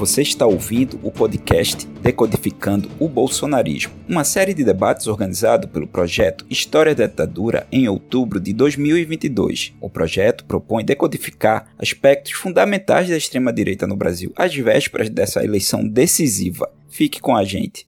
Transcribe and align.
Você 0.00 0.22
está 0.22 0.46
ouvindo 0.46 0.98
o 1.02 1.10
podcast 1.10 1.86
Decodificando 2.00 2.90
o 2.98 3.06
Bolsonarismo, 3.06 3.92
uma 4.08 4.24
série 4.24 4.54
de 4.54 4.64
debates 4.64 5.06
organizado 5.06 5.68
pelo 5.68 5.86
projeto 5.86 6.46
História 6.48 6.94
da 6.94 7.06
Ditadura 7.06 7.66
em 7.70 7.86
outubro 7.86 8.40
de 8.40 8.54
2022. 8.54 9.74
O 9.78 9.90
projeto 9.90 10.46
propõe 10.46 10.86
decodificar 10.86 11.66
aspectos 11.78 12.32
fundamentais 12.32 13.10
da 13.10 13.16
extrema-direita 13.18 13.86
no 13.86 13.94
Brasil 13.94 14.32
às 14.36 14.54
vésperas 14.54 15.10
dessa 15.10 15.44
eleição 15.44 15.86
decisiva. 15.86 16.72
Fique 16.88 17.20
com 17.20 17.36
a 17.36 17.44
gente. 17.44 17.86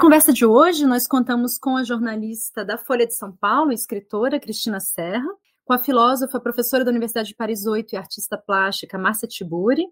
Conversa 0.00 0.32
de 0.32 0.46
hoje, 0.46 0.86
nós 0.86 1.06
contamos 1.06 1.58
com 1.58 1.76
a 1.76 1.84
jornalista 1.84 2.64
da 2.64 2.78
Folha 2.78 3.06
de 3.06 3.14
São 3.14 3.30
Paulo, 3.30 3.70
escritora 3.70 4.40
Cristina 4.40 4.80
Serra, 4.80 5.28
com 5.62 5.74
a 5.74 5.78
filósofa, 5.78 6.40
professora 6.40 6.82
da 6.82 6.90
Universidade 6.90 7.28
de 7.28 7.34
Paris 7.34 7.66
8 7.66 7.92
e 7.92 7.96
artista 7.98 8.38
plástica 8.38 8.96
Márcia 8.96 9.28
Tiburi, 9.28 9.84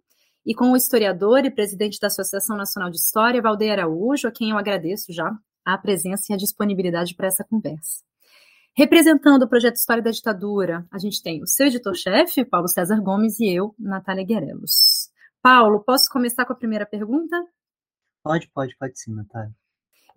e 0.46 0.54
com 0.54 0.72
o 0.72 0.76
historiador 0.76 1.44
e 1.44 1.50
presidente 1.50 2.00
da 2.00 2.06
Associação 2.06 2.56
Nacional 2.56 2.88
de 2.88 2.96
História, 2.96 3.42
Valdeir 3.42 3.72
Araújo, 3.72 4.26
a 4.26 4.32
quem 4.32 4.48
eu 4.48 4.56
agradeço 4.56 5.12
já 5.12 5.30
a 5.62 5.76
presença 5.76 6.32
e 6.32 6.34
a 6.34 6.38
disponibilidade 6.38 7.14
para 7.14 7.26
essa 7.26 7.44
conversa. 7.44 8.02
Representando 8.74 9.42
o 9.42 9.48
projeto 9.48 9.76
História 9.76 10.02
da 10.02 10.10
Ditadura, 10.10 10.86
a 10.90 10.98
gente 10.98 11.22
tem 11.22 11.42
o 11.42 11.46
seu 11.46 11.66
editor-chefe, 11.66 12.46
Paulo 12.46 12.66
César 12.66 12.98
Gomes, 13.02 13.38
e 13.40 13.50
eu, 13.50 13.74
Natália 13.78 14.24
Guerelos. 14.24 15.10
Paulo, 15.42 15.84
posso 15.84 16.08
começar 16.10 16.46
com 16.46 16.54
a 16.54 16.56
primeira 16.56 16.86
pergunta? 16.86 17.36
Pode, 18.24 18.50
pode, 18.54 18.74
pode 18.78 18.98
sim, 18.98 19.14
Natália. 19.14 19.54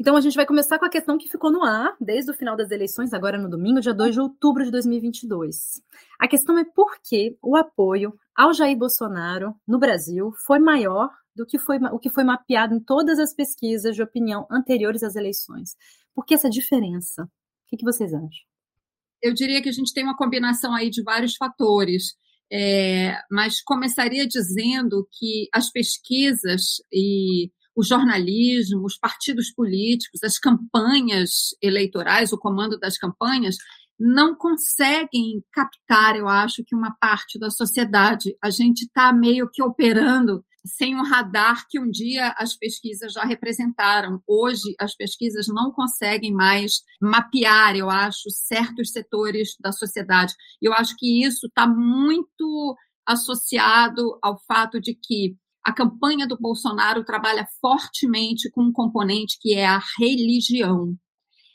Então, 0.02 0.16
a 0.16 0.22
gente 0.22 0.34
vai 0.34 0.48
começar 0.48 0.80
com 0.80 0.86
a 0.86 0.90
questão 0.90 1.16
que 1.16 1.30
ficou 1.30 1.52
no 1.52 1.64
ar 1.64 1.96
desde 2.02 2.32
o 2.32 2.34
final 2.34 2.58
das 2.58 2.72
eleições, 2.72 3.14
agora 3.14 3.38
no 3.38 3.48
domingo, 3.48 3.80
dia 3.80 3.94
2 3.94 4.16
de 4.16 4.20
outubro 4.20 4.66
de 4.66 4.72
2022. 4.72 5.80
A 6.20 6.28
questão 6.28 6.58
é 6.58 6.66
por 6.66 7.00
que 7.04 7.38
o 7.40 7.56
apoio 7.56 8.12
ao 8.36 8.52
Jair 8.52 8.76
Bolsonaro 8.76 9.54
no 9.68 9.78
Brasil 9.78 10.32
foi 10.44 10.58
maior 10.58 11.08
do 11.36 11.46
que 11.46 11.60
foi, 11.60 11.78
o 11.78 12.00
que 12.00 12.10
foi 12.10 12.24
mapeado 12.24 12.74
em 12.74 12.80
todas 12.80 13.20
as 13.20 13.32
pesquisas 13.36 13.96
de 13.96 14.02
opinião 14.02 14.48
anteriores 14.50 15.04
às 15.04 15.16
eleições. 15.16 15.76
Por 16.16 16.26
que 16.26 16.34
essa 16.34 16.50
diferença? 16.50 17.22
O 17.72 17.78
que, 17.78 17.86
vocês 17.86 18.12
acham? 18.12 18.46
Eu 19.22 19.36
diria 19.36 19.62
que 19.62 19.70
a 19.70 19.72
gente 19.72 19.94
tem 19.94 20.04
uma 20.04 20.18
combinação 20.18 20.74
aí 20.74 20.90
de 20.90 21.04
vários 21.04 21.36
fatores. 21.36 22.16
É, 22.52 23.22
mas 23.30 23.62
começaria 23.62 24.28
dizendo 24.28 25.08
que 25.12 25.48
as 25.54 25.70
pesquisas 25.70 26.82
e 26.92 27.52
o 27.76 27.84
jornalismo, 27.84 28.86
os 28.86 28.98
partidos 28.98 29.52
políticos, 29.52 30.24
as 30.24 30.38
campanhas 30.38 31.56
eleitorais, 31.62 32.32
o 32.34 32.38
comando 32.38 32.78
das 32.78 32.98
campanhas, 32.98 33.56
não 34.00 34.36
conseguem 34.36 35.44
captar, 35.52 36.16
eu 36.16 36.28
acho, 36.28 36.64
que 36.66 36.76
uma 36.76 36.96
parte 37.00 37.38
da 37.38 37.52
sociedade. 37.52 38.36
A 38.44 38.50
gente 38.50 38.82
está 38.82 39.14
meio 39.14 39.48
que 39.48 39.62
operando 39.62 40.44
sem 40.66 40.96
um 40.96 41.04
radar 41.04 41.66
que 41.70 41.80
um 41.80 41.90
dia 41.90 42.34
as 42.38 42.56
pesquisas 42.56 43.14
já 43.14 43.24
representaram. 43.24 44.22
Hoje, 44.28 44.76
as 44.80 44.96
pesquisas 44.96 45.48
não 45.48 45.72
conseguem 45.72 46.34
mais 46.34 46.82
mapear, 47.00 47.76
eu 47.76 47.90
acho, 47.90 48.30
certos 48.30 48.92
setores 48.92 49.56
da 49.60 49.72
sociedade. 49.72 50.34
Eu 50.62 50.74
acho 50.74 50.96
que 50.98 51.24
isso 51.24 51.48
está 51.48 51.68
muito 51.68 52.76
associado 53.06 54.18
ao 54.22 54.40
fato 54.46 54.80
de 54.80 54.94
que 54.96 55.36
a 55.64 55.72
campanha 55.72 56.28
do 56.28 56.38
Bolsonaro 56.38 57.04
trabalha 57.04 57.48
fortemente 57.60 58.50
com 58.50 58.64
um 58.64 58.72
componente 58.72 59.38
que 59.40 59.54
é 59.54 59.66
a 59.66 59.82
religião. 60.00 60.96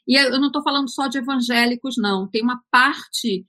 E 0.07 0.15
eu 0.17 0.39
não 0.39 0.47
estou 0.47 0.63
falando 0.63 0.89
só 0.89 1.09
de 1.09 1.19
evangélicos, 1.19 1.97
não. 1.97 2.29
Tem 2.29 2.43
uma 2.43 2.63
parte 2.71 3.45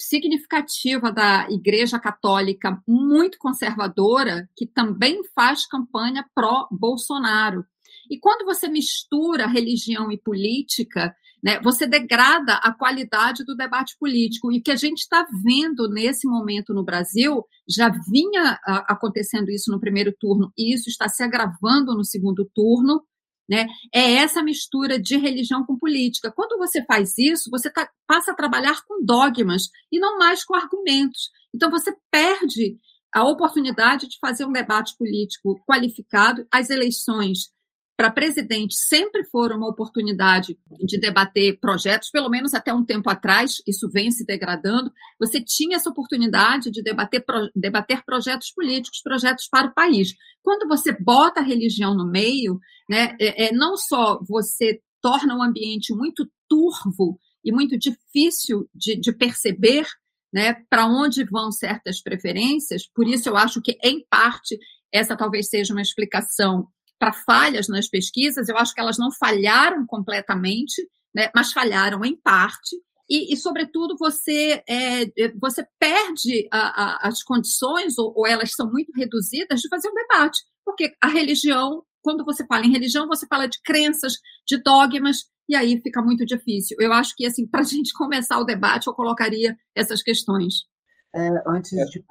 significativa 0.00 1.10
da 1.10 1.50
Igreja 1.50 1.98
Católica 1.98 2.80
muito 2.86 3.38
conservadora 3.38 4.48
que 4.56 4.66
também 4.66 5.22
faz 5.34 5.66
campanha 5.66 6.24
pró-Bolsonaro. 6.34 7.64
E 8.10 8.18
quando 8.18 8.44
você 8.44 8.68
mistura 8.68 9.46
religião 9.46 10.12
e 10.12 10.18
política, 10.18 11.14
né, 11.42 11.60
você 11.62 11.86
degrada 11.86 12.54
a 12.54 12.72
qualidade 12.72 13.44
do 13.44 13.54
debate 13.54 13.96
político. 13.98 14.52
E 14.52 14.60
que 14.60 14.70
a 14.70 14.76
gente 14.76 14.98
está 14.98 15.26
vendo 15.44 15.88
nesse 15.88 16.26
momento 16.26 16.74
no 16.74 16.84
Brasil, 16.84 17.44
já 17.68 17.88
vinha 17.88 18.58
a, 18.64 18.92
acontecendo 18.92 19.50
isso 19.50 19.70
no 19.70 19.80
primeiro 19.80 20.12
turno, 20.18 20.52
e 20.56 20.74
isso 20.74 20.88
está 20.88 21.08
se 21.08 21.22
agravando 21.22 21.94
no 21.94 22.04
segundo 22.04 22.48
turno, 22.54 23.02
né, 23.48 23.66
é 23.94 24.14
essa 24.14 24.42
mistura 24.42 25.00
de 25.00 25.16
religião 25.16 25.64
com 25.64 25.78
política. 25.78 26.30
Quando 26.30 26.58
você 26.58 26.84
faz 26.84 27.16
isso, 27.16 27.50
você 27.50 27.70
tá, 27.70 27.88
passa 28.06 28.32
a 28.32 28.34
trabalhar 28.34 28.82
com 28.86 29.02
dogmas 29.02 29.70
e 29.90 29.98
não 29.98 30.18
mais 30.18 30.44
com 30.44 30.54
argumentos. 30.54 31.30
Então, 31.54 31.70
você 31.70 31.96
perde 32.10 32.76
a 33.14 33.24
oportunidade 33.24 34.06
de 34.06 34.18
fazer 34.20 34.44
um 34.44 34.52
debate 34.52 34.94
político 34.98 35.58
qualificado. 35.66 36.46
As 36.52 36.68
eleições 36.68 37.50
para 37.98 38.12
presidente 38.12 38.76
sempre 38.76 39.24
foram 39.24 39.56
uma 39.56 39.68
oportunidade 39.68 40.56
de 40.86 41.00
debater 41.00 41.58
projetos, 41.58 42.10
pelo 42.10 42.30
menos 42.30 42.54
até 42.54 42.72
um 42.72 42.84
tempo 42.84 43.10
atrás, 43.10 43.60
isso 43.66 43.90
vem 43.90 44.12
se 44.12 44.24
degradando. 44.24 44.92
Você 45.18 45.42
tinha 45.42 45.74
essa 45.74 45.90
oportunidade 45.90 46.70
de 46.70 46.80
debater, 46.80 47.24
debater 47.56 48.04
projetos 48.04 48.52
políticos, 48.52 49.02
projetos 49.02 49.48
para 49.50 49.66
o 49.66 49.74
país. 49.74 50.14
Quando 50.44 50.68
você 50.68 50.92
bota 50.92 51.40
a 51.40 51.42
religião 51.42 51.92
no 51.92 52.08
meio, 52.08 52.60
né, 52.88 53.16
é, 53.20 53.48
é 53.48 53.52
não 53.52 53.76
só 53.76 54.20
você 54.28 54.80
torna 55.02 55.36
o 55.36 55.42
ambiente 55.42 55.92
muito 55.92 56.30
turvo 56.48 57.18
e 57.44 57.50
muito 57.50 57.76
difícil 57.76 58.70
de, 58.72 58.94
de 58.94 59.12
perceber 59.12 59.84
né, 60.32 60.54
para 60.70 60.86
onde 60.86 61.24
vão 61.24 61.50
certas 61.50 62.00
preferências, 62.00 62.88
por 62.94 63.08
isso 63.08 63.28
eu 63.28 63.36
acho 63.36 63.60
que, 63.60 63.76
em 63.82 64.06
parte, 64.08 64.56
essa 64.92 65.16
talvez 65.16 65.48
seja 65.48 65.74
uma 65.74 65.82
explicação 65.82 66.68
para 66.98 67.12
falhas 67.12 67.68
nas 67.68 67.88
pesquisas, 67.88 68.48
eu 68.48 68.56
acho 68.56 68.74
que 68.74 68.80
elas 68.80 68.98
não 68.98 69.10
falharam 69.12 69.86
completamente, 69.86 70.82
né, 71.14 71.30
mas 71.34 71.52
falharam 71.52 72.04
em 72.04 72.16
parte. 72.16 72.76
E, 73.08 73.32
e 73.32 73.36
sobretudo, 73.36 73.96
você, 73.98 74.62
é, 74.68 75.02
é, 75.04 75.32
você 75.40 75.66
perde 75.78 76.46
a, 76.52 76.58
a, 76.58 77.08
as 77.08 77.22
condições, 77.22 77.96
ou, 77.96 78.12
ou 78.14 78.26
elas 78.26 78.52
são 78.52 78.70
muito 78.70 78.92
reduzidas, 78.94 79.60
de 79.60 79.68
fazer 79.68 79.88
um 79.88 79.94
debate. 79.94 80.38
Porque 80.64 80.92
a 81.02 81.08
religião, 81.08 81.82
quando 82.02 82.24
você 82.24 82.46
fala 82.46 82.66
em 82.66 82.72
religião, 82.72 83.06
você 83.06 83.26
fala 83.26 83.46
de 83.46 83.58
crenças, 83.62 84.14
de 84.46 84.62
dogmas, 84.62 85.24
e 85.48 85.56
aí 85.56 85.80
fica 85.80 86.02
muito 86.02 86.26
difícil. 86.26 86.76
Eu 86.78 86.92
acho 86.92 87.14
que, 87.16 87.24
assim, 87.24 87.46
para 87.46 87.60
a 87.60 87.64
gente 87.64 87.92
começar 87.94 88.38
o 88.38 88.44
debate, 88.44 88.86
eu 88.86 88.94
colocaria 88.94 89.56
essas 89.74 90.02
questões. 90.02 90.66
É, 91.14 91.28
antes 91.46 91.72
é. 91.72 91.84
de 91.86 92.04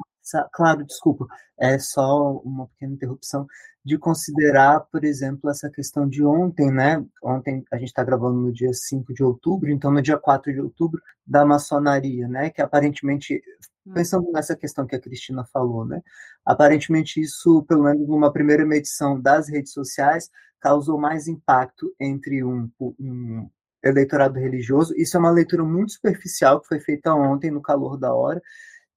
claro, 0.53 0.85
desculpa, 0.85 1.25
é 1.59 1.79
só 1.79 2.33
uma 2.43 2.67
pequena 2.67 2.93
interrupção 2.93 3.47
de 3.83 3.97
considerar, 3.97 4.81
por 4.91 5.05
exemplo, 5.05 5.49
essa 5.49 5.69
questão 5.69 6.07
de 6.07 6.23
ontem, 6.23 6.69
né? 6.71 7.03
Ontem 7.23 7.63
a 7.71 7.77
gente 7.77 7.87
está 7.87 8.03
gravando 8.03 8.37
no 8.37 8.51
dia 8.51 8.73
5 8.73 9.13
de 9.13 9.23
outubro, 9.23 9.69
então 9.69 9.91
no 9.91 10.01
dia 10.01 10.17
4 10.17 10.51
de 10.51 10.59
outubro, 10.59 11.01
da 11.25 11.45
maçonaria, 11.45 12.27
né? 12.27 12.49
Que 12.49 12.61
aparentemente, 12.61 13.41
hum. 13.85 13.93
pensando 13.93 14.29
nessa 14.31 14.57
questão 14.57 14.85
que 14.85 14.95
a 14.95 14.99
Cristina 14.99 15.45
falou, 15.53 15.85
né? 15.85 16.01
Aparentemente 16.45 17.21
isso, 17.21 17.63
pelo 17.63 17.83
menos 17.83 18.07
numa 18.07 18.31
primeira 18.31 18.65
medição 18.65 19.19
das 19.21 19.47
redes 19.47 19.71
sociais, 19.71 20.29
causou 20.59 20.99
mais 20.99 21.27
impacto 21.27 21.93
entre 21.99 22.43
um, 22.43 22.69
um 22.99 23.49
eleitorado 23.83 24.37
religioso. 24.39 24.93
Isso 24.97 25.15
é 25.15 25.19
uma 25.19 25.31
leitura 25.31 25.63
muito 25.63 25.93
superficial 25.93 26.59
que 26.59 26.67
foi 26.67 26.79
feita 26.79 27.13
ontem, 27.13 27.51
no 27.51 27.61
calor 27.61 27.97
da 27.97 28.13
hora, 28.13 28.41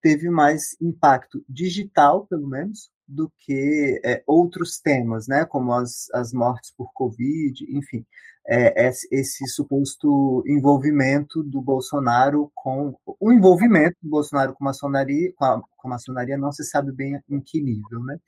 teve 0.00 0.31
mais 0.31 0.77
impacto 0.81 1.44
digital, 1.49 2.27
pelo 2.27 2.48
menos, 2.48 2.91
do 3.07 3.30
que 3.39 4.01
é, 4.04 4.22
outros 4.27 4.78
temas, 4.78 5.27
né, 5.27 5.45
como 5.45 5.72
as, 5.72 6.09
as 6.15 6.33
mortes 6.33 6.72
por 6.77 6.92
Covid, 6.92 7.65
enfim, 7.77 8.07
é, 8.48 8.89
esse 8.89 9.47
suposto 9.48 10.42
envolvimento 10.47 11.42
do 11.42 11.60
Bolsonaro 11.60 12.51
com 12.54 12.97
o 13.19 13.33
envolvimento 13.33 13.97
do 14.03 14.09
Bolsonaro 14.09 14.54
com 14.54 14.65
maçonaria, 14.65 15.33
com 15.36 15.45
a, 15.45 15.60
com 15.60 15.89
a 15.89 15.91
maçonaria 15.91 16.39
não 16.39 16.53
se 16.53 16.65
sabe 16.65 16.92
bem 16.92 17.21
em 17.28 17.41
que 17.41 17.60
nível, 17.60 18.03
né? 18.04 18.19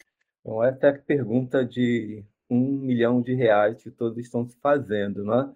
Então, 0.40 0.62
essa 0.62 0.88
é 0.88 0.90
a 0.90 0.98
pergunta 0.98 1.64
de 1.64 2.24
um 2.50 2.60
milhão 2.78 3.22
de 3.22 3.34
reais 3.34 3.82
que 3.82 3.90
todos 3.90 4.18
estão 4.18 4.46
se 4.46 4.56
fazendo, 4.60 5.24
né? 5.24 5.50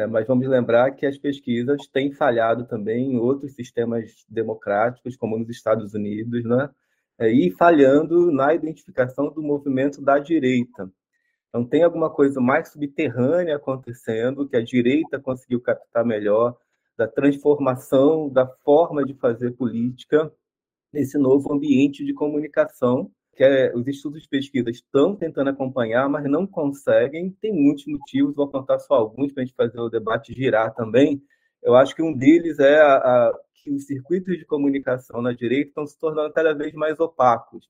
É, 0.00 0.06
mas 0.06 0.26
vamos 0.26 0.48
lembrar 0.48 0.92
que 0.92 1.04
as 1.04 1.18
pesquisas 1.18 1.86
têm 1.88 2.10
falhado 2.10 2.64
também 2.64 3.12
em 3.12 3.18
outros 3.18 3.54
sistemas 3.54 4.24
democráticos, 4.26 5.14
como 5.14 5.38
nos 5.38 5.50
Estados 5.50 5.92
Unidos, 5.92 6.42
né? 6.42 6.70
É, 7.18 7.30
e 7.30 7.50
falhando 7.50 8.32
na 8.32 8.54
identificação 8.54 9.30
do 9.30 9.42
movimento 9.42 10.00
da 10.00 10.18
direita. 10.18 10.90
Então, 11.48 11.66
tem 11.66 11.82
alguma 11.82 12.08
coisa 12.08 12.40
mais 12.40 12.70
subterrânea 12.70 13.56
acontecendo 13.56 14.48
que 14.48 14.56
a 14.56 14.64
direita 14.64 15.20
conseguiu 15.20 15.60
captar 15.60 16.02
melhor 16.02 16.56
da 16.96 17.06
transformação 17.06 18.26
da 18.30 18.46
forma 18.46 19.04
de 19.04 19.12
fazer 19.12 19.50
política 19.50 20.32
nesse 20.90 21.18
novo 21.18 21.52
ambiente 21.52 22.06
de 22.06 22.14
comunicação 22.14 23.10
que 23.40 23.44
é, 23.44 23.74
os 23.74 23.86
estudos 23.86 24.20
de 24.20 24.28
pesquisa 24.28 24.68
estão 24.68 25.16
tentando 25.16 25.48
acompanhar, 25.48 26.06
mas 26.10 26.30
não 26.30 26.46
conseguem. 26.46 27.30
Tem 27.40 27.50
muitos 27.50 27.86
motivos, 27.86 28.34
vou 28.34 28.50
contar 28.50 28.78
só 28.80 28.92
alguns 28.92 29.32
para 29.32 29.42
a 29.42 29.46
gente 29.46 29.56
fazer 29.56 29.80
o 29.80 29.88
debate 29.88 30.34
girar 30.34 30.74
também. 30.74 31.22
Eu 31.62 31.74
acho 31.74 31.96
que 31.96 32.02
um 32.02 32.12
deles 32.12 32.58
é 32.58 32.78
a, 32.82 32.96
a, 32.96 33.38
que 33.54 33.70
os 33.70 33.86
circuitos 33.86 34.36
de 34.36 34.44
comunicação 34.44 35.22
na 35.22 35.32
direita 35.32 35.70
estão 35.70 35.86
se 35.86 35.98
tornando 35.98 36.30
cada 36.34 36.52
vez 36.52 36.74
mais 36.74 37.00
opacos. 37.00 37.66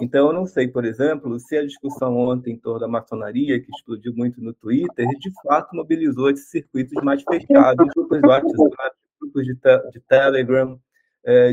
Então, 0.00 0.28
eu 0.28 0.32
não 0.32 0.46
sei, 0.46 0.66
por 0.66 0.82
exemplo, 0.82 1.38
se 1.38 1.58
a 1.58 1.62
discussão 1.62 2.16
ontem 2.16 2.54
em 2.54 2.58
torno 2.58 2.80
da 2.80 2.88
maçonaria, 2.88 3.60
que 3.60 3.70
explodiu 3.70 4.14
muito 4.16 4.40
no 4.40 4.54
Twitter, 4.54 5.06
de 5.18 5.30
fato 5.42 5.76
mobilizou 5.76 6.30
esses 6.30 6.48
circuitos 6.48 7.04
mais 7.04 7.22
fechados, 7.22 7.86
grupos 7.94 8.18
de 8.18 8.26
WhatsApp, 8.26 8.96
grupos 9.20 9.44
de, 9.44 9.54
te 9.56 9.90
de 9.90 10.00
Telegram, 10.08 10.80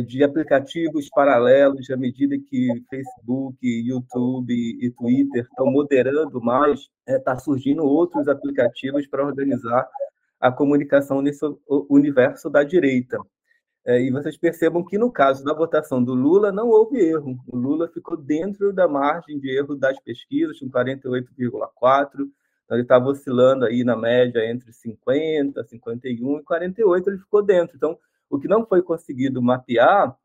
de 0.08 0.24
aplicativos 0.24 1.10
paralelos, 1.10 1.90
à 1.92 1.98
medida 1.98 2.36
que 2.38 2.84
Facebook, 2.90 3.58
YouTube 3.62 4.52
e 4.52 4.90
Twitter 4.92 5.44
estão 5.44 5.68
moderando 5.68 6.42
mais, 6.42 6.90
está 7.08 7.34
é, 7.34 7.38
surgindo 7.38 7.84
outros 7.84 8.28
aplicativos 8.28 9.06
para 9.06 9.24
organizar 9.24 9.88
a 10.40 10.52
comunicação 10.52 11.22
nesse 11.22 11.46
universo 11.90 12.50
da 12.50 12.64
direita. 12.64 13.20
É, 13.86 14.02
e 14.02 14.12
vocês 14.12 14.38
percebam 14.38 14.84
que, 14.84 14.98
no 14.98 15.12
caso 15.12 15.44
da 15.44 15.54
votação 15.54 16.04
do 16.04 16.14
Lula, 16.14 16.52
não 16.52 16.70
houve 16.70 17.00
erro. 17.00 17.38
O 17.48 17.58
Lula 17.58 17.88
ficou 17.88 18.18
dentro 18.18 18.74
da 18.74 18.88
margem 18.88 19.40
de 19.40 19.50
erro 19.56 19.76
das 19.76 20.00
pesquisas, 20.00 20.60
com 20.60 20.70
48,4%. 20.70 22.30
Então, 22.66 22.78
ele 22.78 22.84
estava 22.84 23.10
oscilando 23.10 23.66
aí 23.66 23.84
na 23.84 23.96
média 23.96 24.46
entre 24.46 24.72
50, 24.72 25.64
51 25.64 26.40
e 26.40 26.44
48, 26.44 27.10
ele 27.10 27.18
ficou 27.18 27.42
dentro. 27.42 27.76
Então, 27.76 27.98
o 28.30 28.40
que 28.40 28.48
não 28.48 28.66
foi 28.66 28.82
conseguido 28.82 29.42
mapear 29.42 30.16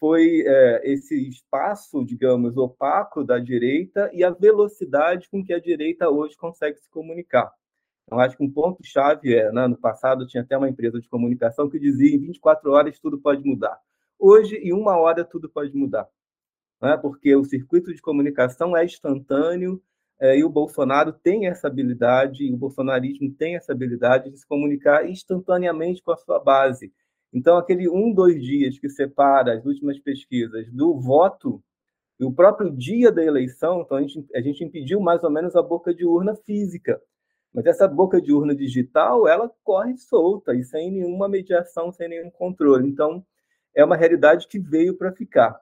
foi 0.00 0.42
é, 0.44 0.92
esse 0.92 1.28
espaço, 1.28 2.04
digamos, 2.04 2.56
opaco 2.56 3.22
da 3.22 3.38
direita 3.38 4.10
e 4.12 4.24
a 4.24 4.30
velocidade 4.30 5.28
com 5.30 5.44
que 5.44 5.52
a 5.52 5.60
direita 5.60 6.08
hoje 6.08 6.36
consegue 6.36 6.78
se 6.78 6.90
comunicar. 6.90 7.52
Então, 8.04 8.18
acho 8.18 8.36
que 8.36 8.42
um 8.42 8.50
ponto-chave 8.50 9.34
é, 9.34 9.52
né, 9.52 9.68
no 9.68 9.76
passado 9.76 10.26
tinha 10.26 10.42
até 10.42 10.58
uma 10.58 10.68
empresa 10.68 11.00
de 11.00 11.08
comunicação 11.08 11.70
que 11.70 11.78
dizia 11.78 12.16
em 12.16 12.18
24 12.18 12.72
horas 12.72 12.98
tudo 12.98 13.20
pode 13.20 13.44
mudar. 13.44 13.78
Hoje, 14.18 14.56
em 14.56 14.72
uma 14.72 14.96
hora, 14.96 15.24
tudo 15.24 15.48
pode 15.48 15.74
mudar. 15.74 16.08
Né? 16.80 16.96
Porque 16.96 17.34
o 17.36 17.44
circuito 17.44 17.94
de 17.94 18.02
comunicação 18.02 18.76
é 18.76 18.84
instantâneo 18.84 19.80
é, 20.20 20.36
e 20.36 20.44
o 20.44 20.48
Bolsonaro 20.48 21.12
tem 21.12 21.46
essa 21.46 21.68
habilidade, 21.68 22.44
e 22.44 22.52
o 22.52 22.56
bolsonarismo 22.56 23.32
tem 23.34 23.56
essa 23.56 23.72
habilidade 23.72 24.30
de 24.30 24.38
se 24.38 24.46
comunicar 24.46 25.08
instantaneamente 25.08 26.02
com 26.02 26.12
a 26.12 26.16
sua 26.16 26.38
base. 26.38 26.92
Então, 27.32 27.56
aquele 27.56 27.88
um, 27.88 28.12
dois 28.12 28.42
dias 28.42 28.78
que 28.78 28.88
separa 28.88 29.54
as 29.54 29.64
últimas 29.64 29.98
pesquisas 29.98 30.70
do 30.72 31.00
voto, 31.00 31.62
e 32.20 32.24
o 32.24 32.32
próprio 32.32 32.70
dia 32.70 33.10
da 33.10 33.24
eleição, 33.24 33.80
então 33.80 33.96
a 33.96 34.02
gente, 34.02 34.26
a 34.34 34.40
gente 34.40 34.62
impediu 34.62 35.00
mais 35.00 35.24
ou 35.24 35.30
menos 35.30 35.56
a 35.56 35.62
boca 35.62 35.94
de 35.94 36.04
urna 36.04 36.36
física. 36.36 37.00
Mas 37.52 37.66
essa 37.66 37.88
boca 37.88 38.20
de 38.20 38.32
urna 38.32 38.54
digital, 38.54 39.26
ela 39.26 39.50
corre 39.62 39.96
solta 39.96 40.54
e 40.54 40.62
sem 40.62 40.90
nenhuma 40.90 41.28
mediação, 41.28 41.92
sem 41.92 42.08
nenhum 42.08 42.30
controle. 42.30 42.88
Então, 42.88 43.24
é 43.74 43.84
uma 43.84 43.96
realidade 43.96 44.46
que 44.46 44.58
veio 44.58 44.96
para 44.96 45.12
ficar. 45.12 45.58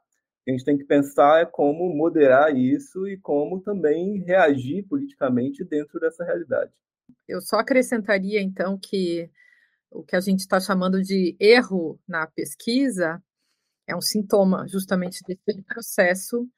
A 0.46 0.50
gente 0.50 0.64
tem 0.64 0.76
que 0.76 0.84
pensar 0.84 1.42
é 1.42 1.46
como 1.46 1.94
moderar 1.94 2.54
isso 2.54 3.06
e 3.06 3.16
como 3.16 3.60
também 3.60 4.18
reagir 4.18 4.82
politicamente 4.84 5.64
dentro 5.64 6.00
dessa 6.00 6.24
realidade. 6.24 6.72
Eu 7.28 7.40
só 7.40 7.56
acrescentaria, 7.56 8.40
então, 8.40 8.78
que 8.78 9.30
o 9.90 10.04
que 10.04 10.16
a 10.16 10.20
gente 10.20 10.40
está 10.40 10.60
chamando 10.60 11.02
de 11.02 11.36
erro 11.38 11.98
na 12.08 12.26
pesquisa 12.26 13.22
é 13.86 13.96
um 13.96 14.00
sintoma 14.00 14.66
justamente 14.68 15.20
desse 15.26 15.62
processo 15.62 16.48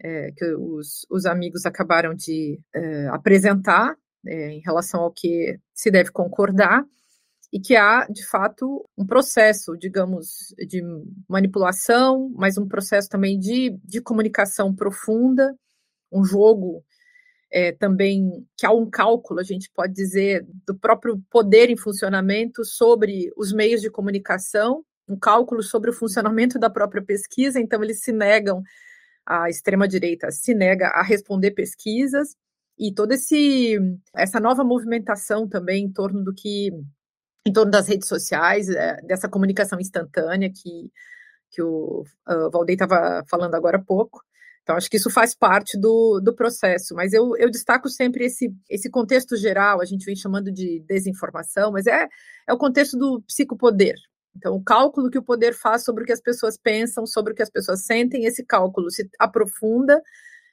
é, 0.00 0.32
que 0.32 0.44
os, 0.54 1.06
os 1.10 1.26
amigos 1.26 1.64
acabaram 1.64 2.14
de 2.14 2.60
é, 2.74 3.08
apresentar 3.08 3.96
é, 4.26 4.50
em 4.50 4.60
relação 4.60 5.00
ao 5.00 5.12
que 5.12 5.58
se 5.72 5.90
deve 5.90 6.10
concordar, 6.10 6.84
e 7.52 7.60
que 7.60 7.76
há, 7.76 8.06
de 8.06 8.26
fato, 8.26 8.88
um 8.98 9.06
processo, 9.06 9.76
digamos, 9.76 10.54
de 10.68 10.82
manipulação, 11.28 12.30
mas 12.34 12.58
um 12.58 12.66
processo 12.66 13.08
também 13.08 13.38
de, 13.38 13.70
de 13.84 14.00
comunicação 14.00 14.74
profunda, 14.74 15.54
um 16.12 16.24
jogo 16.24 16.84
é, 17.56 17.72
também 17.72 18.46
que 18.54 18.66
há 18.66 18.70
um 18.70 18.84
cálculo, 18.84 19.40
a 19.40 19.42
gente 19.42 19.70
pode 19.74 19.94
dizer, 19.94 20.46
do 20.66 20.74
próprio 20.74 21.18
poder 21.30 21.70
em 21.70 21.76
funcionamento 21.76 22.62
sobre 22.66 23.32
os 23.34 23.50
meios 23.50 23.80
de 23.80 23.90
comunicação, 23.90 24.84
um 25.08 25.18
cálculo 25.18 25.62
sobre 25.62 25.88
o 25.88 25.94
funcionamento 25.94 26.58
da 26.58 26.68
própria 26.68 27.02
pesquisa, 27.02 27.58
então 27.58 27.82
eles 27.82 28.02
se 28.02 28.12
negam, 28.12 28.62
a 29.24 29.48
extrema-direita 29.48 30.30
se 30.30 30.52
nega 30.52 30.88
a 30.88 31.02
responder 31.02 31.52
pesquisas, 31.52 32.36
e 32.78 32.92
toda 32.92 33.14
esse 33.14 33.78
essa 34.14 34.38
nova 34.38 34.62
movimentação 34.62 35.48
também 35.48 35.84
em 35.84 35.90
torno 35.90 36.22
do 36.22 36.34
que 36.34 36.70
em 37.46 37.52
torno 37.54 37.70
das 37.70 37.88
redes 37.88 38.06
sociais, 38.06 38.68
é, 38.68 39.00
dessa 39.00 39.30
comunicação 39.30 39.80
instantânea 39.80 40.50
que, 40.50 40.90
que 41.50 41.62
o 41.62 42.04
uh, 42.28 42.50
Valdeir 42.50 42.76
estava 42.76 43.24
falando 43.30 43.54
agora 43.54 43.78
há 43.78 43.82
pouco. 43.82 44.22
Então, 44.66 44.76
acho 44.76 44.90
que 44.90 44.96
isso 44.96 45.08
faz 45.08 45.32
parte 45.32 45.78
do, 45.78 46.18
do 46.20 46.34
processo, 46.34 46.92
mas 46.92 47.12
eu, 47.12 47.36
eu 47.36 47.48
destaco 47.48 47.88
sempre 47.88 48.24
esse, 48.24 48.52
esse 48.68 48.90
contexto 48.90 49.36
geral, 49.36 49.80
a 49.80 49.84
gente 49.84 50.04
vem 50.04 50.16
chamando 50.16 50.50
de 50.50 50.82
desinformação, 50.88 51.70
mas 51.70 51.86
é, 51.86 52.08
é 52.48 52.52
o 52.52 52.58
contexto 52.58 52.98
do 52.98 53.22
psicopoder. 53.22 53.94
Então, 54.34 54.56
o 54.56 54.64
cálculo 54.64 55.08
que 55.08 55.18
o 55.18 55.22
poder 55.22 55.54
faz 55.54 55.84
sobre 55.84 56.02
o 56.02 56.06
que 56.06 56.12
as 56.12 56.20
pessoas 56.20 56.58
pensam, 56.58 57.06
sobre 57.06 57.32
o 57.32 57.36
que 57.36 57.44
as 57.44 57.48
pessoas 57.48 57.84
sentem, 57.84 58.24
esse 58.24 58.44
cálculo 58.44 58.90
se 58.90 59.08
aprofunda 59.20 60.02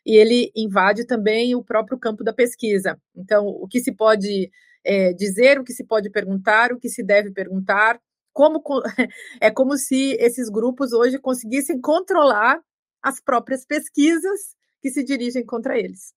e 0.05 0.15
ele 0.15 0.51
invade 0.55 1.07
também 1.07 1.55
o 1.55 1.63
próprio 1.63 1.97
campo 1.97 2.23
da 2.23 2.31
pesquisa. 2.31 2.95
Então, 3.15 3.47
o 3.47 3.67
que 3.67 3.79
se 3.79 3.91
pode 3.91 4.51
é, 4.85 5.11
dizer, 5.13 5.59
o 5.59 5.63
que 5.63 5.73
se 5.73 5.83
pode 5.83 6.11
perguntar, 6.11 6.71
o 6.71 6.79
que 6.79 6.87
se 6.87 7.03
deve 7.03 7.31
perguntar, 7.31 7.99
como 8.31 8.61
é 9.41 9.49
como 9.49 9.75
se 9.75 10.15
esses 10.19 10.49
grupos 10.51 10.93
hoje 10.93 11.17
conseguissem 11.17 11.81
controlar 11.81 12.61
as 13.03 13.19
próprias 13.19 13.65
pesquisas 13.65 14.55
que 14.81 14.89
se 14.89 15.03
dirigem 15.03 15.45
contra 15.45 15.77
eles. 15.77 16.13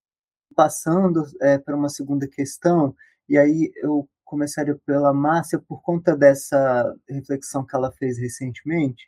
Passando 0.55 1.25
é, 1.43 1.59
para 1.59 1.77
uma 1.77 1.89
segunda 1.89 2.27
questão, 2.29 2.95
e 3.29 3.37
aí 3.37 3.73
eu 3.83 4.09
começaria 4.25 4.79
pela 4.87 5.13
Márcia 5.13 5.59
por 5.59 5.83
conta 5.83 6.17
dessa 6.17 6.95
reflexão 7.09 7.65
que 7.65 7.77
ela 7.77 7.93
fez 7.93 8.19
recentemente, 8.19 9.05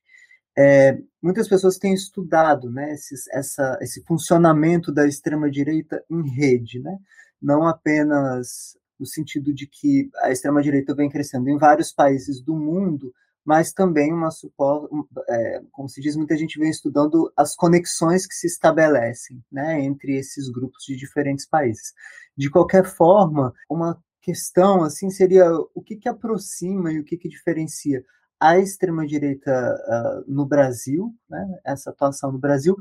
é, 0.56 0.98
muitas 1.22 1.48
pessoas 1.48 1.78
têm 1.78 1.94
estudado 1.94 2.69
né, 2.69 2.92
esses, 2.92 3.28
essa, 3.28 3.78
esse 3.80 4.02
funcionamento 4.02 4.92
da 4.92 5.06
extrema-direita 5.06 6.04
em 6.11 6.28
rede, 6.28 6.80
né? 6.80 6.99
não 7.40 7.66
apenas 7.66 8.76
no 8.99 9.06
sentido 9.06 9.54
de 9.54 9.68
que 9.68 10.11
a 10.23 10.32
extrema-direita 10.32 10.94
vem 10.94 11.08
crescendo 11.08 11.49
em 11.49 11.56
vários 11.56 11.92
países 11.92 12.42
do 12.42 12.56
mundo, 12.56 13.14
mas 13.49 13.73
também 13.73 14.12
uma 14.12 14.28
é, 15.26 15.62
como 15.73 15.88
se 15.88 16.02
diz, 16.02 16.14
muita 16.14 16.37
gente 16.37 16.59
vem 16.59 16.69
estudando 16.69 17.33
as 17.35 17.57
conexões 17.57 18.26
que 18.26 18.35
se 18.35 18.47
estabelecem 18.47 19.43
né, 19.50 19.83
entre 19.83 20.19
esses 20.19 20.50
grupos 20.50 20.85
de 20.85 20.95
diferentes 20.95 21.49
países. 21.49 21.95
De 22.37 22.50
qualquer 22.50 22.85
forma, 22.85 23.55
uma 23.67 23.99
questão 24.21 24.83
assim 24.83 25.09
seria 25.09 25.50
o 25.75 25.81
que, 25.83 25.97
que 25.97 26.11
aproxima 26.11 26.93
e 26.93 27.00
o 27.00 27.05
que, 27.05 27.17
que 27.17 27.26
diferencia 27.26 28.05
a 28.38 28.59
extrema-direita 28.59 29.50
uh, 29.50 30.31
no 30.31 30.45
Brasil, 30.45 31.11
né, 31.26 31.59
essa 31.64 31.88
atuação 31.88 32.31
no 32.31 32.38
Brasil, 32.38 32.76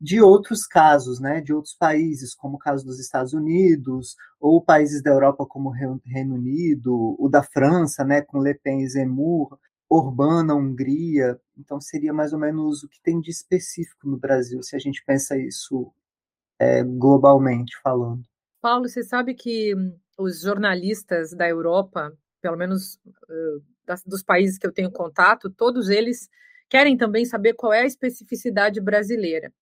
de 0.00 0.22
outros 0.22 0.68
casos, 0.68 1.18
né, 1.18 1.40
de 1.40 1.52
outros 1.52 1.74
países, 1.74 2.32
como 2.32 2.54
o 2.54 2.60
caso 2.60 2.84
dos 2.84 3.00
Estados 3.00 3.32
Unidos, 3.32 4.14
ou 4.40 4.62
países 4.62 5.02
da 5.02 5.10
Europa 5.10 5.44
como 5.48 5.70
o 5.70 5.72
Reino 5.72 6.36
Unido, 6.36 7.16
o 7.18 7.28
da 7.28 7.42
França, 7.42 8.04
né, 8.04 8.22
com 8.22 8.38
Le 8.38 8.54
Pen 8.54 8.82
e 8.82 8.88
Zemmour, 8.88 9.58
Orbán 9.92 10.42
na 10.44 10.54
Hungria. 10.54 11.38
Então, 11.58 11.80
seria 11.80 12.12
mais 12.12 12.32
ou 12.32 12.38
menos 12.38 12.82
o 12.82 12.88
que 12.88 13.00
tem 13.02 13.20
de 13.20 13.30
específico 13.30 14.08
no 14.08 14.16
Brasil, 14.16 14.62
se 14.62 14.74
a 14.74 14.78
gente 14.78 15.04
pensa 15.04 15.36
isso 15.36 15.92
é, 16.58 16.82
globalmente 16.82 17.78
falando. 17.82 18.22
Paulo, 18.60 18.88
você 18.88 19.02
sabe 19.02 19.34
que 19.34 19.74
os 20.18 20.40
jornalistas 20.40 21.32
da 21.32 21.48
Europa, 21.48 22.10
pelo 22.40 22.56
menos 22.56 22.94
uh, 23.04 23.62
das, 23.84 24.02
dos 24.04 24.22
países 24.22 24.56
que 24.56 24.66
eu 24.66 24.72
tenho 24.72 24.90
contato, 24.90 25.50
todos 25.50 25.90
eles 25.90 26.28
querem 26.70 26.96
também 26.96 27.26
saber 27.26 27.52
qual 27.52 27.72
é 27.72 27.82
a 27.82 27.86
especificidade 27.86 28.80
brasileira. 28.80 29.52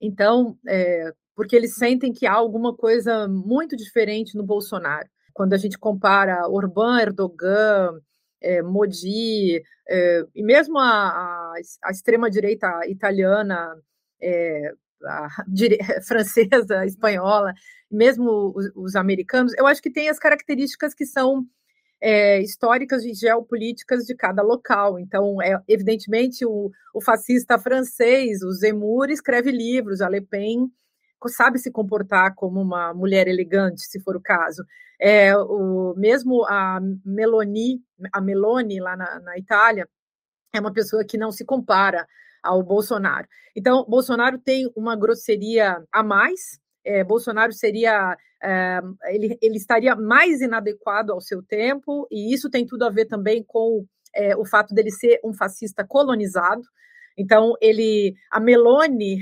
Então, 0.00 0.58
é, 0.66 1.12
porque 1.36 1.54
eles 1.54 1.76
sentem 1.76 2.12
que 2.12 2.26
há 2.26 2.32
alguma 2.32 2.74
coisa 2.74 3.28
muito 3.28 3.76
diferente 3.76 4.36
no 4.36 4.42
Bolsonaro. 4.42 5.08
Quando 5.32 5.52
a 5.52 5.56
gente 5.56 5.78
compara 5.78 6.48
Orbán, 6.48 7.00
Erdogan, 7.00 8.00
é, 8.42 8.62
Modi, 8.62 9.62
é, 9.88 10.24
e 10.34 10.42
mesmo 10.42 10.78
a, 10.78 10.84
a, 10.84 11.54
a 11.84 11.90
extrema-direita 11.90 12.86
italiana, 12.88 13.74
é, 14.20 14.72
a, 15.04 15.28
francesa, 16.06 16.84
espanhola, 16.84 17.52
mesmo 17.90 18.52
os, 18.54 18.70
os, 18.74 18.96
americanos, 18.96 19.52
eu 19.58 19.66
acho 19.66 19.82
que 19.82 19.90
tem 19.90 20.08
as 20.08 20.18
características 20.18 20.94
que 20.94 21.06
são 21.06 21.44
é, 22.00 22.40
históricas 22.40 23.04
e 23.04 23.14
geopolíticas 23.14 24.04
de 24.04 24.14
cada 24.14 24.42
local. 24.42 24.98
Então, 24.98 25.40
é, 25.40 25.60
evidentemente, 25.68 26.44
o, 26.44 26.70
o 26.94 27.00
fascista 27.00 27.58
francês, 27.58 28.42
o 28.42 28.52
Zemmour, 28.52 29.10
escreve 29.10 29.50
livros, 29.50 30.00
a 30.00 30.08
Le 30.08 30.20
Pen 30.20 30.70
sabe 31.28 31.58
se 31.58 31.70
comportar 31.70 32.34
como 32.34 32.60
uma 32.60 32.92
mulher 32.94 33.28
elegante, 33.28 33.82
se 33.82 34.00
for 34.00 34.16
o 34.16 34.20
caso. 34.20 34.64
É, 35.00 35.36
o, 35.36 35.94
mesmo 35.96 36.44
a 36.44 36.80
Meloni, 37.04 37.80
a 38.12 38.20
Meloni 38.20 38.80
lá 38.80 38.96
na, 38.96 39.20
na 39.20 39.38
Itália, 39.38 39.88
é 40.54 40.60
uma 40.60 40.72
pessoa 40.72 41.04
que 41.04 41.18
não 41.18 41.30
se 41.32 41.44
compara 41.44 42.06
ao 42.42 42.62
Bolsonaro. 42.62 43.26
Então, 43.54 43.84
Bolsonaro 43.88 44.38
tem 44.38 44.70
uma 44.76 44.96
grosseria 44.96 45.82
a 45.92 46.02
mais. 46.02 46.60
É, 46.84 47.04
Bolsonaro 47.04 47.52
seria 47.52 48.16
é, 48.42 48.80
ele, 49.06 49.38
ele, 49.40 49.56
estaria 49.56 49.94
mais 49.94 50.40
inadequado 50.40 51.12
ao 51.12 51.20
seu 51.20 51.42
tempo, 51.42 52.08
e 52.10 52.34
isso 52.34 52.50
tem 52.50 52.66
tudo 52.66 52.84
a 52.84 52.90
ver 52.90 53.06
também 53.06 53.44
com 53.46 53.86
é, 54.14 54.36
o 54.36 54.44
fato 54.44 54.74
dele 54.74 54.90
ser 54.90 55.20
um 55.24 55.32
fascista 55.32 55.84
colonizado. 55.86 56.62
Então, 57.16 57.54
ele, 57.60 58.14
a 58.30 58.40
Meloni, 58.40 59.18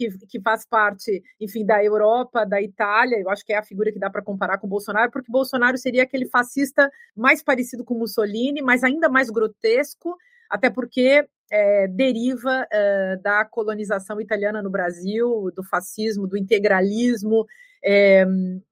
que, 0.00 0.26
que, 0.26 0.40
faz 0.40 0.66
parte, 0.66 1.22
enfim, 1.38 1.66
da 1.66 1.84
Europa, 1.84 2.46
da 2.46 2.62
Itália, 2.62 3.20
eu 3.20 3.28
acho 3.28 3.44
que 3.44 3.52
é 3.52 3.58
a 3.58 3.62
figura 3.62 3.92
que 3.92 3.98
dá 3.98 4.08
para 4.08 4.22
comparar 4.22 4.56
com 4.56 4.66
Bolsonaro, 4.66 5.10
porque 5.10 5.30
Bolsonaro 5.30 5.76
seria 5.76 6.04
aquele 6.04 6.26
fascista 6.26 6.90
mais 7.14 7.42
parecido 7.42 7.84
com 7.84 7.98
Mussolini, 7.98 8.62
mas 8.62 8.82
ainda 8.82 9.10
mais 9.10 9.28
grotesco, 9.28 10.16
até 10.48 10.70
porque 10.70 11.28
é, 11.52 11.86
deriva 11.88 12.66
é, 12.72 13.16
da 13.16 13.44
colonização 13.44 14.18
italiana 14.20 14.62
no 14.62 14.70
Brasil, 14.70 15.50
do 15.54 15.62
fascismo, 15.62 16.26
do 16.26 16.38
integralismo 16.38 17.44
é, 17.84 18.24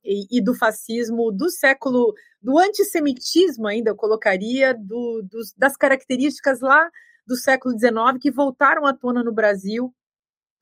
e, 0.03 0.39
e, 0.39 0.41
do 0.43 0.55
fascismo 0.55 1.31
do 1.31 1.51
século, 1.51 2.15
do 2.41 2.59
antissemitismo 2.59 3.67
ainda, 3.67 3.91
eu 3.91 3.97
colocaria, 3.97 4.73
do, 4.73 5.23
dos, 5.31 5.53
das 5.59 5.77
características 5.77 6.61
lá 6.61 6.89
do 7.27 7.37
século 7.37 7.79
XIX 7.79 8.19
que 8.19 8.31
voltaram 8.31 8.87
à 8.87 8.95
tona 8.95 9.23
no 9.23 9.33
Brasil 9.33 9.93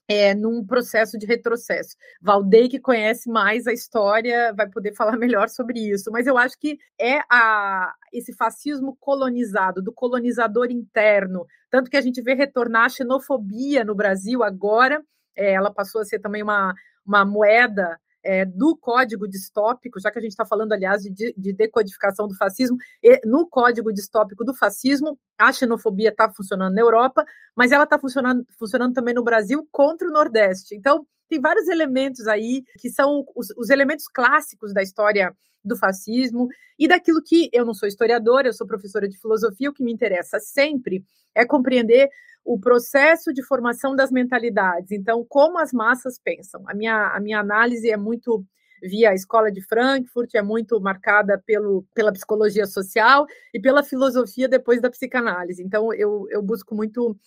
é, 0.09 0.35
num 0.35 0.65
processo 0.65 1.19
de 1.19 1.27
retrocesso. 1.27 1.97
Valdei, 2.21 2.69
que 2.69 2.79
conhece 2.79 3.29
mais 3.29 3.67
a 3.67 3.73
história, 3.73 4.53
vai 4.55 4.69
poder 4.69 4.95
falar 4.95 5.17
melhor 5.19 5.49
sobre 5.49 5.81
isso, 5.81 6.11
mas 6.11 6.27
eu 6.27 6.39
acho 6.39 6.59
que 6.59 6.79
é 6.99 7.21
a, 7.31 7.95
esse 8.13 8.33
fascismo 8.35 8.97
colonizado, 9.01 9.83
do 9.83 9.93
colonizador 9.93 10.71
interno, 10.71 11.47
tanto 11.71 11.91
que 11.91 11.97
a 11.97 12.01
gente 12.01 12.23
vê 12.23 12.35
retornar 12.35 12.85
a 12.85 12.89
xenofobia 12.89 13.85
no 13.85 13.95
Brasil 13.95 14.43
agora, 14.43 15.03
é, 15.37 15.53
ela 15.53 15.73
passou 15.73 16.01
a 16.01 16.05
ser 16.05 16.19
também 16.19 16.43
uma, 16.43 16.75
uma 17.05 17.25
moeda 17.25 17.99
é, 18.27 18.45
do 18.45 18.77
código 18.77 19.29
distópico, 19.29 20.01
já 20.01 20.11
que 20.11 20.19
a 20.19 20.23
gente 20.23 20.33
está 20.33 20.45
falando, 20.45 20.73
aliás, 20.73 21.03
de, 21.03 21.33
de, 21.37 21.53
decodificação 21.53 22.27
do 22.27 22.35
fascismo, 22.35 22.77
no 23.25 23.49
código 23.49 23.93
distópico 23.93 24.45
do 24.45 24.53
fascismo, 24.53 25.17
a 25.39 25.53
xenofobia 25.53 26.09
está 26.09 26.29
funcionando 26.29 26.75
na 26.75 26.81
Europa, 26.81 27.25
mas 27.55 27.71
ela 27.71 27.85
está 27.85 27.99
funcionando, 27.99 28.45
funcionando 28.59 28.95
também 28.95 29.15
no 29.15 29.23
Brasil 29.23 29.67
contra 29.71 30.09
o 30.09 30.11
Nordeste. 30.11 30.75
Então, 30.75 31.07
tem 31.29 31.41
vários 31.41 31.69
elementos 31.69 32.27
aí 32.27 32.65
que 32.81 32.91
são 32.91 33.25
os, 33.37 33.51
os 33.57 33.71
elementos 33.71 34.09
clássicos 34.09 34.75
da 34.75 34.83
história 34.83 35.33
do 35.65 35.77
fascismo 35.77 36.49
e 36.77 36.89
daquilo 36.89 37.23
que 37.23 37.49
eu 37.53 37.65
não 37.65 37.75
sou 37.75 37.89
historiadora, 37.89 38.49
eu 38.49 38.53
sou 38.53 38.67
professora 38.67 39.09
de 39.09 39.19
filosofia, 39.19 39.71
o 39.71 39.73
que 39.73 39.85
me 39.85 39.93
interessa 39.93 40.41
sempre 40.41 41.05
é 41.35 41.45
compreender 41.45 42.09
o 42.47 42.61
processo 42.61 43.33
de 43.33 43.43
formação 43.43 43.97
das 43.97 44.13
mentalidades. 44.13 44.93
Então, 44.93 45.27
como 45.29 45.59
as 45.59 45.73
massas 45.73 46.17
pensam. 46.19 46.63
A 46.69 46.75
minha, 46.75 47.09
a 47.09 47.21
minha 47.21 47.41
análise 47.41 47.91
é 47.91 47.97
muito 47.97 48.45
via 48.81 49.11
a 49.11 49.15
escola 49.15 49.51
de 49.51 49.61
Frankfurt, 49.61 50.33
é 50.35 50.43
muito 50.43 50.81
marcada 50.81 51.43
pelo, 51.45 51.85
pela 51.93 52.13
psicologia 52.13 52.65
social 52.67 53.27
e 53.53 53.61
pela 53.61 53.83
filosofia 53.83 54.49
depois 54.49 54.81
da 54.81 54.89
psicanálise. 54.89 55.61
Então, 55.61 55.93
eu, 55.93 56.27
eu 56.31 56.41
busco 56.41 56.73
muito 56.73 57.19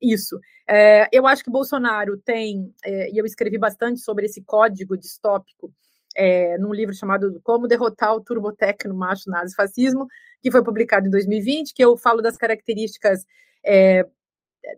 isso. 0.00 0.38
É, 0.68 1.08
eu 1.10 1.26
acho 1.26 1.42
que 1.42 1.50
Bolsonaro 1.50 2.16
tem, 2.16 2.72
é, 2.84 3.10
e 3.10 3.18
eu 3.18 3.26
escrevi 3.26 3.58
bastante 3.58 3.98
sobre 3.98 4.26
esse 4.26 4.42
código 4.44 4.96
distópico 4.96 5.72
é, 6.16 6.56
num 6.56 6.72
livro 6.72 6.94
chamado 6.94 7.40
Como 7.42 7.66
Derrotar 7.66 8.14
o 8.14 8.20
Turbotecno 8.20 8.94
Macho 8.94 9.28
Nazi-Fascismo, 9.28 10.06
que 10.40 10.52
foi 10.52 10.62
publicado 10.62 11.08
em 11.08 11.10
2020, 11.10 11.74
que 11.74 11.84
eu 11.84 11.96
falo 11.96 12.22
das 12.22 12.36
características 12.36 13.24
é, 13.64 14.06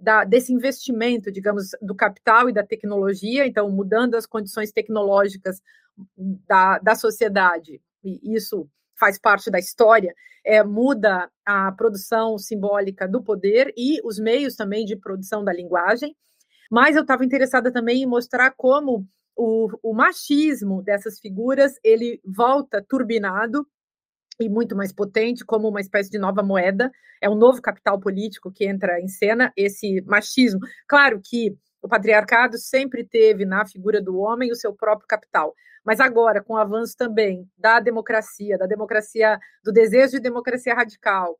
da, 0.00 0.24
desse 0.24 0.52
investimento, 0.52 1.30
digamos, 1.30 1.70
do 1.80 1.94
capital 1.94 2.48
e 2.48 2.52
da 2.52 2.64
tecnologia, 2.64 3.46
então, 3.46 3.70
mudando 3.70 4.14
as 4.14 4.26
condições 4.26 4.72
tecnológicas 4.72 5.60
da, 6.46 6.78
da 6.78 6.94
sociedade, 6.94 7.80
e 8.02 8.34
isso 8.34 8.68
faz 8.98 9.18
parte 9.18 9.50
da 9.50 9.58
história, 9.58 10.14
é, 10.44 10.62
muda 10.62 11.30
a 11.44 11.72
produção 11.72 12.38
simbólica 12.38 13.08
do 13.08 13.22
poder 13.22 13.72
e 13.76 13.98
os 14.04 14.18
meios 14.18 14.54
também 14.54 14.84
de 14.84 14.96
produção 14.96 15.42
da 15.44 15.52
linguagem. 15.52 16.14
Mas 16.70 16.96
eu 16.96 17.02
estava 17.02 17.24
interessada 17.24 17.72
também 17.72 18.02
em 18.02 18.06
mostrar 18.06 18.52
como 18.52 19.06
o, 19.36 19.68
o 19.82 19.94
machismo 19.94 20.82
dessas 20.82 21.18
figuras 21.18 21.74
ele 21.82 22.20
volta 22.24 22.84
turbinado 22.86 23.66
e 24.40 24.48
muito 24.48 24.74
mais 24.74 24.92
potente, 24.92 25.44
como 25.44 25.68
uma 25.68 25.80
espécie 25.80 26.10
de 26.10 26.18
nova 26.18 26.42
moeda. 26.42 26.90
É 27.20 27.28
um 27.28 27.34
novo 27.34 27.60
capital 27.60 28.00
político 28.00 28.50
que 28.50 28.66
entra 28.66 29.00
em 29.00 29.08
cena, 29.08 29.52
esse 29.56 30.02
machismo. 30.06 30.60
Claro 30.88 31.20
que 31.22 31.54
o 31.82 31.88
patriarcado 31.88 32.58
sempre 32.58 33.04
teve 33.04 33.44
na 33.44 33.66
figura 33.66 34.02
do 34.02 34.18
homem 34.18 34.50
o 34.50 34.56
seu 34.56 34.74
próprio 34.74 35.06
capital, 35.06 35.54
mas 35.84 36.00
agora, 36.00 36.42
com 36.42 36.54
o 36.54 36.58
avanço 36.58 36.94
também 36.96 37.48
da 37.56 37.80
democracia, 37.80 38.58
da 38.58 38.66
democracia, 38.66 39.38
do 39.64 39.72
desejo 39.72 40.12
de 40.12 40.20
democracia 40.20 40.74
radical, 40.74 41.38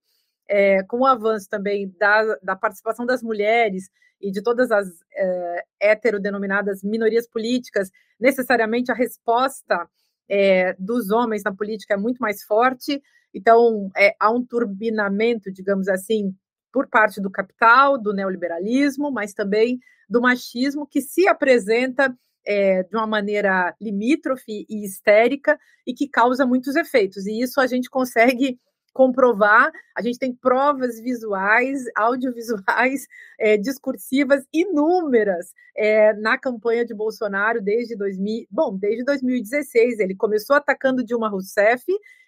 é, 0.49 0.83
com 0.85 1.01
o 1.01 1.07
avanço 1.07 1.49
também 1.49 1.95
da, 1.99 2.37
da, 2.43 2.57
participação 2.57 3.07
das 3.07 3.23
mulheres 3.23 3.91
e 4.21 4.31
de 4.31 4.43
todas 4.43 4.71
as 4.71 4.89
é, 5.15 5.65
heterodenominadas 5.81 6.83
minorias 6.83 7.29
políticas, 7.29 7.91
necessariamente 8.19 8.91
a 8.91 8.95
resposta 8.95 9.89
é, 10.31 10.75
dos 10.79 11.11
homens 11.11 11.43
na 11.43 11.53
política 11.53 11.95
é 11.95 11.97
muito 11.97 12.19
mais 12.19 12.43
forte, 12.45 13.03
então 13.35 13.91
é, 13.97 14.15
há 14.19 14.31
um 14.31 14.45
turbinamento, 14.45 15.53
digamos 15.53 15.89
assim, 15.89 16.35
por 16.73 16.89
parte 16.89 17.21
do 17.21 17.31
capital, 17.31 17.99
do 17.99 18.13
neoliberalismo, 18.13 19.11
mas 19.11 19.35
também 19.35 19.79
do 20.09 20.21
machismo 20.21 20.87
que 20.87 21.01
se 21.01 21.27
apresenta 21.27 22.17
é, 22.47 22.85
de 22.85 22.97
uma 22.97 23.07
maneira 23.07 23.75
limítrofe 23.81 24.67
e 24.69 24.85
histérica 24.85 25.59
e 25.87 25.93
que 25.93 26.09
causa 26.09 26.47
muitos 26.47 26.77
efeitos. 26.77 27.27
E 27.27 27.41
isso 27.41 27.61
a 27.61 27.67
gente 27.67 27.91
consegue 27.91 28.59
comprovar. 28.93 29.71
A 29.97 30.03
gente 30.03 30.19
tem 30.19 30.35
provas 30.35 31.01
visuais, 31.01 31.85
audiovisuais, 31.97 33.07
é, 33.39 33.57
discursivas 33.59 34.45
inúmeras 34.53 35.53
é, 35.77 36.13
na 36.15 36.39
campanha 36.39 36.85
de 36.85 36.95
Bolsonaro 36.95 37.61
desde 37.61 37.97
2000, 37.97 38.47
bom, 38.51 38.77
desde 38.77 39.05
2016. 39.05 39.99
Ele 40.01 40.15
começou 40.15 40.57
atacando 40.57 41.05
Dilma 41.05 41.29
Rousseff, 41.29 41.85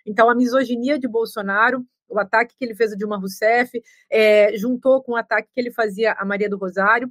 então 0.06 0.30
a 0.30 0.34
misoginia 0.34 0.98
de 0.98 1.08
Bolsonaro 1.08 1.84
o 2.12 2.18
ataque 2.18 2.54
que 2.58 2.64
ele 2.64 2.74
fez 2.74 2.92
a 2.92 2.96
Dilma 2.96 3.18
Rousseff, 3.18 3.82
é, 4.10 4.54
juntou 4.56 5.02
com 5.02 5.12
o 5.12 5.16
ataque 5.16 5.48
que 5.52 5.58
ele 5.58 5.70
fazia 5.70 6.12
a 6.12 6.24
Maria 6.24 6.48
do 6.48 6.58
Rosário, 6.58 7.10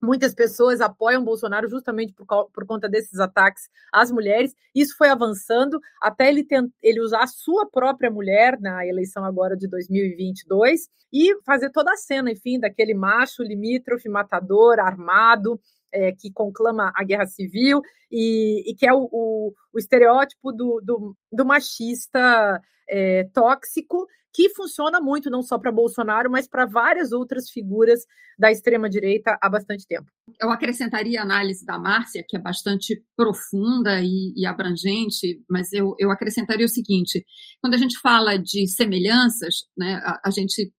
Muitas 0.00 0.32
pessoas 0.32 0.80
apoiam 0.80 1.24
Bolsonaro 1.24 1.68
justamente 1.68 2.12
por, 2.12 2.24
por, 2.52 2.66
conta 2.66 2.88
desses 2.88 3.18
ataques 3.18 3.68
às 3.92 4.12
mulheres. 4.12 4.54
Isso 4.72 4.96
foi 4.96 5.08
avançando 5.08 5.80
até 6.00 6.28
ele, 6.28 6.44
tent, 6.44 6.70
ele 6.80 7.00
usar 7.00 7.24
a 7.24 7.26
sua 7.26 7.68
própria 7.68 8.10
mulher 8.10 8.60
na 8.60 8.86
eleição 8.86 9.24
agora 9.24 9.56
de 9.56 9.66
2022 9.66 10.88
e 11.12 11.34
fazer 11.44 11.70
toda 11.70 11.92
a 11.92 11.96
cena, 11.96 12.30
enfim, 12.30 12.60
daquele 12.60 12.94
macho 12.94 13.42
limítrofe, 13.42 14.08
matador, 14.08 14.78
armado, 14.78 15.60
é, 15.92 16.12
que 16.12 16.32
conclama 16.32 16.92
a 16.94 17.04
guerra 17.04 17.26
civil 17.26 17.80
e, 18.10 18.70
e 18.70 18.74
que 18.74 18.86
é 18.86 18.92
o, 18.92 19.08
o, 19.10 19.52
o 19.72 19.78
estereótipo 19.78 20.52
do, 20.52 20.80
do, 20.84 21.16
do 21.32 21.44
machista 21.44 22.60
é, 22.88 23.24
tóxico 23.32 24.06
que 24.32 24.50
funciona 24.50 25.00
muito 25.00 25.30
não 25.30 25.42
só 25.42 25.58
para 25.58 25.72
Bolsonaro, 25.72 26.30
mas 26.30 26.46
para 26.46 26.66
várias 26.66 27.12
outras 27.12 27.50
figuras 27.50 28.00
da 28.38 28.52
extrema-direita 28.52 29.36
há 29.40 29.48
bastante 29.48 29.84
tempo. 29.86 30.06
Eu 30.40 30.50
acrescentaria 30.50 31.18
a 31.18 31.24
análise 31.24 31.64
da 31.64 31.78
Márcia, 31.78 32.24
que 32.26 32.36
é 32.36 32.40
bastante 32.40 33.02
profunda 33.16 34.00
e, 34.00 34.32
e 34.36 34.46
abrangente, 34.46 35.42
mas 35.50 35.72
eu, 35.72 35.94
eu 35.98 36.10
acrescentaria 36.10 36.66
o 36.66 36.68
seguinte: 36.68 37.24
quando 37.60 37.74
a 37.74 37.78
gente 37.78 37.98
fala 37.98 38.38
de 38.38 38.68
semelhanças, 38.68 39.66
né, 39.76 39.94
a, 40.04 40.20
a 40.26 40.30
gente, 40.30 40.72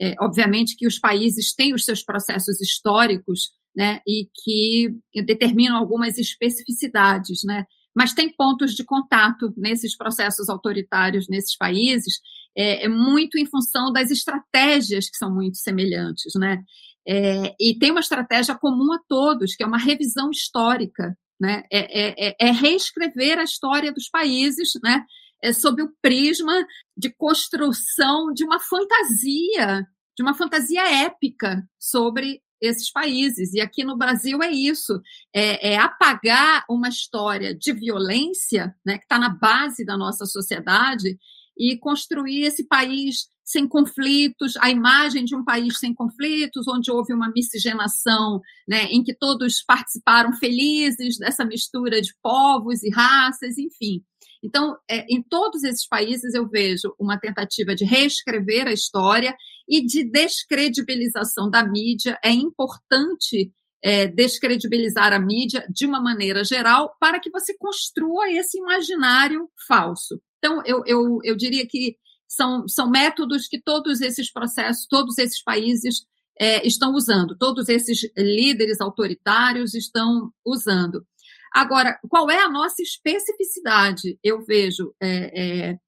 é, 0.00 0.14
obviamente, 0.20 0.76
que 0.76 0.86
os 0.86 0.98
países 0.98 1.52
têm 1.52 1.74
os 1.74 1.84
seus 1.84 2.02
processos 2.02 2.58
históricos 2.60 3.50
né, 3.76 4.00
e 4.06 4.28
que 4.42 4.94
determinam 5.24 5.76
algumas 5.76 6.18
especificidades, 6.18 7.42
né? 7.44 7.64
mas 7.94 8.12
tem 8.12 8.32
pontos 8.34 8.74
de 8.74 8.84
contato 8.84 9.52
nesses 9.56 9.96
processos 9.96 10.48
autoritários 10.48 11.28
nesses 11.28 11.56
países, 11.56 12.20
é, 12.56 12.84
é 12.84 12.88
muito 12.88 13.38
em 13.38 13.46
função 13.46 13.92
das 13.92 14.10
estratégias 14.10 15.08
que 15.08 15.16
são 15.16 15.32
muito 15.32 15.58
semelhantes, 15.58 16.32
né? 16.36 16.62
É, 17.06 17.54
e 17.60 17.78
tem 17.78 17.90
uma 17.90 18.00
estratégia 18.00 18.54
comum 18.54 18.92
a 18.92 18.98
todos, 19.08 19.54
que 19.54 19.62
é 19.62 19.66
uma 19.66 19.78
revisão 19.78 20.30
histórica, 20.30 21.16
né? 21.40 21.62
É, 21.70 21.78
é, 21.78 22.28
é, 22.28 22.36
é 22.48 22.50
reescrever 22.50 23.38
a 23.38 23.44
história 23.44 23.92
dos 23.92 24.08
países, 24.08 24.72
né? 24.82 25.04
é 25.44 25.52
sob 25.52 25.82
o 25.82 25.92
prisma 26.00 26.66
de 26.96 27.12
construção 27.12 28.32
de 28.32 28.44
uma 28.44 28.58
fantasia, 28.58 29.86
de 30.16 30.22
uma 30.22 30.32
fantasia 30.32 31.04
épica 31.04 31.62
sobre 31.78 32.40
esses 32.60 32.90
países. 32.90 33.52
E 33.52 33.60
aqui 33.60 33.84
no 33.84 33.96
Brasil 33.96 34.42
é 34.42 34.50
isso: 34.50 35.00
é, 35.34 35.74
é 35.74 35.76
apagar 35.76 36.64
uma 36.68 36.88
história 36.88 37.54
de 37.54 37.72
violência 37.72 38.74
né, 38.84 38.98
que 38.98 39.04
está 39.04 39.18
na 39.18 39.28
base 39.28 39.84
da 39.84 39.96
nossa 39.96 40.26
sociedade 40.26 41.18
e 41.56 41.78
construir 41.78 42.42
esse 42.42 42.66
país 42.66 43.28
sem 43.44 43.68
conflitos, 43.68 44.56
a 44.56 44.70
imagem 44.70 45.24
de 45.24 45.36
um 45.36 45.44
país 45.44 45.78
sem 45.78 45.92
conflitos, 45.92 46.66
onde 46.66 46.90
houve 46.90 47.12
uma 47.12 47.30
miscigenação, 47.30 48.40
né, 48.66 48.84
em 48.84 49.04
que 49.04 49.14
todos 49.14 49.62
participaram 49.62 50.32
felizes 50.32 51.18
dessa 51.18 51.44
mistura 51.44 52.00
de 52.00 52.14
povos 52.22 52.82
e 52.82 52.90
raças, 52.90 53.58
enfim. 53.58 54.02
Então, 54.44 54.76
é, 54.88 55.06
em 55.08 55.22
todos 55.22 55.64
esses 55.64 55.88
países 55.88 56.34
eu 56.34 56.46
vejo 56.46 56.94
uma 57.00 57.18
tentativa 57.18 57.74
de 57.74 57.84
reescrever 57.84 58.66
a 58.66 58.72
história 58.72 59.34
e 59.66 59.84
de 59.84 60.04
descredibilização 60.04 61.48
da 61.48 61.66
mídia. 61.66 62.18
É 62.22 62.30
importante 62.30 63.50
é, 63.82 64.06
descredibilizar 64.06 65.14
a 65.14 65.18
mídia 65.18 65.66
de 65.70 65.86
uma 65.86 66.00
maneira 66.00 66.44
geral 66.44 66.94
para 67.00 67.18
que 67.18 67.30
você 67.30 67.56
construa 67.56 68.30
esse 68.30 68.58
imaginário 68.58 69.48
falso. 69.66 70.20
Então, 70.38 70.62
eu, 70.66 70.82
eu, 70.86 71.18
eu 71.24 71.34
diria 71.34 71.66
que 71.66 71.96
são, 72.28 72.68
são 72.68 72.90
métodos 72.90 73.48
que 73.48 73.60
todos 73.60 74.02
esses 74.02 74.30
processos, 74.30 74.86
todos 74.86 75.16
esses 75.16 75.42
países 75.42 76.04
é, 76.38 76.66
estão 76.66 76.92
usando, 76.92 77.36
todos 77.38 77.68
esses 77.68 78.00
líderes 78.16 78.80
autoritários 78.80 79.72
estão 79.72 80.30
usando. 80.44 81.06
Agora, 81.54 81.96
qual 82.08 82.28
é 82.28 82.42
a 82.42 82.50
nossa 82.50 82.82
especificidade? 82.82 84.18
Eu 84.24 84.44
vejo, 84.44 84.92
é, 85.00 85.68
é, 85.70 85.78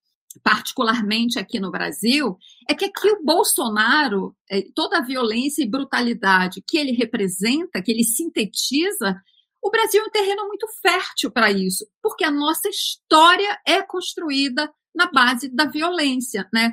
particularmente 0.44 1.40
aqui 1.40 1.58
no 1.58 1.72
Brasil, 1.72 2.36
é 2.68 2.74
que 2.74 2.84
aqui 2.84 3.10
o 3.10 3.24
Bolsonaro, 3.24 4.32
é, 4.48 4.62
toda 4.76 4.98
a 4.98 5.04
violência 5.04 5.64
e 5.64 5.68
brutalidade 5.68 6.62
que 6.64 6.78
ele 6.78 6.92
representa, 6.92 7.82
que 7.82 7.90
ele 7.90 8.04
sintetiza, 8.04 9.20
o 9.60 9.68
Brasil 9.68 10.00
é 10.00 10.06
um 10.06 10.10
terreno 10.10 10.46
muito 10.46 10.68
fértil 10.80 11.32
para 11.32 11.50
isso, 11.50 11.84
porque 12.00 12.22
a 12.22 12.30
nossa 12.30 12.68
história 12.68 13.58
é 13.66 13.82
construída 13.82 14.72
na 14.94 15.10
base 15.10 15.48
da 15.48 15.64
violência, 15.64 16.48
né? 16.54 16.70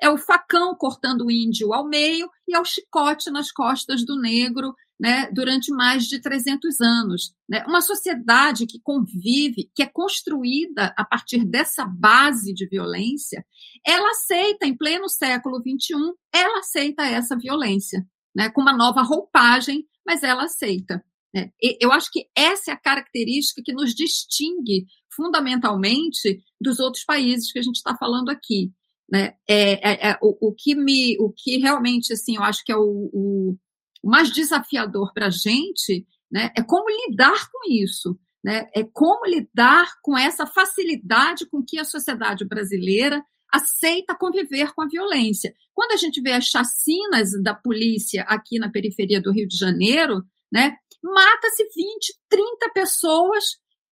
É 0.00 0.10
o 0.10 0.18
facão 0.18 0.74
cortando 0.74 1.26
o 1.26 1.30
índio 1.30 1.72
ao 1.72 1.88
meio 1.88 2.28
e 2.46 2.54
é 2.54 2.60
o 2.60 2.64
chicote 2.64 3.30
nas 3.30 3.50
costas 3.50 4.04
do 4.04 4.20
negro 4.20 4.74
né, 4.98 5.30
durante 5.30 5.70
mais 5.72 6.04
de 6.04 6.20
300 6.20 6.80
anos. 6.80 7.34
Né? 7.48 7.64
Uma 7.66 7.80
sociedade 7.80 8.66
que 8.66 8.80
convive, 8.82 9.70
que 9.74 9.82
é 9.82 9.86
construída 9.86 10.94
a 10.96 11.04
partir 11.04 11.44
dessa 11.44 11.84
base 11.84 12.52
de 12.52 12.66
violência, 12.66 13.44
ela 13.86 14.10
aceita, 14.10 14.66
em 14.66 14.76
pleno 14.76 15.08
século 15.08 15.58
XXI, 15.58 15.94
ela 16.34 16.58
aceita 16.58 17.04
essa 17.04 17.36
violência, 17.36 18.06
né, 18.34 18.50
com 18.50 18.60
uma 18.60 18.76
nova 18.76 19.02
roupagem, 19.02 19.86
mas 20.04 20.22
ela 20.22 20.44
aceita. 20.44 21.04
Né? 21.34 21.50
Eu 21.80 21.92
acho 21.92 22.10
que 22.10 22.26
essa 22.34 22.70
é 22.70 22.74
a 22.74 22.80
característica 22.80 23.62
que 23.64 23.72
nos 23.72 23.94
distingue 23.94 24.86
fundamentalmente 25.14 26.42
dos 26.60 26.78
outros 26.78 27.04
países 27.04 27.52
que 27.52 27.58
a 27.58 27.62
gente 27.62 27.76
está 27.76 27.96
falando 27.96 28.30
aqui. 28.30 28.70
Né? 29.10 29.34
É, 29.48 30.08
é, 30.08 30.10
é 30.10 30.18
o, 30.20 30.48
o, 30.48 30.54
que 30.54 30.74
me, 30.74 31.16
o 31.20 31.32
que 31.32 31.58
realmente 31.58 32.12
assim, 32.12 32.36
eu 32.36 32.42
acho 32.42 32.64
que 32.64 32.72
é 32.72 32.76
o, 32.76 33.10
o 33.12 33.56
mais 34.04 34.30
desafiador 34.30 35.12
para 35.12 35.26
a 35.26 35.30
gente 35.30 36.06
né, 36.30 36.50
é 36.56 36.62
como 36.62 36.86
lidar 36.88 37.48
com 37.50 37.70
isso. 37.70 38.18
Né? 38.44 38.68
É 38.74 38.84
como 38.84 39.26
lidar 39.26 39.92
com 40.02 40.16
essa 40.16 40.46
facilidade 40.46 41.46
com 41.46 41.64
que 41.64 41.78
a 41.78 41.84
sociedade 41.84 42.44
brasileira 42.44 43.24
aceita 43.52 44.14
conviver 44.14 44.72
com 44.74 44.82
a 44.82 44.88
violência. 44.88 45.54
Quando 45.72 45.92
a 45.92 45.96
gente 45.96 46.20
vê 46.20 46.32
as 46.32 46.46
chacinas 46.46 47.30
da 47.42 47.54
polícia 47.54 48.22
aqui 48.28 48.58
na 48.58 48.70
periferia 48.70 49.20
do 49.20 49.32
Rio 49.32 49.48
de 49.48 49.56
Janeiro, 49.56 50.22
né, 50.52 50.76
mata-se 51.02 51.64
20, 51.64 52.14
30 52.28 52.70
pessoas 52.74 53.44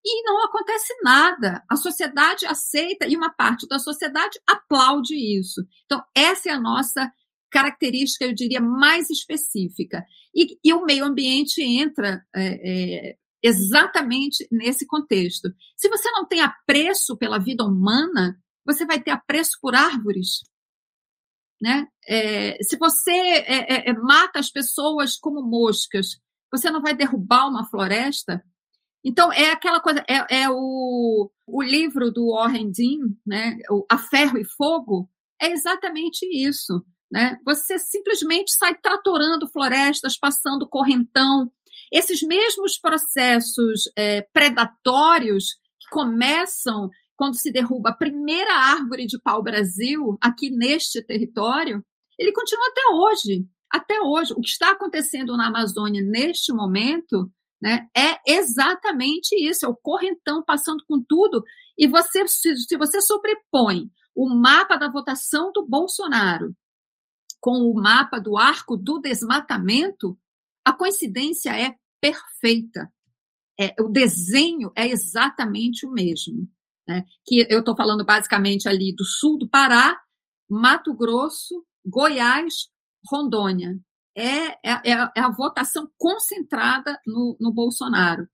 e 0.05 0.23
não 0.23 0.45
acontece 0.45 0.93
nada. 1.03 1.65
A 1.71 1.77
sociedade 1.77 2.45
aceita 2.45 3.07
e 3.07 3.17
uma 3.17 3.31
parte 3.31 3.67
da 3.67 3.79
sociedade 3.79 4.39
aplaude 4.47 5.15
isso. 5.15 5.65
Então, 5.87 6.03
essa 6.15 6.51
é 6.51 6.53
a 6.53 6.61
nossa 6.61 7.11
característica, 7.51 8.25
eu 8.25 8.35
diria, 8.35 8.61
mais 8.61 9.09
específica. 9.09 10.05
E, 10.35 10.59
e 10.63 10.73
o 10.75 10.85
meio 10.85 11.05
ambiente 11.05 11.63
entra 11.63 12.23
é, 12.35 13.11
é, 13.11 13.17
exatamente 13.43 14.47
nesse 14.51 14.87
contexto. 14.87 15.49
Se 15.77 15.89
você 15.89 16.11
não 16.11 16.27
tem 16.27 16.41
apreço 16.41 17.17
pela 17.17 17.39
vida 17.39 17.65
humana, 17.65 18.37
você 18.67 18.85
vai 18.85 19.01
ter 19.01 19.13
apreço 19.13 19.59
por 19.61 19.75
árvores. 19.75 20.43
Né? 21.63 21.87
É, 22.09 22.63
se 22.63 22.77
você 22.77 23.13
é, 23.13 23.75
é, 23.75 23.91
é, 23.91 23.93
mata 23.95 24.39
as 24.39 24.51
pessoas 24.51 25.17
como 25.17 25.43
moscas, 25.43 26.19
você 26.51 26.71
não 26.71 26.83
vai 26.83 26.95
derrubar 26.95 27.49
uma 27.49 27.67
floresta. 27.69 28.45
Então, 29.05 29.33
é 29.33 29.51
aquela 29.51 29.81
coisa, 29.81 30.03
é, 30.09 30.43
é 30.43 30.51
o, 30.51 31.31
o 31.47 31.63
livro 31.63 32.11
do 32.11 32.33
Warren 32.33 32.71
Dean, 32.71 33.15
né? 33.27 33.59
A 33.91 33.99
Ferro 33.99 34.39
e 34.39 34.45
Fogo, 34.45 35.11
é 35.41 35.51
exatamente 35.51 36.25
isso. 36.27 36.83
Né? 37.13 37.39
Você 37.45 37.79
simplesmente 37.79 38.53
sai 38.53 38.75
tratorando 38.75 39.47
florestas, 39.49 40.19
passando 40.19 40.69
correntão. 40.69 41.51
Esses 41.93 42.23
mesmos 42.23 42.79
processos 42.79 43.83
é, 43.97 44.23
predatórios 44.33 45.55
que 45.79 45.89
começam 45.91 46.89
quando 47.15 47.37
se 47.37 47.53
derruba 47.53 47.91
a 47.91 47.97
primeira 47.97 48.53
árvore 48.53 49.07
de 49.07 49.21
pau-brasil 49.21 50.17
aqui 50.21 50.51
neste 50.51 51.01
território, 51.03 51.85
ele 52.19 52.33
continua 52.33 52.67
até 52.69 52.83
hoje. 52.93 53.47
Até 53.71 54.01
hoje. 54.01 54.33
O 54.33 54.41
que 54.41 54.49
está 54.49 54.73
acontecendo 54.73 55.37
na 55.37 55.49
Amazônia 55.49 56.03
neste 56.03 56.53
momento 56.53 57.31
né, 57.65 57.89
é 57.97 58.21
exatamente 58.27 59.35
isso: 59.35 59.65
é 59.65 59.69
o 59.69 59.75
correntão 59.75 60.45
passando 60.45 60.85
com 60.87 61.03
tudo. 61.03 61.43
E 61.79 61.89
você, 61.89 62.29
se, 62.29 62.77
você 62.77 63.01
sobrepõe 63.01 63.91
o 64.15 64.29
mapa 64.29 64.77
da 64.77 64.91
votação 64.91 65.51
do 65.51 65.67
Bolsonaro 65.67 66.55
com 67.41 67.63
o 67.63 67.75
mapa 67.75 68.19
do 68.19 68.37
arco 68.37 68.77
do 68.77 69.01
desmatamento, 69.01 70.19
a 70.63 70.75
coincidência 70.75 71.59
é 71.59 71.75
perfeita. 72.03 72.93
É, 73.59 73.75
o 73.81 73.89
desenho 73.89 74.71
é 74.77 74.87
exatamente 74.87 75.87
o 75.87 75.91
mesmo. 75.91 76.47
Né? 76.87 77.03
Que 77.25 77.47
eu 77.49 77.61
estou 77.61 77.75
falando 77.75 78.05
basicamente 78.05 78.69
ali 78.69 78.95
do 78.95 79.05
sul 79.05 79.39
do 79.39 79.49
Pará, 79.49 79.99
Mato 80.51 80.93
Grosso, 80.93 81.65
Goiás, 81.85 82.69
Rondônia. 83.11 83.79
É, 84.17 84.49
é, 84.63 84.93
é, 84.93 85.11
é 85.17 85.21
a 85.21 85.31
votação 85.31 85.89
concentrada 85.99 86.99
no, 87.07 87.37
no 87.41 87.53
Bolsonaro. 87.53 88.29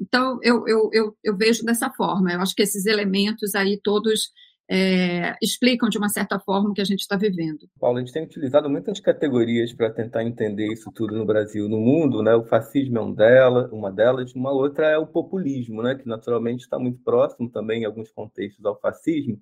Então, 0.00 0.38
eu, 0.42 0.66
eu, 0.66 0.90
eu, 0.92 1.16
eu, 1.22 1.36
vejo 1.36 1.64
dessa 1.64 1.90
forma. 1.90 2.32
Eu 2.32 2.40
acho 2.40 2.54
que 2.54 2.62
esses 2.62 2.86
elementos 2.86 3.54
aí 3.54 3.78
todos 3.82 4.30
é, 4.70 5.36
explicam 5.42 5.88
de 5.88 5.98
uma 5.98 6.08
certa 6.08 6.38
forma 6.38 6.70
o 6.70 6.72
que 6.72 6.80
a 6.80 6.84
gente 6.84 7.00
está 7.00 7.16
vivendo. 7.16 7.68
Paulo, 7.78 7.98
a 7.98 8.00
gente 8.00 8.12
tem 8.12 8.24
utilizado 8.24 8.70
muitas 8.70 8.98
categorias 9.00 9.72
para 9.74 9.90
tentar 9.90 10.24
entender 10.24 10.72
isso 10.72 10.90
tudo 10.94 11.14
no 11.14 11.26
Brasil, 11.26 11.68
no 11.68 11.78
mundo, 11.78 12.22
né? 12.22 12.34
O 12.34 12.44
fascismo 12.44 12.96
é 12.98 13.02
um 13.02 13.12
dela, 13.12 13.68
uma 13.72 13.90
delas, 13.90 14.32
uma 14.32 14.52
outra 14.52 14.86
é 14.86 14.96
o 14.96 15.06
populismo, 15.06 15.82
né? 15.82 15.96
Que 15.96 16.08
naturalmente 16.08 16.60
está 16.60 16.78
muito 16.78 17.00
próximo 17.02 17.50
também 17.50 17.82
em 17.82 17.84
alguns 17.84 18.10
contextos 18.10 18.64
ao 18.64 18.80
fascismo. 18.80 19.38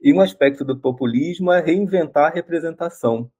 E 0.00 0.12
um 0.12 0.20
aspecto 0.20 0.64
do 0.64 0.78
populismo 0.78 1.50
é 1.50 1.60
reinventar 1.60 2.30
a 2.30 2.34
representação. 2.34 3.30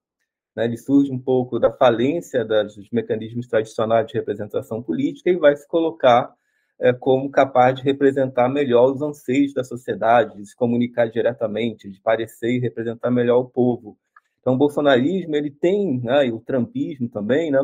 Né? 0.59 0.65
Ele 0.65 0.77
surge 0.77 1.09
um 1.09 1.17
pouco 1.17 1.57
da 1.57 1.71
falência 1.71 2.43
dos 2.43 2.89
mecanismos 2.91 3.47
tradicionais 3.47 4.05
de 4.07 4.15
representação 4.15 4.83
política 4.83 5.29
e 5.29 5.37
vai 5.37 5.55
se 5.55 5.65
colocar 5.65 6.33
é, 6.77 6.91
como 6.91 7.31
capaz 7.31 7.75
de 7.75 7.83
representar 7.83 8.49
melhor 8.49 8.91
os 8.91 9.01
anseios 9.01 9.53
da 9.53 9.63
sociedade, 9.63 10.35
de 10.35 10.45
se 10.45 10.55
comunicar 10.55 11.09
diretamente, 11.09 11.89
de 11.89 12.01
parecer 12.01 12.51
e 12.51 12.59
representar 12.59 13.09
melhor 13.09 13.39
o 13.39 13.49
povo. 13.49 13.97
Então, 14.41 14.53
o 14.53 14.57
bolsonarismo 14.57 15.33
ele 15.35 15.49
tem, 15.49 16.01
né, 16.01 16.27
e 16.27 16.31
o 16.31 16.39
trumpismo 16.39 17.09
também, 17.09 17.51
né? 17.51 17.59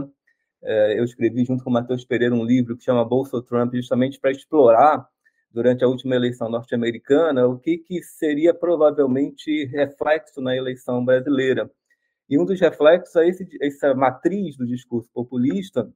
É, 0.63 0.99
eu 0.99 1.03
escrevi 1.03 1.45
junto 1.45 1.63
com 1.63 1.69
o 1.69 1.73
Matheus 1.73 2.03
Pereira 2.05 2.33
um 2.33 2.43
livro 2.43 2.75
que 2.75 2.83
chama 2.83 3.05
Bolso 3.05 3.41
Trump, 3.41 3.73
justamente 3.75 4.19
para 4.19 4.31
explorar 4.31 5.05
durante 5.51 5.83
a 5.83 5.87
última 5.87 6.15
eleição 6.15 6.49
norte-americana 6.49 7.47
o 7.47 7.59
que, 7.59 7.77
que 7.77 8.01
seria 8.01 8.53
provavelmente 8.53 9.65
reflexo 9.65 10.41
na 10.41 10.55
eleição 10.55 11.03
brasileira. 11.03 11.69
E 12.29 12.39
um 12.39 12.45
dos 12.45 12.59
reflexos 12.59 13.15
é 13.15 13.27
esse, 13.27 13.47
essa 13.61 13.93
matriz 13.93 14.57
do 14.57 14.65
discurso 14.65 15.09
populista 15.13 15.91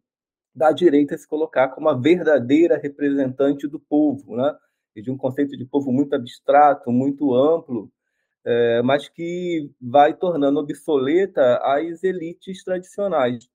da 0.53 0.71
direita 0.71 1.17
se 1.17 1.27
colocar 1.27 1.69
como 1.69 1.89
a 1.89 1.97
verdadeira 1.97 2.77
representante 2.77 3.67
do 3.67 3.79
povo, 3.79 4.35
né? 4.35 4.55
E 4.95 5.01
de 5.01 5.11
um 5.11 5.17
conceito 5.17 5.55
de 5.57 5.65
povo 5.65 5.91
muito 5.91 6.13
abstrato, 6.13 6.91
muito 6.91 7.33
amplo, 7.33 7.91
é, 8.45 8.81
mas 8.81 9.07
que 9.07 9.71
vai 9.81 10.13
tornando 10.13 10.59
obsoleta 10.59 11.59
as 11.63 12.03
elites 12.03 12.63
tradicionais. 12.63 13.47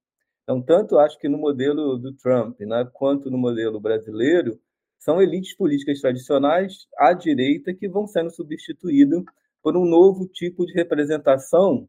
Então, 0.42 0.62
tanto 0.62 0.98
acho 0.98 1.18
que 1.18 1.28
no 1.28 1.38
modelo 1.38 1.96
do 1.98 2.12
Trump, 2.14 2.60
né, 2.60 2.88
quanto 2.92 3.30
no 3.30 3.38
modelo 3.38 3.80
brasileiro, 3.80 4.58
são 4.98 5.20
elites 5.20 5.56
políticas 5.56 6.00
tradicionais 6.00 6.86
à 6.98 7.12
direita 7.12 7.74
que 7.74 7.88
vão 7.88 8.06
sendo 8.06 8.30
substituídas 8.30 9.22
por 9.62 9.76
um 9.76 9.84
novo 9.84 10.26
tipo 10.28 10.66
de 10.66 10.72
representação 10.74 11.88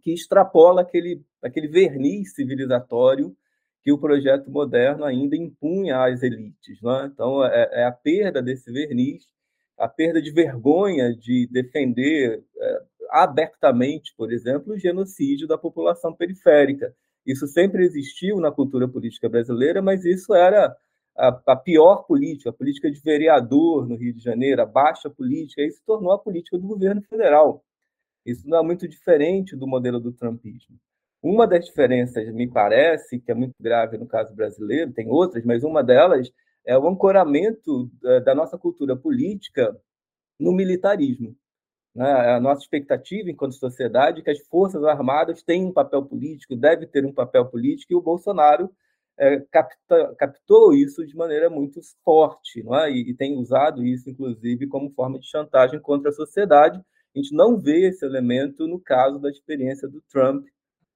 que 0.00 0.12
extrapola 0.12 0.82
aquele, 0.82 1.22
aquele 1.42 1.68
verniz 1.68 2.34
civilizatório 2.34 3.36
que 3.82 3.92
o 3.92 3.98
projeto 3.98 4.50
moderno 4.50 5.04
ainda 5.04 5.36
impunha 5.36 6.04
às 6.04 6.22
elites. 6.22 6.80
Né? 6.82 7.10
Então, 7.12 7.44
é, 7.44 7.68
é, 7.72 7.84
a 7.84 7.92
perda 7.92 8.42
desse 8.42 8.70
verniz, 8.70 9.24
a 9.78 9.88
perda 9.88 10.20
de 10.20 10.30
vergonha 10.30 11.14
de 11.14 11.48
defender 11.50 12.42
é, 12.56 12.82
abertamente, 13.10 14.12
por 14.16 14.32
exemplo, 14.32 14.74
o 14.74 14.78
genocídio 14.78 15.46
da 15.46 15.56
população 15.56 16.14
periférica. 16.14 16.94
Isso 17.24 17.46
sempre 17.46 17.84
existiu 17.84 18.40
na 18.40 18.50
cultura 18.50 18.88
política 18.88 19.28
brasileira, 19.28 19.80
mas 19.80 20.04
isso 20.04 20.34
era 20.34 20.76
a, 21.16 21.40
a, 21.46 21.56
pior 21.56 22.04
política, 22.06 22.50
a 22.50 22.52
política 22.52 22.90
de 22.90 23.00
vereador 23.00 23.88
no 23.88 23.96
Rio 23.96 24.14
de 24.14 24.22
Janeiro, 24.22 24.62
a 24.62 24.66
baixa 24.66 25.10
política, 25.10 25.62
isso 25.62 25.82
tornou 25.84 26.12
a 26.12 26.18
política 26.18 26.56
do 26.56 26.66
governo 26.66 27.02
federal. 27.02 27.64
Isso 28.30 28.48
não 28.48 28.58
é 28.58 28.62
muito 28.62 28.86
diferente 28.86 29.56
do 29.56 29.66
modelo 29.66 29.98
do 29.98 30.12
trumpismo. 30.12 30.76
Uma 31.22 31.46
das 31.46 31.64
diferenças, 31.64 32.32
me 32.32 32.48
parece, 32.48 33.18
que 33.18 33.30
é 33.30 33.34
muito 33.34 33.54
grave 33.60 33.98
no 33.98 34.06
caso 34.06 34.34
brasileiro, 34.34 34.92
tem 34.92 35.08
outras, 35.08 35.44
mas 35.44 35.64
uma 35.64 35.82
delas 35.82 36.30
é 36.64 36.78
o 36.78 36.86
ancoramento 36.86 37.90
da 38.24 38.34
nossa 38.34 38.58
cultura 38.58 38.94
política 38.96 39.76
no 40.38 40.52
militarismo. 40.52 41.34
Né? 41.94 42.08
A 42.08 42.38
nossa 42.38 42.62
expectativa 42.62 43.30
enquanto 43.30 43.54
sociedade 43.54 44.20
é 44.20 44.22
que 44.22 44.30
as 44.30 44.38
Forças 44.46 44.84
Armadas 44.84 45.42
têm 45.42 45.64
um 45.64 45.72
papel 45.72 46.04
político, 46.04 46.54
deve 46.54 46.86
ter 46.86 47.04
um 47.04 47.12
papel 47.12 47.46
político, 47.46 47.92
e 47.92 47.96
o 47.96 48.02
Bolsonaro 48.02 48.70
é, 49.18 49.40
capta, 49.50 50.14
captou 50.16 50.72
isso 50.72 51.04
de 51.04 51.16
maneira 51.16 51.50
muito 51.50 51.80
forte 52.04 52.62
é? 52.84 52.90
e 52.90 53.14
tem 53.14 53.36
usado 53.36 53.84
isso, 53.84 54.08
inclusive, 54.08 54.68
como 54.68 54.92
forma 54.92 55.18
de 55.18 55.26
chantagem 55.26 55.80
contra 55.80 56.10
a 56.10 56.12
sociedade. 56.12 56.80
A 57.18 57.20
gente 57.20 57.34
não 57.34 57.58
vê 57.58 57.88
esse 57.88 58.06
elemento 58.06 58.64
no 58.68 58.78
caso 58.78 59.18
da 59.18 59.28
experiência 59.28 59.88
do 59.88 60.00
Trump 60.02 60.46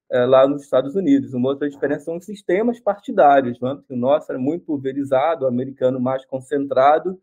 é, 0.09 0.25
lá 0.25 0.47
nos 0.47 0.63
Estados 0.63 0.95
Unidos. 0.95 1.33
Uma 1.33 1.49
outra 1.49 1.69
diferença 1.69 2.05
são 2.05 2.15
os 2.15 2.23
sistemas 2.23 2.79
partidários, 2.79 3.59
né? 3.59 3.77
o 3.89 3.95
nosso 3.95 4.31
era 4.31 4.39
muito 4.39 4.63
pulverizado, 4.63 5.43
o 5.43 5.47
americano 5.49 5.99
mais 5.99 6.25
concentrado. 6.25 7.21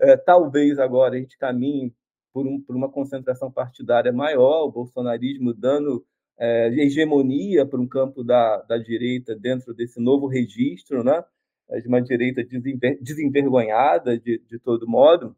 É, 0.00 0.16
talvez 0.16 0.80
agora 0.80 1.14
a 1.14 1.18
gente 1.18 1.38
caminhe 1.38 1.94
por, 2.32 2.44
um, 2.44 2.60
por, 2.60 2.74
uma 2.74 2.90
concentração 2.90 3.48
partidária 3.48 4.12
maior, 4.12 4.64
o 4.64 4.72
bolsonarismo 4.72 5.54
dando 5.54 6.04
é, 6.36 6.66
hegemonia 6.82 7.64
para 7.64 7.80
um 7.80 7.86
campo 7.86 8.24
da, 8.24 8.60
da 8.62 8.76
direita 8.76 9.36
dentro 9.36 9.72
desse 9.72 10.00
novo 10.00 10.26
registro, 10.26 11.04
né? 11.04 11.22
É, 11.70 11.78
de 11.78 11.86
uma 11.86 12.02
direita 12.02 12.42
desenver, 12.42 12.98
desenvergonhada 13.00 14.18
de, 14.18 14.38
de 14.38 14.58
todo 14.58 14.88
modo. 14.88 15.36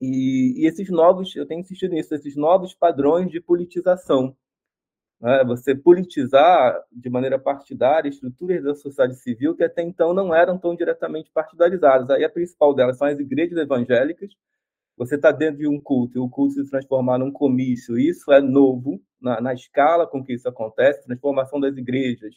E, 0.00 0.62
e, 0.62 0.66
esses 0.66 0.88
novos, 0.90 1.34
eu 1.34 1.46
tenho 1.46 1.60
insistido 1.60 1.92
nisso, 1.92 2.14
esses 2.14 2.36
novos 2.36 2.74
padrões 2.74 3.30
de 3.30 3.40
politização 3.40 4.36
né? 5.20 5.44
você 5.44 5.74
politizar 5.74 6.80
de 6.92 7.10
maneira 7.10 7.38
partidária 7.38 8.08
estruturas 8.08 8.62
da 8.62 8.74
sociedade 8.74 9.16
civil 9.16 9.54
que 9.54 9.64
até 9.64 9.82
então 9.82 10.14
não 10.14 10.34
eram 10.34 10.58
tão 10.58 10.74
diretamente 10.74 11.30
partidarizadas. 11.32 12.10
Aí 12.10 12.24
a 12.24 12.30
principal 12.30 12.74
delas 12.74 12.98
são 12.98 13.06
as 13.06 13.18
igrejas 13.18 13.58
evangélicas. 13.58 14.30
Você 14.96 15.14
está 15.16 15.30
dentro 15.30 15.58
de 15.58 15.68
um 15.68 15.80
culto 15.80 16.18
e 16.18 16.20
o 16.20 16.28
culto 16.28 16.54
se 16.54 16.70
transformar 16.70 17.18
num 17.18 17.30
comício, 17.30 17.98
isso 17.98 18.32
é 18.32 18.40
novo 18.40 19.00
na, 19.20 19.40
na 19.40 19.54
escala 19.54 20.06
com 20.06 20.24
que 20.24 20.34
isso 20.34 20.48
acontece, 20.48 21.04
transformação 21.04 21.60
das 21.60 21.76
igrejas 21.76 22.34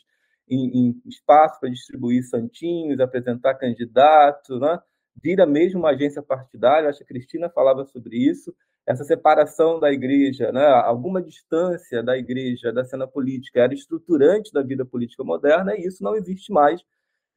em, 0.48 0.90
em 0.90 1.02
espaço 1.08 1.60
para 1.60 1.70
distribuir 1.70 2.24
santinhos, 2.24 3.00
apresentar 3.00 3.56
candidato, 3.56 4.60
né? 4.60 4.80
Vira 5.22 5.46
mesmo 5.46 5.80
uma 5.80 5.92
agência 5.92 6.22
partidária. 6.22 6.90
Acho 6.90 7.00
que 7.00 7.04
a 7.06 7.08
Cristina 7.08 7.50
falava 7.50 7.86
sobre 7.86 8.18
isso 8.18 8.54
essa 8.86 9.04
separação 9.04 9.80
da 9.80 9.92
igreja, 9.92 10.52
né, 10.52 10.66
alguma 10.66 11.22
distância 11.22 12.02
da 12.02 12.18
igreja 12.18 12.74
da 12.74 12.84
cena 12.84 13.08
política 13.08 13.62
era 13.62 13.74
estruturante 13.74 14.52
da 14.52 14.62
vida 14.62 14.86
política 14.86 15.24
moderna, 15.24 15.76
e 15.76 15.86
isso 15.86 16.04
não 16.04 16.16
existe 16.16 16.52
mais, 16.52 16.82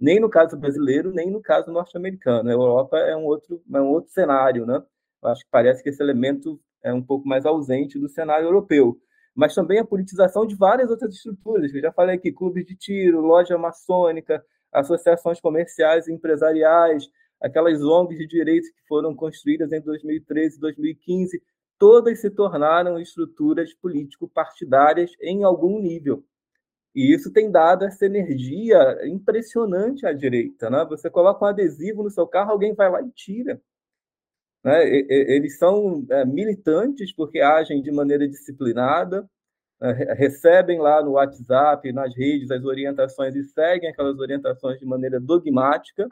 nem 0.00 0.18
no 0.18 0.28
caso 0.28 0.56
brasileiro, 0.56 1.12
nem 1.12 1.30
no 1.30 1.40
caso 1.40 1.70
norte-americano. 1.70 2.48
A 2.48 2.52
Europa 2.52 2.98
é 2.98 3.16
um 3.16 3.24
outro, 3.24 3.62
é 3.72 3.80
um 3.80 3.88
outro 3.88 4.10
cenário, 4.10 4.66
né? 4.66 4.82
Acho 5.22 5.42
que 5.44 5.50
parece 5.50 5.82
que 5.82 5.88
esse 5.90 6.02
elemento 6.02 6.60
é 6.82 6.92
um 6.92 7.02
pouco 7.02 7.26
mais 7.26 7.46
ausente 7.46 7.98
do 7.98 8.08
cenário 8.08 8.46
europeu. 8.46 8.98
Mas 9.34 9.54
também 9.54 9.78
a 9.78 9.84
politização 9.84 10.46
de 10.46 10.56
várias 10.56 10.90
outras 10.90 11.14
estruturas, 11.14 11.70
que 11.70 11.78
eu 11.78 11.82
já 11.82 11.92
falei 11.92 12.16
aqui, 12.16 12.32
clubes 12.32 12.66
de 12.66 12.76
tiro, 12.76 13.20
loja 13.20 13.56
maçônica, 13.56 14.44
associações 14.72 15.40
comerciais 15.40 16.08
e 16.08 16.12
empresariais, 16.12 17.08
aquelas 17.44 17.83
ONGs 17.83 18.16
de 18.16 18.26
direitos 18.26 18.70
que 18.70 18.87
foram 18.88 19.14
construídas 19.14 19.70
em 19.70 19.80
2013 19.80 20.57
e 20.57 20.61
2015, 20.61 21.42
todas 21.78 22.20
se 22.20 22.30
tornaram 22.30 22.98
estruturas 22.98 23.74
político-partidárias 23.74 25.12
em 25.20 25.44
algum 25.44 25.78
nível. 25.78 26.24
E 26.94 27.12
isso 27.12 27.30
tem 27.33 27.50
dado 27.50 27.85
essa 27.85 28.07
energia 28.07 28.98
impressionante 29.07 30.07
à 30.07 30.12
direita. 30.12 30.70
Né? 30.70 30.87
Você 30.88 31.11
coloca 31.11 31.44
um 31.44 31.48
adesivo 31.48 32.02
no 32.02 32.11
seu 32.11 32.26
carro, 32.26 32.52
alguém 32.52 32.72
vai 32.72 32.90
lá 32.90 33.02
e 33.02 33.11
tira. 33.11 33.61
Né? 34.62 34.88
Eles 35.09 35.59
são 35.59 36.07
é, 36.09 36.24
militantes 36.24 37.12
porque 37.14 37.40
agem 37.40 37.83
de 37.83 37.92
maneira 37.92 38.26
disciplinada, 38.26 39.28
é, 39.83 40.14
recebem 40.14 40.80
lá 40.80 41.02
no 41.02 41.12
WhatsApp, 41.12 41.92
nas 41.92 42.16
redes, 42.16 42.50
as 42.50 42.64
orientações 42.64 43.35
e 43.35 43.44
seguem 43.44 43.90
aquelas 43.90 44.18
orientações 44.18 44.78
de 44.78 44.87
maneira 44.87 45.20
dogmática 45.20 46.09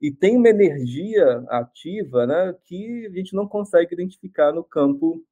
e 0.00 0.10
tem 0.10 0.36
uma 0.36 0.48
energia 0.48 1.44
ativa 1.48 2.26
né, 2.26 2.54
que 2.64 3.06
a 3.06 3.10
gente 3.10 3.34
não 3.34 3.46
consegue 3.46 3.94
identificar 3.94 4.52
no 4.52 4.64
campo 4.64 5.22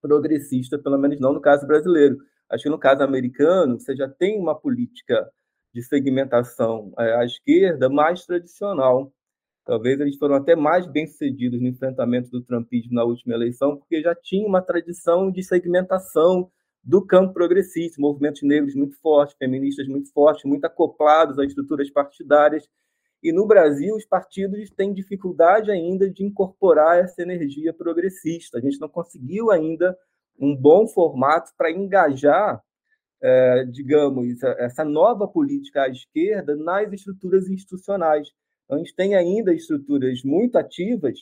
progressista, 0.00 0.78
pelo 0.78 0.98
menos 0.98 1.20
não 1.20 1.32
no 1.32 1.40
caso 1.40 1.66
brasileiro. 1.66 2.18
Acho 2.50 2.64
que 2.64 2.70
no 2.70 2.78
caso 2.78 3.02
americano, 3.02 3.78
você 3.78 3.94
já 3.94 4.08
tem 4.08 4.40
uma 4.40 4.58
política 4.58 5.30
de 5.72 5.82
segmentação 5.82 6.92
é, 6.98 7.14
à 7.16 7.24
esquerda 7.24 7.88
mais 7.88 8.24
tradicional. 8.24 9.12
Talvez 9.64 10.00
eles 10.00 10.16
foram 10.16 10.34
até 10.34 10.56
mais 10.56 10.86
bem-sucedidos 10.86 11.60
no 11.60 11.68
enfrentamento 11.68 12.30
do 12.30 12.42
trumpismo 12.42 12.94
na 12.94 13.04
última 13.04 13.34
eleição, 13.34 13.76
porque 13.76 14.00
já 14.00 14.14
tinha 14.14 14.46
uma 14.46 14.62
tradição 14.62 15.30
de 15.30 15.42
segmentação 15.42 16.50
do 16.82 17.04
campo 17.04 17.34
progressista, 17.34 18.00
movimentos 18.00 18.42
negros 18.42 18.74
muito 18.74 18.98
fortes, 19.00 19.36
feministas 19.36 19.86
muito 19.86 20.10
fortes, 20.10 20.44
muito 20.44 20.64
acoplados 20.64 21.38
a 21.38 21.44
estruturas 21.44 21.90
partidárias 21.90 22.66
e 23.22 23.32
no 23.32 23.46
Brasil, 23.46 23.96
os 23.96 24.06
partidos 24.06 24.70
têm 24.70 24.92
dificuldade 24.92 25.70
ainda 25.70 26.08
de 26.08 26.24
incorporar 26.24 26.98
essa 26.98 27.20
energia 27.20 27.72
progressista. 27.72 28.58
A 28.58 28.60
gente 28.60 28.80
não 28.80 28.88
conseguiu 28.88 29.50
ainda 29.50 29.96
um 30.38 30.54
bom 30.54 30.86
formato 30.86 31.50
para 31.56 31.70
engajar, 31.70 32.62
é, 33.20 33.64
digamos, 33.64 34.40
essa 34.58 34.84
nova 34.84 35.26
política 35.26 35.82
à 35.82 35.88
esquerda 35.88 36.54
nas 36.54 36.92
estruturas 36.92 37.48
institucionais. 37.48 38.28
Então, 38.64 38.76
a 38.76 38.78
gente 38.78 38.94
tem 38.94 39.16
ainda 39.16 39.52
estruturas 39.52 40.22
muito 40.22 40.56
ativas, 40.56 41.18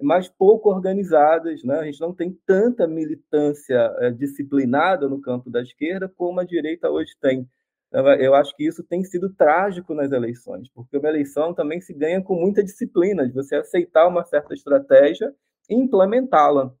mas 0.00 0.28
pouco 0.28 0.70
organizadas. 0.70 1.64
Né? 1.64 1.74
A 1.80 1.84
gente 1.84 2.00
não 2.00 2.14
tem 2.14 2.38
tanta 2.46 2.86
militância 2.86 3.92
é, 3.98 4.12
disciplinada 4.12 5.08
no 5.08 5.20
campo 5.20 5.50
da 5.50 5.60
esquerda 5.60 6.08
como 6.08 6.38
a 6.38 6.44
direita 6.44 6.88
hoje 6.88 7.16
tem. 7.20 7.48
Eu 7.92 8.34
acho 8.34 8.56
que 8.56 8.66
isso 8.66 8.82
tem 8.82 9.04
sido 9.04 9.28
trágico 9.34 9.92
nas 9.92 10.12
eleições, 10.12 10.66
porque 10.74 10.96
uma 10.96 11.10
eleição 11.10 11.52
também 11.52 11.78
se 11.78 11.92
ganha 11.92 12.22
com 12.22 12.34
muita 12.34 12.64
disciplina, 12.64 13.28
de 13.28 13.34
você 13.34 13.56
aceitar 13.56 14.08
uma 14.08 14.24
certa 14.24 14.54
estratégia 14.54 15.30
e 15.68 15.74
implementá-la. 15.74 16.74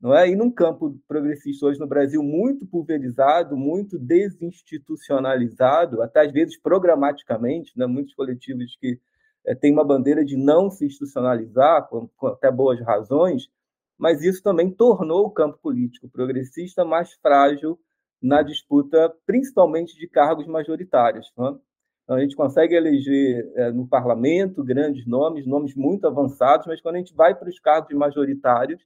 Não 0.00 0.14
é? 0.14 0.28
E 0.28 0.36
num 0.36 0.50
campo 0.50 0.98
progressista 1.06 1.66
hoje 1.66 1.78
no 1.78 1.86
Brasil 1.86 2.22
muito 2.22 2.66
pulverizado, 2.66 3.56
muito 3.56 3.98
desinstitucionalizado, 3.98 6.02
até 6.02 6.20
às 6.20 6.32
vezes 6.32 6.60
programaticamente, 6.60 7.72
né? 7.76 7.86
muitos 7.86 8.14
coletivos 8.14 8.76
que 8.80 9.00
é, 9.46 9.54
têm 9.54 9.72
uma 9.72 9.84
bandeira 9.84 10.24
de 10.24 10.36
não 10.36 10.70
se 10.70 10.86
institucionalizar, 10.86 11.88
com, 11.88 12.08
com 12.16 12.28
até 12.28 12.50
boas 12.50 12.80
razões, 12.80 13.48
mas 13.96 14.22
isso 14.22 14.42
também 14.42 14.70
tornou 14.70 15.26
o 15.26 15.30
campo 15.30 15.58
político 15.58 16.08
progressista 16.08 16.84
mais 16.84 17.12
frágil 17.14 17.78
na 18.20 18.42
disputa, 18.42 19.14
principalmente 19.26 19.96
de 19.96 20.08
cargos 20.08 20.46
majoritários. 20.46 21.32
Né? 21.36 21.56
Então, 22.04 22.16
a 22.16 22.20
gente 22.20 22.34
consegue 22.34 22.74
eleger 22.74 23.50
é, 23.54 23.70
no 23.70 23.86
parlamento 23.86 24.64
grandes 24.64 25.06
nomes, 25.06 25.46
nomes 25.46 25.74
muito 25.74 26.06
avançados, 26.06 26.66
mas 26.66 26.80
quando 26.80 26.96
a 26.96 26.98
gente 26.98 27.14
vai 27.14 27.34
para 27.34 27.48
os 27.48 27.60
cargos 27.60 27.94
majoritários, 27.96 28.82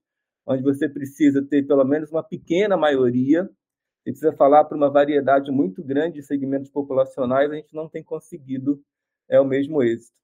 onde 0.46 0.62
você 0.62 0.88
precisa 0.88 1.42
ter 1.42 1.66
pelo 1.66 1.84
menos 1.84 2.10
uma 2.10 2.22
pequena 2.22 2.76
maioria, 2.76 3.44
você 4.02 4.10
precisa 4.10 4.32
falar 4.32 4.64
para 4.64 4.76
uma 4.76 4.90
variedade 4.90 5.50
muito 5.52 5.82
grande 5.84 6.16
de 6.16 6.26
segmentos 6.26 6.70
populacionais, 6.70 7.50
a 7.50 7.54
gente 7.54 7.74
não 7.74 7.88
tem 7.88 8.02
conseguido 8.02 8.82
é, 9.30 9.40
o 9.40 9.44
mesmo 9.44 9.82
êxito. 9.82 10.20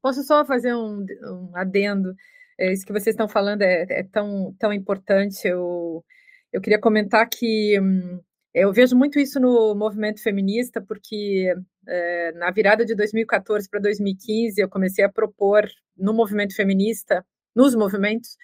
Posso 0.00 0.22
só 0.22 0.44
fazer 0.44 0.74
um, 0.74 1.04
um 1.24 1.50
adendo? 1.54 2.14
É, 2.58 2.72
isso 2.72 2.86
que 2.86 2.92
vocês 2.92 3.14
estão 3.14 3.28
falando 3.28 3.62
é, 3.62 3.84
é, 3.88 4.04
tão, 4.04 4.54
tão 4.58 4.72
importante. 4.72 5.46
Eu, 5.46 6.04
eu 6.52 6.60
queria 6.60 6.80
comentar 6.80 7.28
que 7.28 7.78
hum, 7.80 8.20
Eu 8.54 8.72
vejo 8.72 8.96
muito 8.96 9.18
isso 9.18 9.38
no 9.38 9.74
movimento 9.74 10.22
feminista, 10.22 10.80
porque 10.80 11.54
é, 11.86 12.32
na 12.32 12.50
virada 12.50 12.84
de 12.84 12.94
2014 12.94 13.68
para 13.68 13.80
2015 13.80 14.60
eu 14.60 14.68
comecei 14.68 15.04
a 15.04 15.08
propor 15.08 15.68
no 15.96 16.14
movimento 16.14 16.54
feminista, 16.54 17.24
nos 17.54 17.74
movimentos, 17.74 18.36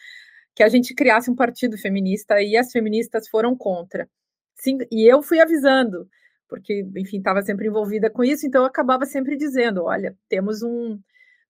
que 0.54 0.62
a 0.62 0.68
gente 0.68 0.94
criasse 0.94 1.30
um 1.30 1.34
partido 1.34 1.76
feminista 1.78 2.40
e 2.40 2.56
as 2.56 2.70
feministas 2.70 3.28
foram 3.28 3.56
contra. 3.56 4.08
Sim, 4.56 4.78
e 4.90 5.10
eu 5.10 5.22
fui 5.22 5.40
avisando, 5.40 6.08
porque, 6.48 6.86
enfim, 6.96 7.18
estava 7.18 7.42
sempre 7.42 7.66
envolvida 7.66 8.10
com 8.10 8.22
isso, 8.22 8.46
então 8.46 8.62
eu 8.62 8.66
acabava 8.66 9.04
sempre 9.06 9.36
dizendo: 9.36 9.84
olha, 9.84 10.16
temos 10.28 10.62
um. 10.62 11.00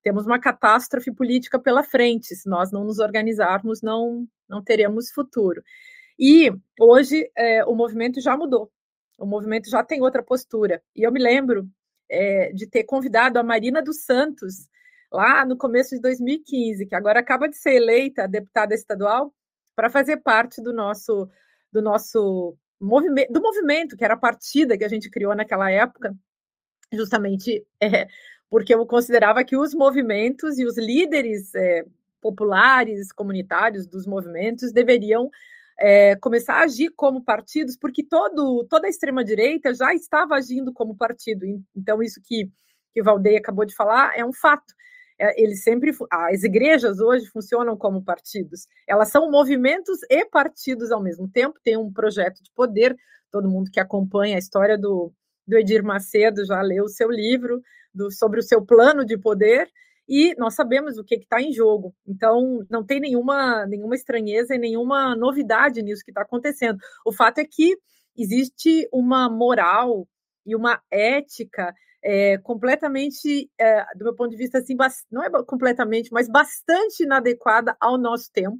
Temos 0.03 0.27
uma 0.27 0.39
catástrofe 0.39 1.11
política 1.11 1.59
pela 1.59 1.83
frente. 1.83 2.35
Se 2.37 2.47
nós 2.49 2.71
não 2.71 2.85
nos 2.85 2.99
organizarmos, 2.99 3.81
não, 3.81 4.27
não 4.47 4.63
teremos 4.63 5.11
futuro. 5.11 5.63
E 6.19 6.51
hoje 6.79 7.31
é, 7.37 7.65
o 7.65 7.75
movimento 7.75 8.21
já 8.21 8.37
mudou. 8.37 8.71
O 9.19 9.27
movimento 9.27 9.69
já 9.69 9.83
tem 9.83 10.03
outra 10.03 10.23
postura. 10.23 10.83
E 10.95 11.03
eu 11.03 11.13
me 11.13 11.21
lembro 11.21 11.69
é, 12.09 12.53
de 12.53 12.67
ter 12.67 12.85
convidado 12.85 13.39
a 13.39 13.43
Marina 13.43 13.83
dos 13.83 14.05
Santos 14.05 14.69
lá 15.13 15.45
no 15.45 15.57
começo 15.57 15.95
de 15.95 16.01
2015, 16.01 16.87
que 16.87 16.95
agora 16.95 17.21
acaba 17.21 17.49
de 17.49 17.57
ser 17.57 17.75
eleita 17.75 18.27
deputada 18.27 18.75
estadual, 18.75 19.33
para 19.75 19.91
fazer 19.91 20.19
parte 20.19 20.63
do 20.63 20.73
nosso 20.73 21.29
do 21.73 21.83
nosso 21.83 22.57
movimento, 22.81 23.33
do 23.33 23.43
movimento 23.43 23.97
que 23.97 24.05
era 24.05 24.15
a 24.15 24.19
partida 24.19 24.79
que 24.79 24.85
a 24.85 24.89
gente 24.89 25.11
criou 25.11 25.35
naquela 25.35 25.69
época, 25.71 26.15
justamente 26.93 27.67
é, 27.81 28.07
porque 28.49 28.73
eu 28.73 28.87
considerava 28.87 29.43
que 29.43 29.57
os 29.57 29.75
movimentos 29.75 30.59
e 30.59 30.65
os 30.65 30.79
líderes 30.79 31.53
é, 31.55 31.85
populares, 32.21 33.11
comunitários 33.11 33.87
dos 33.89 34.07
movimentos 34.07 34.73
deveriam 34.73 35.31
é, 35.79 36.17
começar 36.17 36.55
a 36.55 36.65
agir 36.65 36.91
como 36.97 37.25
partidos, 37.25 37.77
porque 37.77 38.03
todo, 38.03 38.65
toda 38.69 38.87
a 38.87 38.91
extrema-direita 38.91 39.75
já 39.75 39.95
estava 39.95 40.35
agindo 40.35 40.73
como 40.73 40.97
partido. 40.97 41.45
Então, 41.75 42.03
isso 42.03 42.21
que, 42.23 42.51
que 42.93 43.03
Valdeia 43.03 43.39
acabou 43.39 43.65
de 43.65 43.75
falar 43.75 44.17
é 44.17 44.25
um 44.25 44.33
fato. 44.33 44.73
É, 45.19 45.41
eles 45.41 45.63
sempre, 45.63 45.93
as 46.11 46.43
igrejas 46.43 47.01
hoje 47.01 47.27
funcionam 47.27 47.77
como 47.77 48.03
partidos. 48.03 48.67
Elas 48.87 49.11
são 49.11 49.31
movimentos 49.31 49.99
e 50.11 50.25
partidos 50.27 50.91
ao 50.91 51.03
mesmo 51.03 51.29
tempo. 51.29 51.59
Tem 51.63 51.77
um 51.77 51.93
projeto 51.93 52.43
de 52.43 52.51
poder. 52.53 52.97
Todo 53.31 53.51
mundo 53.51 53.71
que 53.71 53.81
acompanha 53.81 54.37
a 54.37 54.39
história 54.39 54.79
do, 54.79 55.13
do 55.47 55.59
Edir 55.59 55.85
Macedo 55.85 56.45
já 56.45 56.61
leu 56.63 56.85
o 56.85 56.89
seu 56.89 57.11
livro 57.11 57.61
do, 57.93 58.11
sobre 58.11 58.41
o 58.41 58.43
seu 58.43 58.65
plano 58.65 59.05
de 59.05 59.17
poder 59.17 59.69
e 60.09 60.35
nós 60.37 60.55
sabemos 60.55 60.99
o 60.99 61.05
que 61.05 61.17
está 61.17 61.41
em 61.41 61.53
jogo. 61.53 61.95
Então, 62.07 62.65
não 62.71 62.85
tem 62.85 63.01
nenhuma, 63.01 63.67
nenhuma 63.67 63.95
estranheza 63.95 64.55
e 64.55 64.59
nenhuma 64.59 65.17
novidade 65.17 65.83
nisso 65.83 66.05
que 66.05 66.11
está 66.11 66.23
acontecendo. 66.23 66.79
O 67.05 67.13
fato 67.13 67.39
é 67.39 67.45
que 67.45 67.77
existe 68.17 68.89
uma 68.93 69.29
moral 69.29 70.07
e 70.47 70.55
uma 70.55 70.81
ética 70.91 71.75
é, 72.03 72.37
completamente, 72.39 73.51
é, 73.59 73.85
do 73.97 74.05
meu 74.05 74.15
ponto 74.15 74.31
de 74.31 74.37
vista, 74.37 74.59
assim, 74.59 74.77
não 75.11 75.23
é 75.23 75.31
completamente, 75.45 76.13
mas 76.13 76.29
bastante 76.29 77.03
inadequada 77.03 77.75
ao 77.81 77.97
nosso 77.97 78.31
tempo. 78.31 78.59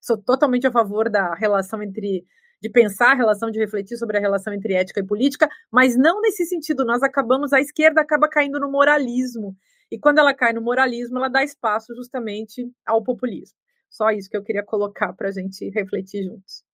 Sou 0.00 0.16
totalmente 0.16 0.66
a 0.66 0.72
favor 0.72 1.10
da 1.10 1.34
relação 1.34 1.82
entre 1.82 2.24
de 2.60 2.70
pensar 2.70 3.12
a 3.12 3.14
relação, 3.14 3.50
de 3.50 3.58
refletir 3.58 3.98
sobre 3.98 4.16
a 4.16 4.20
relação 4.20 4.50
entre 4.54 4.72
ética 4.72 5.00
e 5.00 5.06
política, 5.06 5.50
mas 5.70 5.98
não 5.98 6.22
nesse 6.22 6.46
sentido. 6.46 6.82
Nós 6.82 7.02
acabamos, 7.02 7.52
a 7.52 7.60
esquerda 7.60 8.00
acaba 8.00 8.26
caindo 8.26 8.58
no 8.58 8.70
moralismo 8.70 9.54
e 9.90 9.98
quando 9.98 10.18
ela 10.18 10.34
cai 10.34 10.52
no 10.52 10.62
moralismo, 10.62 11.18
ela 11.18 11.28
dá 11.28 11.42
espaço 11.42 11.94
justamente 11.94 12.70
ao 12.86 13.02
populismo. 13.02 13.56
Só 13.90 14.10
isso 14.10 14.28
que 14.28 14.36
eu 14.36 14.42
queria 14.42 14.64
colocar 14.64 15.12
para 15.12 15.28
a 15.28 15.32
gente 15.32 15.70
refletir 15.70 16.24
juntos. 16.24 16.64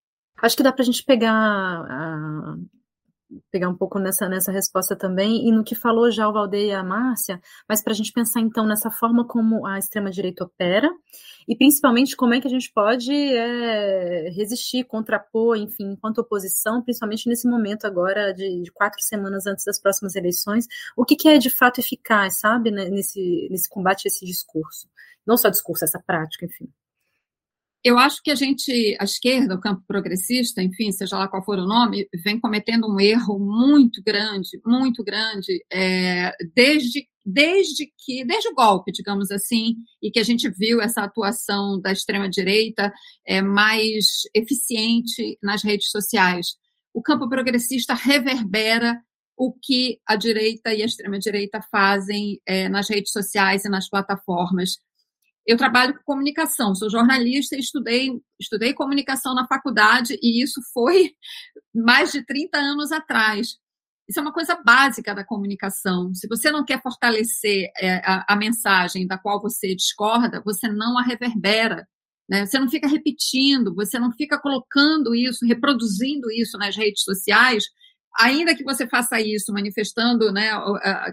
Acho 0.41 0.57
que 0.57 0.63
dá 0.63 0.73
para 0.73 0.83
a 0.83 0.87
gente 0.87 1.05
pegar 1.05 2.57
pegar 3.51 3.69
um 3.69 3.77
pouco 3.77 3.99
nessa, 3.99 4.29
nessa 4.29 4.51
resposta 4.53 4.97
também, 4.97 5.49
e 5.49 5.53
no 5.53 5.65
que 5.65 5.75
falou 5.75 6.11
já 6.11 6.29
o 6.29 6.33
Valdeir 6.33 6.69
e 6.69 6.73
a 6.73 6.83
Márcia, 6.83 7.41
mas 7.69 7.83
para 7.83 7.93
a 7.93 7.97
gente 7.97 8.13
pensar 8.13 8.41
então 8.41 8.67
nessa 8.67 8.91
forma 8.91 9.27
como 9.27 9.67
a 9.67 9.79
extrema-direita 9.79 10.45
opera, 10.45 10.91
e 11.49 11.57
principalmente 11.57 12.17
como 12.17 12.35
é 12.35 12.41
que 12.41 12.47
a 12.47 12.51
gente 12.51 12.73
pode 12.73 13.13
é, 13.13 14.31
resistir, 14.31 14.85
contrapor, 14.85 15.57
enfim, 15.57 15.93
enquanto 15.93 16.19
oposição, 16.19 16.83
principalmente 16.83 17.29
nesse 17.29 17.49
momento 17.49 17.87
agora 17.87 18.33
de, 18.33 18.63
de, 18.63 18.73
quatro 18.73 19.01
semanas 19.03 19.47
antes 19.47 19.65
das 19.65 19.81
próximas 19.81 20.15
eleições, 20.15 20.67
o 20.97 21.05
que, 21.05 21.17
que 21.17 21.29
é 21.29 21.39
de 21.39 21.51
fato 21.51 21.81
eficaz, 21.81 22.41
sabe, 22.41 22.71
né, 22.71 22.89
nesse, 22.89 23.49
nesse 23.51 23.69
combate 23.69 24.07
a 24.07 24.09
esse 24.09 24.25
discurso. 24.25 24.89
Não 25.27 25.37
só 25.37 25.49
discurso, 25.49 25.85
essa 25.85 26.03
prática, 26.05 26.47
enfim. 26.47 26.69
Eu 27.83 27.99
acho 27.99 28.23
que 28.23 28.31
a 28.31 28.35
gente, 28.35 28.97
a 29.01 29.05
esquerda, 29.05 29.55
o 29.55 29.61
campo 29.61 29.83
progressista, 29.87 30.63
enfim, 30.63 30.93
seja 30.93 31.17
lá 31.17 31.27
qual 31.27 31.43
for 31.43 31.59
o 31.59 31.67
nome, 31.67 32.07
vem 32.23 32.39
cometendo 32.39 32.87
um 32.87 33.01
erro 33.01 33.39
muito 33.39 34.03
grande, 34.03 34.61
muito 34.67 35.03
grande, 35.03 35.65
é, 35.73 36.31
desde, 36.55 37.09
desde 37.25 37.91
que, 37.99 38.23
desde 38.27 38.51
o 38.51 38.55
golpe, 38.55 38.93
digamos 38.93 39.31
assim, 39.31 39.77
e 40.03 40.11
que 40.11 40.21
a 40.21 40.23
gente 40.23 40.51
viu 40.51 40.83
essa 40.83 41.03
atuação 41.03 41.81
da 41.81 41.91
extrema-direita 41.91 42.93
é, 43.27 43.41
mais 43.41 44.05
eficiente 44.35 45.39
nas 45.43 45.63
redes 45.63 45.91
sociais. 45.91 46.49
O 46.93 47.01
campo 47.01 47.31
progressista 47.31 47.95
reverbera 47.95 49.01
o 49.39 49.55
que 49.55 49.99
a 50.07 50.17
direita 50.17 50.75
e 50.75 50.83
a 50.83 50.85
extrema-direita 50.85 51.63
fazem 51.73 52.39
é, 52.47 52.69
nas 52.69 52.91
redes 52.91 53.11
sociais 53.11 53.65
e 53.65 53.71
nas 53.71 53.89
plataformas 53.89 54.73
eu 55.51 55.57
trabalho 55.57 55.95
com 55.95 56.05
comunicação, 56.05 56.75
sou 56.77 56.89
jornalista 56.89 57.57
e 57.57 57.59
estudei, 57.59 58.11
estudei 58.39 58.73
comunicação 58.73 59.35
na 59.35 59.47
faculdade, 59.49 60.17
e 60.23 60.43
isso 60.43 60.61
foi 60.73 61.11
mais 61.75 62.13
de 62.13 62.25
30 62.25 62.57
anos 62.57 62.93
atrás. 62.93 63.59
Isso 64.09 64.19
é 64.19 64.23
uma 64.23 64.33
coisa 64.33 64.57
básica 64.65 65.15
da 65.15 65.25
comunicação. 65.25 66.15
Se 66.15 66.29
você 66.29 66.51
não 66.51 66.65
quer 66.65 66.81
fortalecer 66.83 67.71
é, 67.81 67.97
a, 68.05 68.33
a, 68.33 68.37
mensagem 68.37 69.07
da 69.07 69.19
qual 69.19 69.41
você 69.41 69.75
discorda, 69.75 70.43
você 70.45 70.69
não 70.69 70.99
a 70.99 71.03
reverbera. 71.03 71.87
Né? 72.29 72.47
Você 72.47 72.59
não 72.59 72.69
fica 72.69 72.89
repetindo, 72.89 73.75
você 73.75 73.99
não 73.99 74.13
fica 74.13 74.39
colocando 74.41 75.15
isso, 75.15 75.47
reproduzindo 75.47 76.31
isso 76.31 76.59
nas 76.59 76.77
redes 76.77 77.03
sociais, 77.03 77.65
ainda 78.19 78.55
que 78.55 78.65
você 78.65 78.89
faça 78.89 79.21
isso 79.21 79.53
manifestando 79.53 80.33
né, 80.33 80.51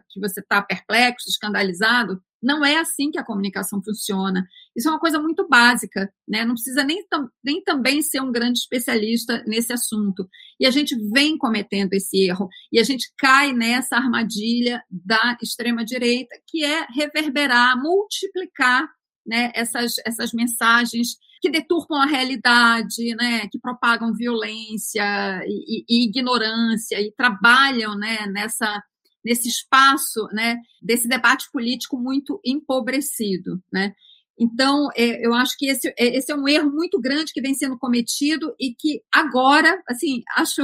que 0.10 0.19
você 0.19 0.41
está 0.41 0.62
perplexo, 0.62 1.30
escandalizado, 1.30 2.21
não 2.41 2.63
é 2.63 2.78
assim 2.78 3.10
que 3.10 3.19
a 3.19 3.26
comunicação 3.26 3.82
funciona. 3.84 4.45
Isso 4.76 4.88
é 4.88 4.91
uma 4.91 5.00
coisa 5.00 5.19
muito 5.19 5.47
básica, 5.47 6.12
né? 6.28 6.45
Não 6.45 6.54
precisa 6.54 6.84
nem, 6.84 7.04
nem 7.43 7.63
também 7.63 8.02
ser 8.02 8.21
um 8.21 8.32
grande 8.32 8.60
especialista 8.60 9.43
nesse 9.47 9.73
assunto. 9.73 10.28
E 10.60 10.65
a 10.65 10.71
gente 10.71 10.95
vem 11.12 11.38
cometendo 11.38 11.93
esse 11.93 12.28
erro. 12.28 12.47
E 12.71 12.80
a 12.80 12.84
gente 12.84 13.12
cai 13.17 13.54
nessa 13.54 13.97
armadilha 13.97 14.82
da 14.89 15.38
extrema-direita, 15.41 16.36
que 16.47 16.63
é 16.63 16.86
reverberar, 16.95 17.82
multiplicar 17.82 18.88
né, 19.26 19.52
essas, 19.54 19.95
essas 20.06 20.32
mensagens 20.32 21.17
que 21.41 21.50
deturpam 21.50 21.97
a 21.97 22.06
realidade, 22.06 23.15
né, 23.15 23.47
que 23.52 23.60
propagam 23.60 24.13
violência 24.13 25.04
e, 25.45 25.84
e, 25.84 25.86
e 25.89 26.06
ignorância 26.08 27.00
e 27.02 27.12
trabalham 27.15 27.95
né, 27.95 28.26
nessa 28.28 28.82
nesse 29.27 29.49
espaço 29.49 30.25
né, 30.31 30.57
desse 30.81 31.05
debate 31.05 31.51
político 31.51 31.99
muito 31.99 32.39
empobrecido. 32.45 33.61
Né? 33.71 33.93
Então, 34.39 34.87
é, 34.95 35.25
eu 35.25 35.33
acho 35.33 35.57
que 35.57 35.67
esse, 35.67 35.89
é, 35.89 36.15
esse 36.17 36.31
é 36.31 36.35
um 36.35 36.47
erro 36.47 36.71
muito 36.71 36.99
grande 37.01 37.33
que 37.33 37.41
vem 37.41 37.53
sendo 37.53 37.77
cometido 37.77 38.55
e 38.57 38.73
que 38.73 39.01
agora, 39.11 39.81
assim, 39.85 40.23
acho, 40.37 40.61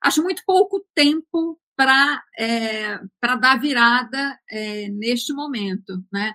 acho 0.00 0.22
muito 0.22 0.42
pouco 0.46 0.86
tempo 0.94 1.58
para 1.76 2.22
é, 2.38 3.00
dar 3.40 3.60
virada 3.60 4.38
é, 4.48 4.88
neste 4.90 5.32
momento, 5.32 6.00
né? 6.12 6.32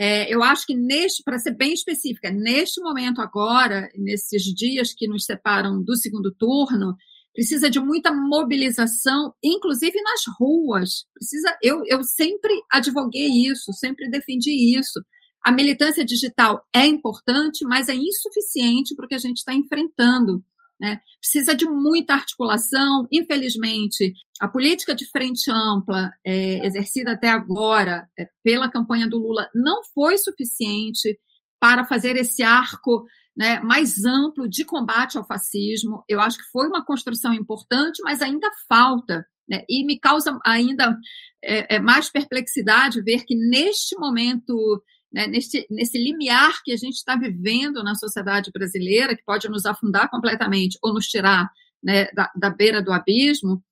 É, 0.00 0.32
eu 0.32 0.44
acho 0.44 0.64
que 0.64 0.76
neste, 0.76 1.24
para 1.24 1.40
ser 1.40 1.56
bem 1.56 1.74
específica, 1.74 2.30
neste 2.30 2.80
momento 2.80 3.20
agora, 3.20 3.90
nesses 3.96 4.44
dias 4.44 4.94
que 4.94 5.08
nos 5.08 5.24
separam 5.24 5.82
do 5.82 5.96
segundo 5.96 6.32
turno, 6.32 6.96
precisa 7.38 7.70
de 7.70 7.78
muita 7.78 8.12
mobilização, 8.12 9.32
inclusive 9.40 9.96
nas 10.02 10.22
ruas. 10.40 11.06
Precisa, 11.14 11.56
eu, 11.62 11.84
eu 11.86 12.02
sempre 12.02 12.52
advoguei 12.68 13.28
isso, 13.28 13.72
sempre 13.74 14.10
defendi 14.10 14.76
isso. 14.76 15.00
A 15.40 15.52
militância 15.52 16.04
digital 16.04 16.66
é 16.74 16.84
importante, 16.84 17.64
mas 17.64 17.88
é 17.88 17.94
insuficiente 17.94 18.92
para 18.96 19.06
o 19.06 19.08
que 19.08 19.14
a 19.14 19.20
gente 19.20 19.36
está 19.36 19.54
enfrentando. 19.54 20.42
Né? 20.80 21.00
Precisa 21.20 21.54
de 21.54 21.64
muita 21.64 22.14
articulação. 22.14 23.06
Infelizmente, 23.12 24.14
a 24.40 24.48
política 24.48 24.92
de 24.92 25.08
frente 25.08 25.48
ampla 25.48 26.10
é, 26.26 26.66
exercida 26.66 27.12
até 27.12 27.28
agora 27.28 28.08
é, 28.18 28.28
pela 28.42 28.68
campanha 28.68 29.08
do 29.08 29.16
Lula 29.16 29.48
não 29.54 29.84
foi 29.94 30.18
suficiente 30.18 31.16
para 31.60 31.84
fazer 31.84 32.16
esse 32.16 32.42
arco 32.42 33.06
né, 33.38 33.60
mais 33.60 34.04
amplo 34.04 34.48
de 34.48 34.64
combate 34.64 35.16
ao 35.16 35.24
fascismo. 35.24 36.02
Eu 36.08 36.20
acho 36.20 36.38
que 36.38 36.50
foi 36.50 36.66
uma 36.66 36.84
construção 36.84 37.32
importante, 37.32 38.02
mas 38.02 38.20
ainda 38.20 38.50
falta. 38.68 39.24
Né, 39.48 39.64
e 39.68 39.86
me 39.86 39.98
causa 39.98 40.36
ainda 40.44 40.94
é, 41.42 41.76
é, 41.76 41.80
mais 41.80 42.10
perplexidade 42.10 43.00
ver 43.00 43.24
que 43.24 43.36
neste 43.36 43.96
momento, 43.96 44.82
né, 45.10 45.28
neste, 45.28 45.66
nesse 45.70 45.96
limiar 45.96 46.60
que 46.64 46.72
a 46.72 46.76
gente 46.76 46.96
está 46.96 47.16
vivendo 47.16 47.82
na 47.84 47.94
sociedade 47.94 48.50
brasileira, 48.52 49.16
que 49.16 49.24
pode 49.24 49.48
nos 49.48 49.64
afundar 49.64 50.10
completamente 50.10 50.76
ou 50.82 50.92
nos 50.92 51.06
tirar 51.06 51.48
né, 51.82 52.06
da, 52.12 52.30
da 52.36 52.50
beira 52.50 52.82
do 52.82 52.92
abismo, 52.92 53.62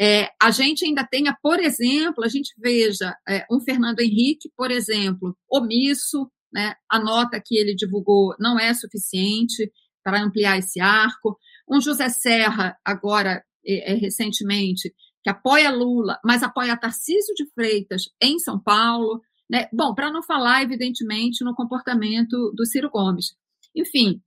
é, 0.00 0.30
a 0.40 0.50
gente 0.50 0.84
ainda 0.84 1.04
tenha, 1.04 1.36
por 1.42 1.58
exemplo, 1.58 2.22
a 2.22 2.28
gente 2.28 2.54
veja 2.58 3.16
é, 3.28 3.44
um 3.50 3.60
Fernando 3.60 4.00
Henrique, 4.00 4.50
por 4.56 4.70
exemplo, 4.70 5.36
omisso, 5.50 6.30
né, 6.56 6.74
a 6.90 6.98
nota 6.98 7.38
que 7.38 7.54
ele 7.54 7.74
divulgou 7.74 8.34
não 8.40 8.58
é 8.58 8.72
suficiente 8.72 9.70
para 10.02 10.22
ampliar 10.22 10.56
esse 10.56 10.80
arco. 10.80 11.38
Um 11.68 11.82
José 11.82 12.08
Serra, 12.08 12.74
agora, 12.82 13.44
é, 13.62 13.92
é, 13.92 13.94
recentemente, 13.94 14.90
que 15.22 15.28
apoia 15.28 15.70
Lula, 15.70 16.18
mas 16.24 16.42
apoia 16.42 16.74
Tarcísio 16.74 17.34
de 17.34 17.44
Freitas 17.52 18.04
em 18.22 18.38
São 18.38 18.58
Paulo. 18.58 19.20
Né? 19.50 19.68
Bom, 19.70 19.94
para 19.94 20.10
não 20.10 20.22
falar, 20.22 20.62
evidentemente, 20.62 21.44
no 21.44 21.54
comportamento 21.54 22.50
do 22.56 22.64
Ciro 22.64 22.88
Gomes. 22.88 23.36
Enfim, 23.74 24.22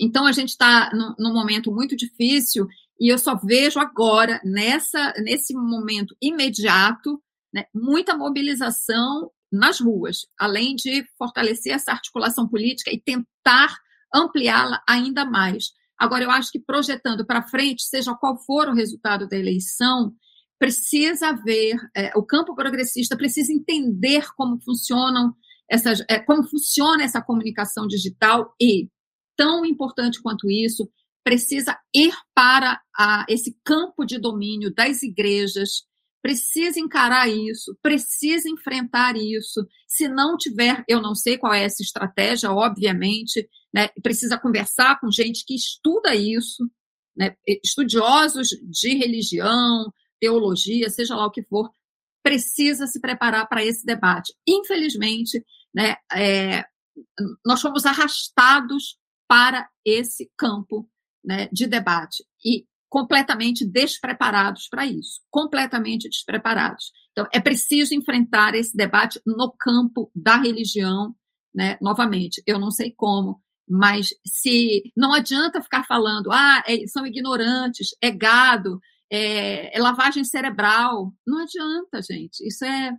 então 0.00 0.24
a 0.24 0.32
gente 0.32 0.50
está 0.50 0.90
num 1.18 1.34
momento 1.34 1.70
muito 1.70 1.94
difícil 1.94 2.66
e 2.98 3.12
eu 3.12 3.18
só 3.18 3.36
vejo 3.36 3.78
agora, 3.78 4.40
nessa, 4.42 5.12
nesse 5.18 5.52
momento 5.52 6.16
imediato, 6.22 7.22
né, 7.52 7.66
muita 7.74 8.16
mobilização 8.16 9.30
nas 9.50 9.80
ruas, 9.80 10.26
além 10.38 10.74
de 10.74 11.04
fortalecer 11.16 11.72
essa 11.74 11.92
articulação 11.92 12.48
política 12.48 12.90
e 12.92 13.00
tentar 13.00 13.74
ampliá-la 14.14 14.82
ainda 14.88 15.24
mais. 15.24 15.72
Agora, 15.98 16.24
eu 16.24 16.30
acho 16.30 16.50
que 16.52 16.60
projetando 16.60 17.26
para 17.26 17.48
frente, 17.48 17.82
seja 17.82 18.14
qual 18.14 18.38
for 18.44 18.68
o 18.68 18.74
resultado 18.74 19.28
da 19.28 19.36
eleição, 19.36 20.12
precisa 20.58 21.28
haver, 21.28 21.76
é, 21.96 22.10
o 22.16 22.24
campo 22.24 22.54
progressista 22.54 23.16
precisa 23.16 23.52
entender 23.52 24.26
como 24.36 24.60
funcionam 24.60 25.34
essas, 25.70 26.02
é, 26.08 26.18
como 26.18 26.48
funciona 26.48 27.02
essa 27.02 27.22
comunicação 27.22 27.86
digital 27.86 28.52
e, 28.60 28.88
tão 29.36 29.64
importante 29.64 30.20
quanto 30.20 30.50
isso, 30.50 30.88
precisa 31.22 31.78
ir 31.94 32.14
para 32.34 32.80
a, 32.96 33.26
esse 33.28 33.56
campo 33.64 34.04
de 34.04 34.18
domínio 34.18 34.72
das 34.74 35.02
igrejas, 35.02 35.82
precisa 36.22 36.80
encarar 36.80 37.28
isso, 37.28 37.76
precisa 37.82 38.48
enfrentar 38.48 39.16
isso. 39.16 39.66
Se 39.86 40.08
não 40.08 40.36
tiver, 40.36 40.84
eu 40.88 41.00
não 41.00 41.14
sei 41.14 41.38
qual 41.38 41.52
é 41.54 41.62
essa 41.62 41.82
estratégia, 41.82 42.52
obviamente, 42.52 43.48
né, 43.72 43.88
precisa 44.02 44.38
conversar 44.38 44.98
com 45.00 45.10
gente 45.10 45.44
que 45.44 45.54
estuda 45.54 46.14
isso, 46.14 46.68
né, 47.16 47.34
estudiosos 47.64 48.48
de 48.62 48.96
religião, 48.96 49.92
teologia, 50.20 50.90
seja 50.90 51.14
lá 51.14 51.26
o 51.26 51.30
que 51.30 51.42
for, 51.42 51.70
precisa 52.22 52.86
se 52.86 53.00
preparar 53.00 53.48
para 53.48 53.64
esse 53.64 53.84
debate. 53.86 54.34
Infelizmente, 54.46 55.44
né, 55.74 55.96
é, 56.12 56.64
nós 57.44 57.60
fomos 57.60 57.86
arrastados 57.86 58.98
para 59.28 59.68
esse 59.84 60.30
campo 60.36 60.88
né, 61.24 61.48
de 61.52 61.66
debate 61.66 62.24
e 62.44 62.66
completamente 62.88 63.66
despreparados 63.66 64.68
para 64.68 64.86
isso, 64.86 65.20
completamente 65.30 66.08
despreparados. 66.08 66.90
Então, 67.12 67.26
é 67.32 67.40
preciso 67.40 67.94
enfrentar 67.94 68.54
esse 68.54 68.76
debate 68.76 69.20
no 69.26 69.52
campo 69.52 70.10
da 70.14 70.36
religião, 70.36 71.14
né, 71.54 71.76
novamente. 71.80 72.42
Eu 72.46 72.58
não 72.58 72.70
sei 72.70 72.92
como, 72.96 73.40
mas 73.68 74.08
se 74.26 74.82
não 74.96 75.12
adianta 75.12 75.62
ficar 75.62 75.84
falando, 75.84 76.32
ah, 76.32 76.62
é, 76.66 76.86
são 76.86 77.06
ignorantes, 77.06 77.88
é 78.00 78.10
gado, 78.10 78.80
é, 79.10 79.76
é, 79.76 79.80
lavagem 79.80 80.24
cerebral. 80.24 81.12
Não 81.26 81.42
adianta, 81.42 82.00
gente. 82.02 82.46
Isso 82.46 82.64
é, 82.64 82.92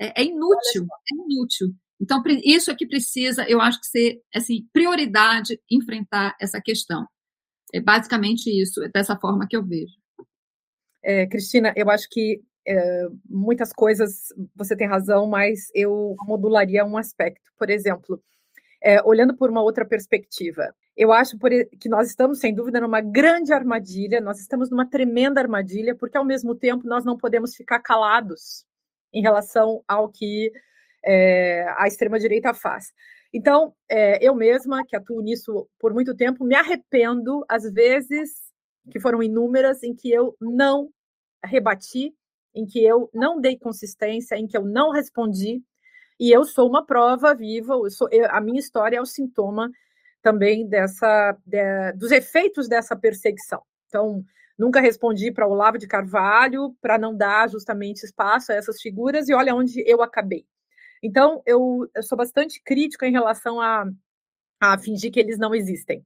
é, 0.00 0.22
é 0.22 0.24
inútil. 0.24 0.86
É 1.10 1.14
inútil. 1.14 1.74
Então, 2.00 2.22
isso 2.44 2.70
é 2.70 2.76
que 2.76 2.86
precisa, 2.86 3.44
eu 3.48 3.60
acho 3.60 3.80
que 3.80 3.86
ser 3.86 4.22
assim, 4.34 4.68
prioridade 4.72 5.60
enfrentar 5.70 6.36
essa 6.40 6.60
questão. 6.60 7.06
É 7.72 7.80
basicamente 7.80 8.50
isso, 8.50 8.82
é 8.82 8.88
dessa 8.88 9.16
forma 9.16 9.46
que 9.48 9.56
eu 9.56 9.64
vejo. 9.64 9.94
É, 11.02 11.26
Cristina, 11.26 11.72
eu 11.76 11.90
acho 11.90 12.08
que 12.10 12.40
é, 12.66 13.06
muitas 13.28 13.72
coisas 13.72 14.28
você 14.54 14.76
tem 14.76 14.86
razão, 14.86 15.26
mas 15.26 15.68
eu 15.74 16.14
modularia 16.22 16.84
um 16.84 16.96
aspecto. 16.96 17.50
Por 17.58 17.70
exemplo, 17.70 18.22
é, 18.82 19.02
olhando 19.02 19.36
por 19.36 19.50
uma 19.50 19.62
outra 19.62 19.84
perspectiva, 19.84 20.74
eu 20.96 21.12
acho 21.12 21.38
que 21.80 21.88
nós 21.88 22.08
estamos, 22.08 22.40
sem 22.40 22.54
dúvida, 22.54 22.80
numa 22.80 23.00
grande 23.00 23.52
armadilha, 23.52 24.20
nós 24.20 24.40
estamos 24.40 24.70
numa 24.70 24.88
tremenda 24.88 25.40
armadilha, 25.40 25.94
porque 25.94 26.18
ao 26.18 26.24
mesmo 26.24 26.54
tempo 26.54 26.86
nós 26.86 27.04
não 27.04 27.16
podemos 27.16 27.54
ficar 27.54 27.78
calados 27.80 28.64
em 29.12 29.22
relação 29.22 29.82
ao 29.86 30.08
que 30.08 30.50
é, 31.04 31.66
a 31.76 31.86
extrema-direita 31.86 32.52
faz. 32.54 32.92
Então, 33.32 33.74
é, 33.88 34.24
eu 34.26 34.34
mesma, 34.34 34.84
que 34.86 34.96
atuo 34.96 35.20
nisso 35.20 35.68
por 35.78 35.92
muito 35.92 36.14
tempo, 36.14 36.44
me 36.44 36.54
arrependo, 36.54 37.44
às 37.48 37.70
vezes, 37.70 38.30
que 38.90 38.98
foram 38.98 39.22
inúmeras, 39.22 39.82
em 39.82 39.94
que 39.94 40.10
eu 40.10 40.36
não 40.40 40.90
rebati, 41.44 42.14
em 42.54 42.66
que 42.66 42.82
eu 42.82 43.10
não 43.12 43.40
dei 43.40 43.58
consistência, 43.58 44.36
em 44.36 44.46
que 44.46 44.56
eu 44.56 44.64
não 44.64 44.90
respondi, 44.90 45.62
e 46.18 46.32
eu 46.32 46.44
sou 46.44 46.68
uma 46.68 46.84
prova 46.84 47.34
viva, 47.34 47.74
sou, 47.90 48.08
eu, 48.10 48.26
a 48.30 48.40
minha 48.40 48.58
história 48.58 48.96
é 48.96 49.00
o 49.00 49.06
sintoma 49.06 49.70
também 50.22 50.66
dessa, 50.66 51.36
de, 51.46 51.92
dos 51.92 52.10
efeitos 52.10 52.68
dessa 52.68 52.96
perseguição. 52.96 53.62
Então, 53.86 54.24
nunca 54.58 54.80
respondi 54.80 55.30
para 55.30 55.46
Olavo 55.46 55.78
de 55.78 55.86
Carvalho, 55.86 56.74
para 56.80 56.98
não 56.98 57.16
dar 57.16 57.48
justamente 57.48 58.04
espaço 58.04 58.50
a 58.50 58.54
essas 58.56 58.80
figuras, 58.80 59.28
e 59.28 59.34
olha 59.34 59.54
onde 59.54 59.82
eu 59.86 60.02
acabei. 60.02 60.44
Então, 61.02 61.42
eu, 61.46 61.88
eu 61.94 62.02
sou 62.02 62.16
bastante 62.18 62.60
crítica 62.62 63.06
em 63.06 63.12
relação 63.12 63.60
a, 63.60 63.84
a 64.60 64.78
fingir 64.78 65.12
que 65.12 65.20
eles 65.20 65.38
não 65.38 65.54
existem. 65.54 66.04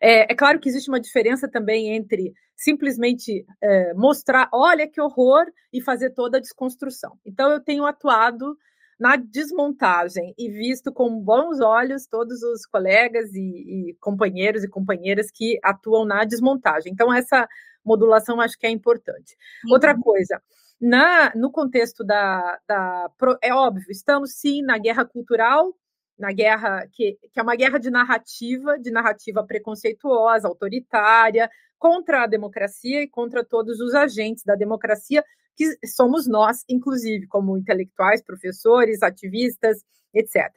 É, 0.00 0.32
é, 0.32 0.34
claro 0.34 0.58
que 0.58 0.68
existe 0.68 0.88
uma 0.88 1.00
diferença 1.00 1.46
também 1.48 1.94
entre 1.94 2.32
simplesmente 2.56 3.44
é, 3.62 3.94
mostrar, 3.94 4.48
olha 4.52 4.88
que 4.88 5.00
horror, 5.00 5.46
e 5.72 5.80
fazer 5.80 6.10
toda 6.10 6.38
a 6.38 6.40
desconstrução. 6.40 7.18
Então, 7.24 7.50
eu 7.50 7.60
tenho 7.60 7.86
atuado 7.86 8.56
na 8.98 9.16
desmontagem 9.16 10.34
e 10.36 10.50
visto 10.50 10.92
com 10.92 11.18
bons 11.18 11.60
olhos 11.60 12.06
todos 12.06 12.42
os 12.42 12.66
colegas 12.66 13.32
e, 13.32 13.90
e 13.90 13.96
companheiros 13.98 14.62
e 14.62 14.68
companheiras 14.68 15.30
que 15.30 15.58
atuam 15.62 16.04
na 16.04 16.24
desmontagem. 16.24 16.92
Então, 16.92 17.12
essa 17.12 17.48
modulação 17.82 18.40
acho 18.40 18.58
que 18.58 18.66
é 18.66 18.70
importante. 18.70 19.36
Uhum. 19.64 19.72
Outra 19.72 19.98
coisa, 19.98 20.42
na, 20.80 21.32
no 21.34 21.50
contexto 21.50 22.02
da, 22.02 22.58
da. 22.66 23.10
É 23.42 23.52
óbvio, 23.52 23.90
estamos 23.90 24.32
sim 24.34 24.62
na 24.62 24.78
guerra 24.78 25.04
cultural, 25.04 25.74
na 26.18 26.32
guerra 26.32 26.86
que, 26.92 27.18
que 27.32 27.38
é 27.38 27.42
uma 27.42 27.54
guerra 27.56 27.78
de 27.78 27.90
narrativa, 27.90 28.78
de 28.78 28.90
narrativa 28.90 29.44
preconceituosa, 29.44 30.48
autoritária, 30.48 31.50
contra 31.78 32.24
a 32.24 32.26
democracia 32.26 33.02
e 33.02 33.08
contra 33.08 33.44
todos 33.44 33.80
os 33.80 33.94
agentes 33.94 34.44
da 34.44 34.54
democracia, 34.54 35.24
que 35.56 35.76
somos 35.86 36.26
nós, 36.26 36.64
inclusive, 36.68 37.26
como 37.26 37.58
intelectuais, 37.58 38.22
professores, 38.22 39.02
ativistas, 39.02 39.84
etc. 40.14 40.50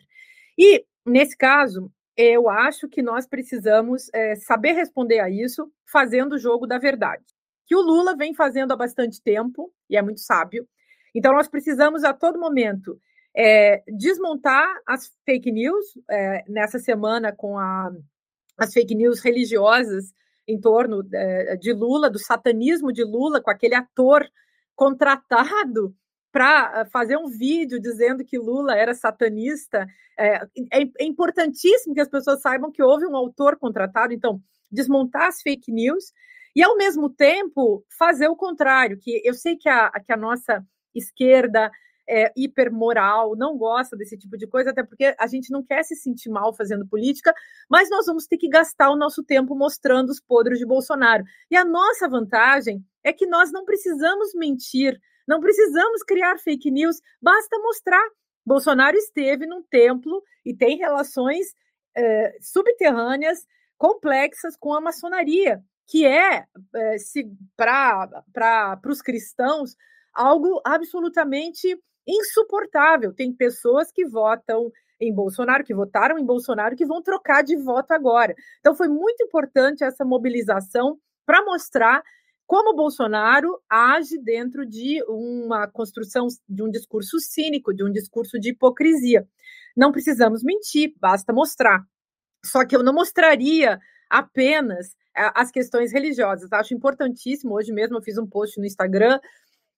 E, 0.58 0.86
nesse 1.06 1.36
caso, 1.36 1.92
eu 2.16 2.50
acho 2.50 2.88
que 2.88 3.02
nós 3.02 3.28
precisamos 3.28 4.10
é, 4.14 4.36
saber 4.36 4.74
responder 4.74 5.20
a 5.20 5.30
isso 5.30 5.70
fazendo 5.92 6.34
o 6.34 6.40
jogo 6.40 6.66
da 6.68 6.78
verdade 6.78 7.24
que 7.66 7.76
o 7.76 7.82
Lula 7.82 8.16
vem 8.16 8.34
fazendo 8.34 8.72
há 8.72 8.76
bastante 8.76 9.22
tempo, 9.22 9.74
e 9.94 9.98
é 9.98 10.02
muito 10.02 10.20
sábio. 10.20 10.68
Então, 11.16 11.34
nós 11.34 11.48
precisamos 11.48 12.04
a 12.04 12.14
todo 12.14 12.40
momento 12.40 13.00
é, 13.36 13.84
desmontar 13.88 14.68
as 14.88 15.12
fake 15.26 15.52
news, 15.52 15.86
é, 16.10 16.44
nessa 16.48 16.80
semana 16.80 17.32
com 17.32 17.58
a, 17.58 17.92
as 18.58 18.74
fake 18.74 18.96
news 18.96 19.20
religiosas 19.20 20.14
em 20.48 20.60
torno 20.60 21.08
é, 21.14 21.56
de 21.56 21.72
Lula, 21.72 22.10
do 22.10 22.20
satanismo 22.20 22.92
de 22.92 23.04
Lula, 23.04 23.42
com 23.42 23.50
aquele 23.50 23.76
ator 23.76 24.28
contratado 24.76 25.96
para 26.32 26.86
fazer 26.92 27.16
um 27.16 27.30
vídeo 27.30 27.80
dizendo 27.80 28.26
que 28.26 28.40
Lula 28.40 28.76
era 28.76 28.96
satanista. 28.96 29.86
É, 30.18 30.36
é, 30.72 30.82
é, 31.00 31.06
importantíssimo 31.06 31.94
que 31.94 32.02
as 32.02 32.10
pessoas 32.10 32.42
saibam 32.42 32.72
que 32.72 32.82
houve 32.82 33.06
um 33.06 33.16
autor 33.16 33.58
contratado. 33.58 34.14
Então, 34.14 34.42
desmontar 34.72 35.28
as 35.28 35.42
fake 35.42 35.72
news 35.72 36.12
e, 36.56 36.62
ao 36.64 36.78
mesmo 36.78 37.10
tempo, 37.10 37.84
fazer 37.98 38.28
o 38.28 38.36
contrário, 38.36 39.00
que 39.00 39.22
eu 39.24 39.34
sei 39.34 39.56
que 39.56 39.68
a, 39.68 39.90
que 40.06 40.14
a 40.14 40.18
nossa 40.18 40.64
esquerda 40.94 41.72
é, 42.08 42.32
hipermoral, 42.36 43.36
não 43.36 43.58
gosta 43.58 43.96
desse 43.96 44.18
tipo 44.18 44.38
de 44.38 44.48
coisa, 44.48 44.72
até 44.72 44.84
porque 44.84 45.16
a 45.18 45.28
gente 45.28 45.52
não 45.52 45.64
quer 45.64 45.84
se 45.84 45.96
sentir 45.96 46.30
mal 46.30 46.54
fazendo 46.54 46.88
política, 46.88 47.34
mas 47.70 47.90
nós 47.90 48.06
vamos 48.06 48.28
ter 48.28 48.38
que 48.38 48.50
gastar 48.50 48.90
o 48.90 48.96
nosso 48.96 49.24
tempo 49.24 49.56
mostrando 49.56 50.10
os 50.10 50.20
podres 50.20 50.60
de 50.60 50.66
Bolsonaro. 50.66 51.24
E 51.50 51.56
a 51.56 51.66
nossa 51.66 52.08
vantagem 52.08 52.84
é 53.04 53.14
que 53.14 53.26
nós 53.26 53.52
não 53.52 53.66
precisamos 53.66 54.34
mentir, 54.36 55.00
não 55.28 55.40
precisamos 55.40 56.04
criar 56.04 56.38
fake 56.38 56.70
news, 56.70 57.00
basta 57.22 57.58
mostrar. 57.60 58.06
Bolsonaro 58.46 58.98
esteve 58.98 59.46
num 59.46 59.64
templo 59.64 60.22
e 60.46 60.54
tem 60.54 60.78
relações 60.78 61.48
é, 61.96 62.38
subterrâneas 62.42 63.48
complexas 63.78 64.58
com 64.58 64.74
a 64.74 64.82
maçonaria 64.82 65.64
que 65.88 66.06
é, 66.06 66.46
é 66.76 66.96
para 67.56 68.80
os 68.88 69.02
cristãos 69.02 69.76
algo 70.14 70.62
absolutamente 70.66 71.78
insuportável. 72.08 73.14
Tem 73.14 73.34
pessoas 73.34 73.92
que 73.92 74.06
votam 74.06 74.72
em 75.00 75.14
Bolsonaro, 75.14 75.64
que 75.64 75.74
votaram 75.74 76.18
em 76.18 76.26
Bolsonaro, 76.26 76.76
que 76.76 76.86
vão 76.86 77.02
trocar 77.02 77.44
de 77.44 77.56
voto 77.58 77.92
agora. 77.92 78.36
Então, 78.60 78.76
foi 78.76 78.88
muito 78.88 79.24
importante 79.24 79.84
essa 79.84 80.06
mobilização 80.06 80.98
para 81.26 81.44
mostrar 81.44 82.04
como 82.46 82.76
Bolsonaro 82.76 83.60
age 83.70 84.18
dentro 84.20 84.66
de 84.66 85.04
uma 85.08 85.68
construção 85.68 86.28
de 86.48 86.62
um 86.62 86.70
discurso 86.70 87.20
cínico, 87.20 87.74
de 87.74 87.84
um 87.84 87.92
discurso 87.92 88.40
de 88.40 88.50
hipocrisia. 88.50 89.28
Não 89.76 89.92
precisamos 89.92 90.44
mentir, 90.44 90.94
basta 91.00 91.34
mostrar. 91.34 91.84
Só 92.46 92.66
que 92.66 92.76
eu 92.76 92.84
não 92.84 92.94
mostraria 92.94 93.80
apenas 94.14 94.96
eh, 95.18 95.32
as 95.34 95.50
questões 95.50 95.92
religiosas. 95.92 96.52
Acho 96.54 96.76
importantíssimo. 96.76 97.56
Hoje 97.56 97.74
mesmo 97.74 97.98
eu 97.98 98.02
fiz 98.02 98.18
um 98.18 98.28
post 98.28 98.60
no 98.60 98.66
Instagram 98.66 99.20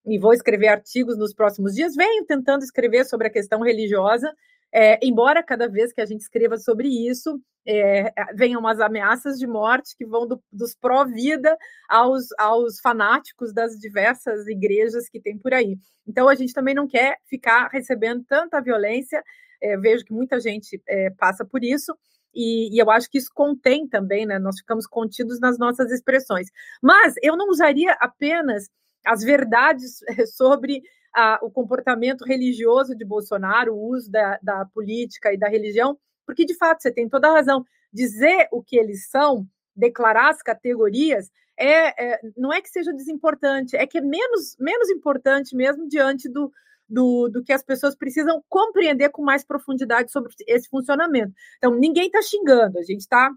e 0.05 0.19
vou 0.19 0.33
escrever 0.33 0.67
artigos 0.67 1.17
nos 1.17 1.33
próximos 1.33 1.73
dias. 1.73 1.95
Venho 1.95 2.25
tentando 2.25 2.63
escrever 2.63 3.05
sobre 3.05 3.27
a 3.27 3.31
questão 3.31 3.61
religiosa, 3.61 4.31
é, 4.73 4.99
embora 5.01 5.41
cada 5.41 5.69
vez 5.69 5.93
que 5.93 6.01
a 6.01 6.05
gente 6.05 6.19
escreva 6.19 6.57
sobre 6.57 6.89
isso, 6.89 7.39
é, 7.65 8.11
venham 8.35 8.59
umas 8.59 8.81
ameaças 8.81 9.39
de 9.39 9.47
morte 9.47 9.95
que 9.97 10.05
vão 10.05 10.27
do, 10.27 10.43
dos 10.51 10.75
pró-vida 10.75 11.57
aos, 11.89 12.25
aos 12.37 12.81
fanáticos 12.81 13.53
das 13.53 13.79
diversas 13.79 14.45
igrejas 14.47 15.07
que 15.07 15.21
tem 15.21 15.37
por 15.37 15.53
aí. 15.53 15.77
Então, 16.05 16.27
a 16.27 16.35
gente 16.35 16.53
também 16.53 16.75
não 16.75 16.87
quer 16.87 17.17
ficar 17.25 17.69
recebendo 17.69 18.23
tanta 18.27 18.61
violência. 18.61 19.23
É, 19.63 19.77
vejo 19.77 20.03
que 20.03 20.13
muita 20.13 20.41
gente 20.41 20.81
é, 20.87 21.09
passa 21.11 21.45
por 21.45 21.63
isso. 21.63 21.95
E, 22.35 22.75
e, 22.75 22.79
eu 22.79 22.91
acho 22.91 23.09
que 23.09 23.17
isso 23.17 23.31
contém 23.33 23.87
também, 23.87 24.25
né? 24.25 24.37
Nós 24.37 24.59
ficamos 24.59 24.85
contidos 24.85 25.39
nas 25.39 25.57
nossas 25.57 25.91
expressões. 25.91 26.49
Mas 26.81 27.15
eu 27.23 27.37
não 27.37 27.49
usaria 27.49 27.93
apenas 27.99 28.69
as 29.05 29.23
verdades 29.23 29.99
sobre 30.35 30.81
a, 31.13 31.39
o 31.41 31.49
comportamento 31.49 32.25
religioso 32.25 32.95
de 32.95 33.05
Bolsonaro, 33.05 33.73
o 33.73 33.89
uso 33.89 34.11
da, 34.11 34.37
da 34.43 34.65
política 34.65 35.33
e 35.33 35.37
da 35.37 35.47
religião, 35.47 35.97
porque 36.25 36.43
de 36.45 36.55
fato 36.55 36.81
você 36.81 36.91
tem 36.91 37.07
toda 37.07 37.29
a 37.29 37.33
razão. 37.33 37.63
Dizer 37.93 38.49
o 38.51 38.61
que 38.61 38.77
eles 38.77 39.07
são, 39.09 39.47
declarar 39.73 40.29
as 40.29 40.41
categorias, 40.41 41.31
é, 41.57 42.13
é, 42.13 42.19
não 42.35 42.51
é 42.51 42.61
que 42.61 42.69
seja 42.69 42.91
desimportante, 42.91 43.77
é 43.77 43.87
que 43.87 43.99
é 43.99 44.01
menos, 44.01 44.57
menos 44.59 44.89
importante 44.89 45.55
mesmo 45.55 45.87
diante 45.87 46.27
do, 46.27 46.51
do, 46.87 47.29
do 47.29 47.43
que 47.43 47.51
as 47.51 47.63
pessoas 47.63 47.95
precisam 47.95 48.43
compreender 48.47 49.09
com 49.09 49.23
mais 49.23 49.43
profundidade 49.43 50.11
sobre 50.11 50.31
esse 50.47 50.69
funcionamento. 50.69 51.33
Então, 51.57 51.75
ninguém 51.75 52.07
está 52.07 52.21
xingando, 52.21 52.77
a 52.77 52.83
gente 52.83 53.01
está 53.01 53.31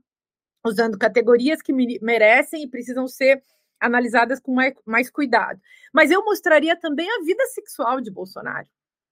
usando 0.65 0.99
categorias 0.99 1.63
que 1.63 1.73
merecem 2.01 2.63
e 2.63 2.69
precisam 2.69 3.07
ser 3.07 3.43
analisadas 3.81 4.41
com 4.41 4.53
mais, 4.53 4.75
mais 4.85 5.11
cuidado. 5.11 5.61
Mas 5.93 6.11
eu 6.11 6.25
mostraria 6.25 6.77
também 6.77 7.09
a 7.09 7.25
vida 7.25 7.45
sexual 7.47 8.01
de 8.01 8.11
Bolsonaro. 8.11 8.67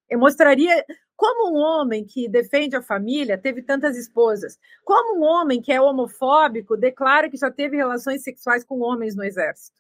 Eu 0.09 0.19
mostraria 0.19 0.85
como 1.17 1.53
um 1.53 1.57
homem 1.57 2.05
que 2.05 2.29
defende 2.29 2.77
a 2.77 2.83
família 2.83 3.39
teve 3.39 3.63
tantas 3.63 3.97
esposas, 3.97 4.59
como 4.85 5.19
um 5.19 5.23
homem 5.25 5.63
que 5.63 5.73
é 5.73 5.81
homofóbico 5.81 6.77
declara 6.77 7.31
que 7.31 7.39
já 7.39 7.51
teve 7.51 7.77
relações 7.77 8.23
sexuais 8.23 8.63
com 8.63 8.81
homens 8.81 9.17
no 9.17 9.25
exército. 9.25 9.77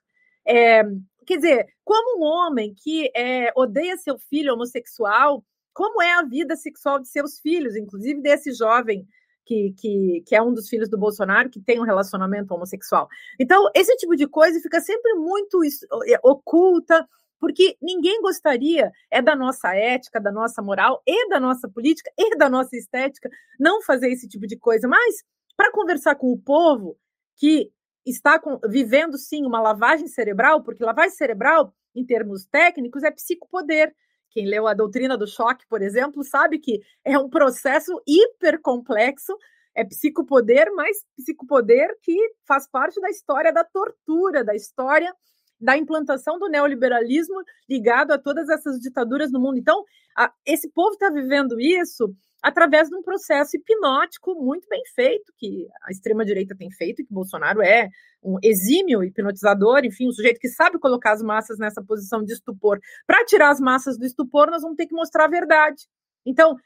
É, 0.46 0.82
quer 1.26 1.36
dizer, 1.36 1.66
como 1.84 2.20
um 2.20 2.24
homem 2.24 2.74
que 2.74 3.10
é, 3.14 3.52
odeia 3.56 3.96
seu 3.96 4.18
filho 4.18 4.54
homossexual, 4.54 5.44
como 5.74 6.00
é 6.00 6.12
a 6.14 6.22
vida 6.22 6.56
sexual 6.56 6.98
de 6.98 7.08
seus 7.08 7.38
filhos, 7.38 7.76
inclusive 7.76 8.22
desse 8.22 8.52
jovem 8.52 9.06
que, 9.44 9.74
que, 9.78 10.22
que 10.26 10.34
é 10.34 10.42
um 10.42 10.52
dos 10.52 10.68
filhos 10.68 10.88
do 10.88 10.98
Bolsonaro, 10.98 11.48
que 11.48 11.60
tem 11.60 11.78
um 11.78 11.84
relacionamento 11.84 12.52
homossexual. 12.52 13.08
Então, 13.38 13.70
esse 13.74 13.94
tipo 13.96 14.16
de 14.16 14.26
coisa 14.26 14.60
fica 14.60 14.80
sempre 14.80 15.14
muito 15.14 15.60
é, 16.08 16.18
oculta, 16.22 17.06
porque 17.38 17.76
ninguém 17.80 18.20
gostaria, 18.20 18.90
é 19.10 19.22
da 19.22 19.36
nossa 19.36 19.74
ética, 19.74 20.20
da 20.20 20.32
nossa 20.32 20.60
moral, 20.60 21.02
e 21.06 21.28
da 21.28 21.38
nossa 21.38 21.68
política, 21.68 22.10
e 22.18 22.36
da 22.36 22.48
nossa 22.48 22.76
estética, 22.76 23.30
não 23.60 23.82
fazer 23.82 24.10
esse 24.10 24.26
tipo 24.26 24.46
de 24.46 24.58
coisa. 24.58 24.88
Mas, 24.88 25.22
para 25.56 25.70
conversar 25.70 26.16
com 26.16 26.32
o 26.32 26.38
povo 26.38 26.96
que 27.36 27.70
está 28.06 28.38
com, 28.38 28.58
vivendo, 28.68 29.18
sim, 29.18 29.44
uma 29.44 29.60
lavagem 29.60 30.06
cerebral, 30.06 30.62
porque 30.62 30.84
lavagem 30.84 31.16
cerebral, 31.16 31.74
em 31.94 32.04
termos 32.04 32.46
técnicos, 32.46 33.02
é 33.02 33.10
psicopoder. 33.10 33.94
Quem 34.30 34.46
leu 34.46 34.66
a 34.66 34.74
doutrina 34.74 35.16
do 35.16 35.26
choque, 35.26 35.66
por 35.68 35.82
exemplo, 35.82 36.22
sabe 36.22 36.58
que 36.58 36.80
é 37.04 37.18
um 37.18 37.28
processo 37.28 38.00
hiper 38.06 38.60
complexo, 38.60 39.36
é 39.74 39.84
psicopoder, 39.84 40.72
mas 40.74 40.96
psicopoder 41.16 41.88
que 42.02 42.16
faz 42.46 42.68
parte 42.68 43.00
da 43.00 43.10
história 43.10 43.52
da 43.52 43.64
tortura, 43.64 44.44
da 44.44 44.54
história 44.54 45.12
da 45.60 45.76
implantação 45.76 46.38
do 46.38 46.48
neoliberalismo 46.48 47.42
ligado 47.68 48.12
a 48.12 48.18
todas 48.18 48.48
essas 48.48 48.78
ditaduras 48.78 49.32
no 49.32 49.40
mundo. 49.40 49.58
Então, 49.58 49.84
a, 50.16 50.32
esse 50.44 50.70
povo 50.70 50.92
está 50.92 51.10
vivendo 51.10 51.58
isso 51.58 52.14
através 52.46 52.88
de 52.88 52.94
um 52.94 53.02
processo 53.02 53.56
hipnótico 53.56 54.32
muito 54.36 54.68
bem 54.68 54.80
feito, 54.94 55.32
que 55.36 55.66
a 55.82 55.90
extrema-direita 55.90 56.54
tem 56.56 56.70
feito, 56.70 57.04
que 57.04 57.12
Bolsonaro 57.12 57.60
é 57.60 57.88
um 58.22 58.38
exímio 58.40 59.02
hipnotizador, 59.02 59.84
enfim, 59.84 60.06
um 60.06 60.12
sujeito 60.12 60.38
que 60.38 60.48
sabe 60.48 60.78
colocar 60.78 61.10
as 61.10 61.20
massas 61.20 61.58
nessa 61.58 61.82
posição 61.82 62.22
de 62.22 62.32
estupor. 62.32 62.78
Para 63.04 63.24
tirar 63.24 63.50
as 63.50 63.58
massas 63.58 63.98
do 63.98 64.06
estupor, 64.06 64.48
nós 64.48 64.62
vamos 64.62 64.76
ter 64.76 64.86
que 64.86 64.94
mostrar 64.94 65.24
a 65.24 65.28
verdade. 65.28 65.88
Então, 66.24 66.56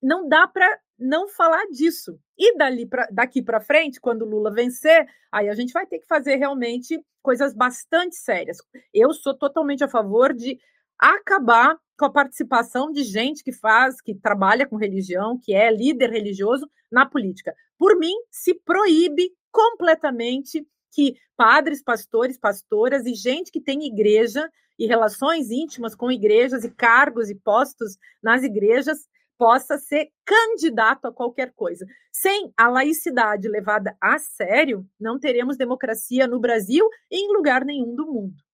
não 0.00 0.28
dá 0.28 0.46
para 0.46 0.78
não 0.96 1.26
falar 1.26 1.66
disso. 1.66 2.16
E 2.38 2.56
dali 2.56 2.86
pra, 2.86 3.08
daqui 3.10 3.42
para 3.42 3.60
frente, 3.60 4.00
quando 4.00 4.24
Lula 4.24 4.52
vencer, 4.52 5.04
aí 5.32 5.48
a 5.48 5.54
gente 5.56 5.72
vai 5.72 5.84
ter 5.84 5.98
que 5.98 6.06
fazer 6.06 6.36
realmente 6.36 7.04
coisas 7.20 7.52
bastante 7.52 8.14
sérias. 8.14 8.58
Eu 8.92 9.12
sou 9.12 9.36
totalmente 9.36 9.82
a 9.82 9.88
favor 9.88 10.32
de 10.32 10.60
acabar 10.96 11.76
com 11.96 12.04
a 12.04 12.10
participação 12.10 12.90
de 12.90 13.02
gente 13.02 13.42
que 13.42 13.52
faz, 13.52 14.00
que 14.00 14.14
trabalha 14.14 14.66
com 14.66 14.76
religião, 14.76 15.38
que 15.38 15.54
é 15.54 15.70
líder 15.70 16.10
religioso 16.10 16.68
na 16.90 17.06
política. 17.06 17.54
Por 17.78 17.98
mim, 17.98 18.14
se 18.30 18.54
proíbe 18.54 19.30
completamente 19.50 20.66
que 20.92 21.16
padres, 21.36 21.82
pastores, 21.82 22.38
pastoras 22.38 23.06
e 23.06 23.14
gente 23.14 23.50
que 23.50 23.60
tem 23.60 23.86
igreja 23.86 24.48
e 24.78 24.86
relações 24.86 25.50
íntimas 25.50 25.94
com 25.94 26.10
igrejas 26.10 26.64
e 26.64 26.70
cargos 26.70 27.30
e 27.30 27.34
postos 27.34 27.96
nas 28.22 28.42
igrejas 28.42 29.08
possa 29.36 29.78
ser 29.78 30.10
candidato 30.24 31.06
a 31.06 31.12
qualquer 31.12 31.52
coisa. 31.54 31.84
Sem 32.12 32.52
a 32.56 32.68
laicidade 32.68 33.48
levada 33.48 33.96
a 34.00 34.18
sério, 34.18 34.86
não 34.98 35.18
teremos 35.18 35.56
democracia 35.56 36.26
no 36.26 36.40
Brasil 36.40 36.88
e 37.10 37.24
em 37.24 37.32
lugar 37.32 37.64
nenhum 37.64 37.94
do 37.94 38.06
mundo 38.06 38.44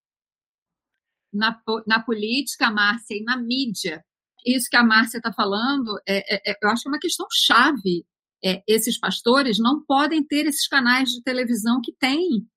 na, 1.33 1.59
na 1.87 2.01
política, 2.01 2.71
Márcia, 2.71 3.15
e 3.15 3.23
na 3.23 3.37
mídia. 3.37 4.03
Isso 4.45 4.67
que 4.69 4.77
a 4.77 4.83
Márcia 4.83 5.17
está 5.17 5.31
falando, 5.31 5.99
é, 6.07 6.35
é, 6.35 6.51
é, 6.51 6.57
eu 6.61 6.69
acho 6.69 6.83
que 6.83 6.89
é 6.89 6.91
uma 6.91 6.99
questão 6.99 7.27
chave. 7.31 8.05
É, 8.43 8.63
esses 8.67 8.99
pastores 8.99 9.59
não 9.59 9.83
podem 9.85 10.25
ter 10.25 10.47
esses 10.47 10.67
canais 10.67 11.09
de 11.09 11.21
televisão 11.21 11.79
que 11.83 11.93
têm. 11.93 12.47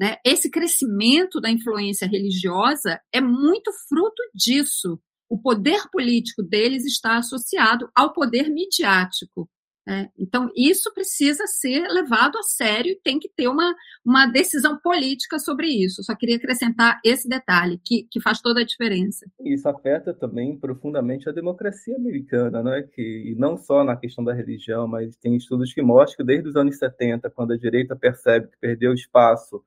Né? 0.00 0.16
Esse 0.24 0.50
crescimento 0.50 1.40
da 1.40 1.50
influência 1.50 2.06
religiosa 2.06 3.00
é 3.12 3.20
muito 3.20 3.70
fruto 3.88 4.22
disso. 4.34 4.98
O 5.28 5.38
poder 5.38 5.82
político 5.92 6.42
deles 6.42 6.86
está 6.86 7.18
associado 7.18 7.90
ao 7.94 8.12
poder 8.12 8.48
midiático. 8.48 9.50
É, 9.88 10.06
então, 10.18 10.50
isso 10.54 10.92
precisa 10.92 11.46
ser 11.46 11.88
levado 11.88 12.36
a 12.36 12.42
sério 12.42 12.92
e 12.92 13.00
tem 13.02 13.18
que 13.18 13.30
ter 13.34 13.48
uma, 13.48 13.74
uma 14.04 14.26
decisão 14.26 14.78
política 14.78 15.38
sobre 15.38 15.66
isso. 15.66 16.02
Só 16.02 16.14
queria 16.14 16.36
acrescentar 16.36 17.00
esse 17.02 17.26
detalhe, 17.26 17.80
que, 17.82 18.06
que 18.10 18.20
faz 18.20 18.42
toda 18.42 18.60
a 18.60 18.66
diferença. 18.66 19.24
Isso 19.40 19.66
afeta 19.66 20.12
também 20.12 20.58
profundamente 20.58 21.26
a 21.26 21.32
democracia 21.32 21.96
americana, 21.96 22.62
não 22.62 22.74
é? 22.74 22.82
Que, 22.82 23.34
não 23.38 23.56
só 23.56 23.82
na 23.82 23.96
questão 23.96 24.22
da 24.22 24.34
religião, 24.34 24.86
mas 24.86 25.16
tem 25.16 25.34
estudos 25.36 25.72
que 25.72 25.80
mostram 25.80 26.18
que 26.18 26.24
desde 26.24 26.50
os 26.50 26.56
anos 26.56 26.76
70, 26.76 27.30
quando 27.30 27.54
a 27.54 27.58
direita 27.58 27.96
percebe 27.96 28.48
que 28.48 28.58
perdeu 28.60 28.92
espaço 28.92 29.64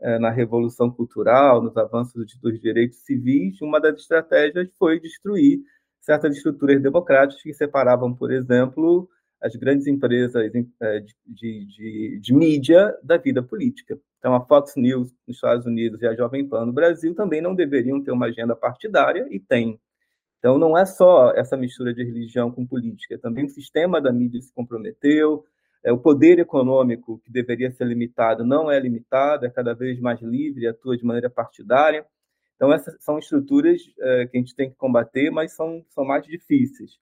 é, 0.00 0.18
na 0.18 0.30
revolução 0.30 0.90
cultural, 0.90 1.62
nos 1.62 1.76
avanços 1.76 2.24
dos 2.40 2.58
direitos 2.58 3.00
civis, 3.04 3.60
uma 3.60 3.78
das 3.78 4.00
estratégias 4.00 4.70
foi 4.78 4.98
destruir 4.98 5.60
certas 6.00 6.38
estruturas 6.38 6.80
democráticas 6.80 7.42
que 7.42 7.52
separavam, 7.52 8.14
por 8.14 8.32
exemplo, 8.32 9.10
as 9.40 9.54
grandes 9.54 9.86
empresas 9.86 10.34
é, 10.80 11.00
de, 11.00 11.14
de, 11.26 12.18
de, 12.20 12.34
mídia 12.34 12.96
da 13.02 13.16
vida 13.16 13.42
política. 13.42 13.98
Então, 14.18 14.34
a 14.34 14.44
Fox 14.44 14.74
News 14.76 15.12
nos 15.26 15.36
Estados 15.36 15.64
Unidos 15.64 16.02
e 16.02 16.06
a 16.06 16.14
Jovem 16.14 16.46
Pan 16.46 16.66
no 16.66 16.72
Brasil 16.72 17.14
também 17.14 17.40
não 17.40 17.54
deveriam 17.54 18.02
ter 18.02 18.10
uma 18.10 18.26
agenda 18.26 18.56
partidária 18.56 19.26
e 19.30 19.38
tem. 19.38 19.80
Então, 20.38 20.58
não 20.58 20.76
é 20.76 20.84
só 20.84 21.32
essa 21.32 21.56
mistura 21.56 21.94
de 21.94 22.02
religião 22.02 22.50
com 22.50 22.66
política, 22.66 23.18
também 23.18 23.44
o 23.44 23.48
sistema 23.48 24.00
da 24.00 24.12
mídia 24.12 24.40
se 24.40 24.52
comprometeu, 24.52 25.44
é, 25.84 25.92
o 25.92 25.98
poder 25.98 26.38
econômico, 26.38 27.20
que 27.24 27.30
deveria 27.30 27.70
ser 27.70 27.86
limitado, 27.86 28.44
não 28.44 28.70
é 28.70 28.78
limitado, 28.78 29.46
é 29.46 29.50
cada 29.50 29.74
vez 29.74 30.00
mais 30.00 30.20
livre, 30.20 30.66
atua 30.66 30.96
de 30.96 31.04
maneira 31.04 31.30
partidária. 31.30 32.04
Então, 32.56 32.72
essas 32.72 32.96
são 33.02 33.18
estruturas 33.18 33.80
é, 34.00 34.26
que 34.26 34.36
a 34.36 34.40
gente 34.40 34.54
tem 34.54 34.68
que 34.68 34.76
combater, 34.76 35.30
mas 35.30 35.52
são, 35.52 35.84
são 35.90 36.04
mais 36.04 36.26
difíceis. 36.26 36.98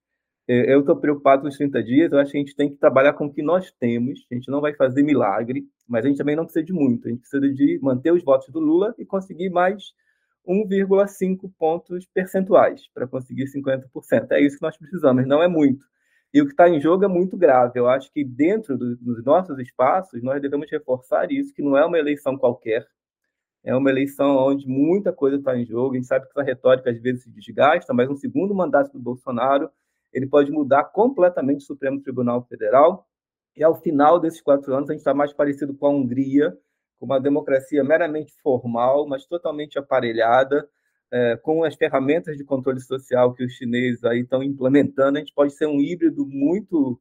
É, 0.49 0.73
eu 0.73 0.81
estou 0.81 0.97
preocupado 0.97 1.43
com 1.43 1.49
os 1.49 1.57
30 1.57 1.83
dias, 1.83 2.13
eu 2.13 2.19
acho 2.19 2.31
que 2.31 2.39
a 2.39 2.41
gente 2.41 2.55
tem 2.55 2.71
que 2.71 2.77
trabalhar 2.77 3.15
com 3.15 3.27
o 3.27 3.33
que 3.33 3.43
nós 3.43 3.73
temos, 3.73 4.25
a 4.31 4.35
gente 4.35 4.49
não 4.49 4.61
vai 4.61 4.75
fazer 4.75 5.03
milagre, 5.03 5.65
mas 5.89 6.05
a 6.05 6.09
gente 6.09 6.19
também 6.19 6.37
não 6.37 6.45
precisa 6.45 6.65
de 6.65 6.73
muito, 6.73 7.09
a 7.09 7.11
gente 7.11 7.21
precisa 7.21 7.53
de 7.53 7.81
manter 7.83 8.13
os 8.13 8.23
votos 8.23 8.49
do 8.51 8.61
Lula 8.61 8.95
e 8.99 9.05
conseguir 9.05 9.51
mais 9.51 9.93
1,5 10.47 11.51
pontos 11.59 12.07
percentuais 12.07 12.89
para 12.95 13.09
conseguir 13.09 13.47
50%. 13.47 14.31
É 14.31 14.41
isso 14.41 14.57
que 14.57 14.63
nós 14.63 14.77
precisamos, 14.77 15.27
não 15.27 15.43
é 15.43 15.49
muito. 15.49 15.85
E 16.33 16.41
o 16.41 16.45
que 16.45 16.53
está 16.53 16.69
em 16.69 16.81
jogo 16.81 17.05
é 17.05 17.09
muito 17.09 17.37
grave. 17.37 17.79
Eu 17.79 17.89
acho 17.89 18.13
que 18.13 18.25
dentro 18.25 18.77
do, 18.77 18.97
dos 18.97 19.25
nossos 19.25 19.59
espaços 19.59 20.23
nós 20.23 20.41
devemos 20.41 20.71
reforçar 20.71 21.31
isso, 21.33 21.53
que 21.55 21.63
não 21.63 21.77
é 21.77 21.85
uma 21.85 21.99
eleição 21.99 22.37
qualquer, 22.37 22.87
É 23.65 23.75
uma 23.75 23.91
eleição 23.91 24.37
onde 24.37 24.69
muita 24.69 25.13
coisa 25.13 25.37
está 25.39 25.57
em 25.57 25.67
jogo. 25.67 25.95
A 25.95 25.97
gente 25.97 26.07
sabe 26.07 26.27
que 26.27 26.31
essa 26.33 26.43
retórica 26.43 26.91
às 26.91 27.01
vezes 27.01 27.25
se 27.25 27.31
desgasta, 27.31 27.93
mas 27.93 28.09
um 28.09 28.17
segundo 28.17 28.55
mandato 28.55 28.93
do 28.93 29.01
Bolsonaro 29.01 29.71
ele 30.17 30.27
pode 30.27 30.51
mudar 30.51 30.85
completamente 30.85 31.59
o 31.59 31.67
Supremo 31.67 32.01
Tribunal 32.01 32.43
Federal. 32.49 33.07
E 33.55 33.63
ao 33.63 33.75
final 33.75 34.19
desses 34.19 34.41
quatro 34.41 34.75
anos, 34.75 34.89
a 34.89 34.95
gente 34.95 35.01
está 35.01 35.13
mais 35.13 35.31
parecido 35.31 35.75
com 35.75 35.87
a 35.87 35.91
Hungria, 35.91 36.57
com 36.99 37.05
uma 37.05 37.21
democracia 37.21 37.85
meramente 37.85 38.33
formal, 38.43 39.07
mas 39.07 39.27
totalmente 39.27 39.79
aparelhada, 39.79 40.67
é, 41.13 41.37
com 41.37 41.65
as 41.65 41.75
ferramentas 41.75 42.35
de 42.39 42.45
controle 42.45 42.81
social 42.81 43.35
que 43.35 43.45
os 43.45 43.53
chineses 43.53 44.03
aí 44.05 44.21
estão 44.21 44.43
implementando. 44.43 45.19
A 45.19 45.21
gente 45.21 45.35
pode 45.35 45.53
ser 45.53 45.67
um 45.67 45.83
híbrido 45.83 46.27
muito. 46.27 46.99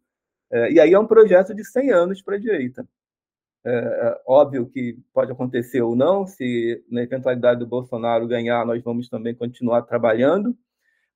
É, 0.51 0.73
e 0.73 0.79
aí 0.81 0.91
é 0.91 0.99
um 0.99 1.07
projeto 1.07 1.55
de 1.55 1.63
100 1.63 1.91
anos 1.91 2.21
para 2.21 2.35
a 2.35 2.39
direita. 2.39 2.85
É, 3.63 3.71
é, 3.71 4.21
óbvio 4.27 4.67
que 4.67 4.99
pode 5.13 5.31
acontecer 5.31 5.81
ou 5.81 5.95
não, 5.95 6.27
se 6.27 6.83
na 6.91 7.01
eventualidade 7.01 7.61
do 7.61 7.65
Bolsonaro 7.65 8.27
ganhar, 8.27 8.65
nós 8.65 8.83
vamos 8.83 9.07
também 9.07 9.33
continuar 9.33 9.83
trabalhando, 9.83 10.55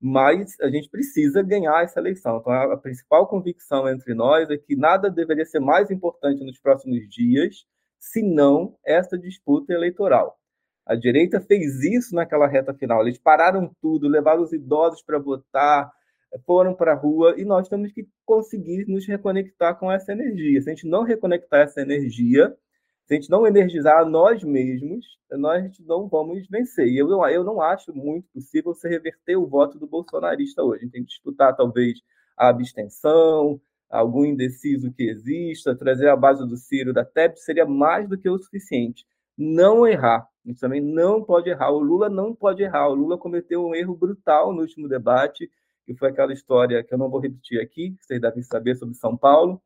mas 0.01 0.55
a 0.61 0.69
gente 0.69 0.89
precisa 0.89 1.43
ganhar 1.43 1.83
essa 1.83 1.99
eleição. 1.99 2.37
Então, 2.37 2.53
a, 2.53 2.77
principal 2.77 3.27
convicção 3.27 3.87
entre 3.89 4.13
nós 4.13 4.49
é 4.49 4.57
que 4.57 4.75
nada 4.75 5.09
deveria 5.09 5.45
ser 5.45 5.59
mais 5.59 5.91
importante 5.91 6.43
nos 6.43 6.59
próximos 6.59 7.07
dias, 7.09 7.65
senão 7.99 8.77
essa 8.85 9.17
disputa 9.17 9.73
eleitoral. 9.73 10.37
A 10.85 10.95
direita 10.95 11.41
fez 11.41 11.83
isso 11.83 12.15
naquela 12.15 12.47
reta 12.47 12.73
final. 12.73 13.01
Eles 13.01 13.19
pararam 13.19 13.69
tudo, 13.81 14.07
levaram 14.07 14.41
os 14.41 14.53
idosos 14.53 15.03
para 15.03 15.19
votar, 15.19 15.91
foram 16.45 16.73
para 16.73 16.93
a 16.93 16.95
rua 16.95 17.35
e 17.37 17.43
nós 17.43 17.67
temos 17.67 17.91
que 17.91 18.07
conseguir 18.25 18.85
nos 18.87 19.05
reconectar 19.05 19.77
com 19.77 19.91
essa 19.91 20.13
energia. 20.13 20.61
Se 20.61 20.69
a 20.69 20.73
gente 20.73 20.87
não 20.87 21.03
reconectar 21.03 21.61
essa 21.61 21.81
energia, 21.81 22.55
se 23.09 23.15
a 23.15 23.15
gente 23.15 23.29
não 23.31 23.47
energizar 23.47 24.07
nós 24.07 24.43
mesmos, 24.43 25.03
nós 25.31 25.79
não 25.79 26.07
vamos 26.07 26.47
vencer. 26.47 26.87
E 26.87 26.95
eu 26.99 27.09
eu 27.25 27.43
não 27.43 27.59
acho 27.59 27.91
muito 27.91 28.27
possível 28.31 28.71
você 28.71 28.87
reverter 28.87 29.35
o 29.35 29.47
voto 29.47 29.79
do 29.79 29.87
bolsonarista 29.87 30.61
hoje. 30.61 30.81
A 30.81 30.83
gente 30.83 30.91
tem 30.91 31.01
que 31.01 31.09
disputar, 31.09 31.55
talvez, 31.55 32.03
a 32.37 32.49
abstenção, 32.49 33.59
algum 33.89 34.23
indeciso 34.25 34.93
que 34.93 35.09
exista, 35.09 35.75
trazer 35.75 36.07
a 36.07 36.15
base 36.15 36.47
do 36.47 36.55
Ciro, 36.55 36.93
da 36.93 37.03
TEP, 37.03 37.39
seria 37.39 37.65
mais 37.65 38.07
do 38.07 38.15
que 38.15 38.29
o 38.29 38.37
suficiente. 38.37 39.03
Não 39.35 39.87
errar. 39.87 40.29
A 40.45 40.47
gente 40.47 40.59
também 40.59 40.79
não 40.79 41.23
pode 41.23 41.49
errar. 41.49 41.71
O 41.71 41.79
Lula 41.79 42.09
não 42.09 42.35
pode 42.35 42.61
errar. 42.61 42.89
O 42.89 42.93
Lula 42.93 43.17
cometeu 43.17 43.65
um 43.65 43.73
erro 43.73 43.95
brutal 43.95 44.53
no 44.53 44.61
último 44.61 44.87
debate 44.87 45.49
que 45.83 45.95
foi 45.95 46.09
aquela 46.09 46.31
história 46.31 46.83
que 46.83 46.93
eu 46.93 46.97
não 46.99 47.09
vou 47.09 47.19
repetir 47.19 47.59
aqui, 47.59 47.89
que 47.93 48.05
vocês 48.05 48.21
devem 48.21 48.43
saber 48.43 48.75
sobre 48.75 48.93
São 48.93 49.17
Paulo. 49.17 49.59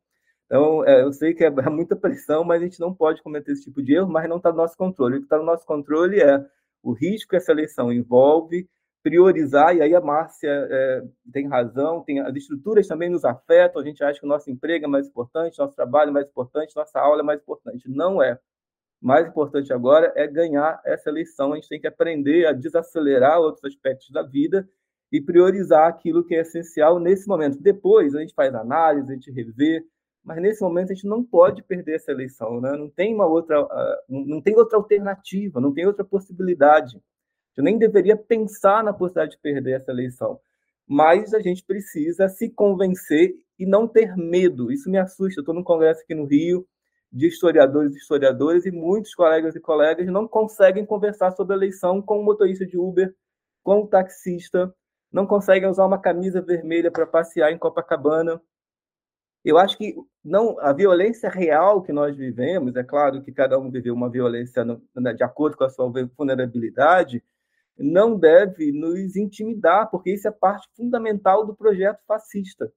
Então, 0.46 0.84
é, 0.84 1.02
eu 1.02 1.12
sei 1.12 1.34
que 1.34 1.44
é, 1.44 1.48
é 1.48 1.70
muita 1.70 1.96
pressão, 1.96 2.44
mas 2.44 2.60
a 2.62 2.64
gente 2.64 2.80
não 2.80 2.94
pode 2.94 3.22
cometer 3.22 3.52
esse 3.52 3.64
tipo 3.64 3.82
de 3.82 3.94
erro, 3.94 4.10
mas 4.10 4.28
não 4.28 4.36
está 4.36 4.50
no 4.50 4.58
nosso 4.58 4.76
controle. 4.76 5.16
O 5.16 5.18
que 5.18 5.24
está 5.24 5.38
no 5.38 5.44
nosso 5.44 5.66
controle 5.66 6.20
é 6.20 6.44
o 6.82 6.92
risco 6.92 7.30
que 7.30 7.36
essa 7.36 7.52
eleição 7.52 7.92
envolve, 7.92 8.68
priorizar, 9.02 9.76
e 9.76 9.82
aí 9.82 9.94
a 9.94 10.00
Márcia 10.00 10.48
é, 10.48 11.02
tem 11.32 11.46
razão, 11.46 12.02
tem, 12.02 12.20
as 12.20 12.34
estruturas 12.34 12.86
também 12.86 13.10
nos 13.10 13.24
afetam, 13.24 13.80
a 13.82 13.84
gente 13.84 14.02
acha 14.02 14.18
que 14.18 14.26
o 14.26 14.28
nosso 14.28 14.50
emprego 14.50 14.86
é 14.86 14.88
mais 14.88 15.06
importante, 15.06 15.58
nosso 15.58 15.76
trabalho 15.76 16.08
é 16.10 16.12
mais 16.12 16.28
importante, 16.28 16.74
nossa 16.74 16.98
aula 17.00 17.20
é 17.20 17.22
mais 17.22 17.40
importante. 17.40 17.84
Não 17.88 18.22
é. 18.22 18.38
Mais 19.00 19.28
importante 19.28 19.72
agora 19.72 20.10
é 20.16 20.26
ganhar 20.26 20.80
essa 20.86 21.10
eleição, 21.10 21.52
a 21.52 21.56
gente 21.56 21.68
tem 21.68 21.80
que 21.80 21.86
aprender 21.86 22.46
a 22.46 22.52
desacelerar 22.52 23.38
outros 23.38 23.64
aspectos 23.64 24.10
da 24.10 24.22
vida 24.22 24.66
e 25.12 25.20
priorizar 25.20 25.86
aquilo 25.86 26.24
que 26.24 26.34
é 26.34 26.40
essencial 26.40 26.98
nesse 26.98 27.28
momento. 27.28 27.60
Depois 27.60 28.14
a 28.14 28.20
gente 28.20 28.34
faz 28.34 28.54
análise, 28.54 29.10
a 29.10 29.14
gente 29.14 29.30
revê, 29.30 29.84
mas 30.24 30.40
nesse 30.40 30.62
momento 30.62 30.90
a 30.90 30.94
gente 30.94 31.06
não 31.06 31.22
pode 31.22 31.62
perder 31.62 31.96
essa 31.96 32.10
eleição, 32.10 32.60
né? 32.60 32.72
Não 32.72 32.88
tem 32.88 33.14
uma 33.14 33.26
outra, 33.26 33.62
uh, 33.62 33.96
não 34.08 34.40
tem 34.40 34.56
outra 34.56 34.78
alternativa, 34.78 35.60
não 35.60 35.72
tem 35.72 35.86
outra 35.86 36.04
possibilidade. 36.04 37.00
Eu 37.56 37.62
nem 37.62 37.78
deveria 37.78 38.16
pensar 38.16 38.82
na 38.82 38.92
possibilidade 38.92 39.36
de 39.36 39.42
perder 39.42 39.76
essa 39.76 39.92
eleição, 39.92 40.40
mas 40.86 41.34
a 41.34 41.40
gente 41.40 41.64
precisa 41.64 42.28
se 42.28 42.48
convencer 42.48 43.34
e 43.58 43.66
não 43.66 43.86
ter 43.86 44.16
medo. 44.16 44.72
Isso 44.72 44.90
me 44.90 44.98
assusta. 44.98 45.40
Estou 45.40 45.54
num 45.54 45.62
congresso 45.62 46.02
aqui 46.02 46.14
no 46.14 46.24
Rio 46.24 46.66
de 47.12 47.28
historiadores 47.28 47.94
e 47.94 47.98
historiadores 47.98 48.66
e 48.66 48.72
muitos 48.72 49.14
colegas 49.14 49.54
e 49.54 49.60
colegas 49.60 50.06
não 50.08 50.26
conseguem 50.26 50.84
conversar 50.84 51.30
sobre 51.30 51.54
a 51.54 51.56
eleição 51.56 52.02
com 52.02 52.18
o 52.18 52.24
motorista 52.24 52.66
de 52.66 52.76
Uber, 52.76 53.14
com 53.62 53.82
o 53.82 53.86
taxista, 53.86 54.74
não 55.12 55.24
conseguem 55.24 55.68
usar 55.68 55.86
uma 55.86 56.00
camisa 56.00 56.42
vermelha 56.42 56.90
para 56.90 57.06
passear 57.06 57.52
em 57.52 57.56
Copacabana. 57.56 58.42
Eu 59.44 59.58
acho 59.58 59.76
que 59.76 59.94
não 60.24 60.58
a 60.60 60.72
violência 60.72 61.28
real 61.28 61.82
que 61.82 61.92
nós 61.92 62.16
vivemos, 62.16 62.74
é 62.76 62.82
claro 62.82 63.22
que 63.22 63.32
cada 63.32 63.58
um 63.58 63.70
viveu 63.70 63.94
uma 63.94 64.10
violência 64.10 64.64
no, 64.64 64.82
né, 64.96 65.12
de 65.12 65.22
acordo 65.22 65.56
com 65.56 65.64
a 65.64 65.68
sua 65.68 65.92
vulnerabilidade, 66.16 67.22
não 67.76 68.16
deve 68.18 68.72
nos 68.72 69.16
intimidar, 69.16 69.90
porque 69.90 70.12
isso 70.12 70.28
é 70.28 70.30
parte 70.30 70.68
fundamental 70.76 71.44
do 71.44 71.54
projeto 71.54 72.00
fascista 72.06 72.72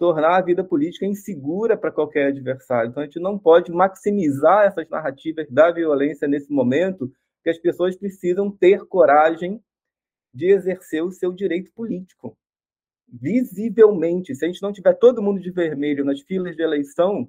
tornar 0.00 0.38
a 0.38 0.40
vida 0.40 0.64
política 0.64 1.04
insegura 1.04 1.76
para 1.76 1.92
qualquer 1.92 2.28
adversário. 2.28 2.88
Então, 2.88 3.02
a 3.02 3.06
gente 3.06 3.20
não 3.20 3.38
pode 3.38 3.70
maximizar 3.70 4.64
essas 4.64 4.88
narrativas 4.88 5.46
da 5.50 5.70
violência 5.70 6.26
nesse 6.26 6.50
momento, 6.50 7.12
que 7.44 7.50
as 7.50 7.58
pessoas 7.58 7.98
precisam 7.98 8.50
ter 8.50 8.86
coragem 8.86 9.62
de 10.32 10.46
exercer 10.46 11.04
o 11.04 11.12
seu 11.12 11.30
direito 11.32 11.70
político. 11.72 12.34
Visivelmente, 13.12 14.34
se 14.34 14.44
a 14.44 14.48
gente 14.48 14.62
não 14.62 14.72
tiver 14.72 14.94
todo 14.94 15.22
mundo 15.22 15.40
de 15.40 15.50
vermelho 15.50 16.04
nas 16.04 16.20
filas 16.20 16.54
de 16.54 16.62
eleição, 16.62 17.28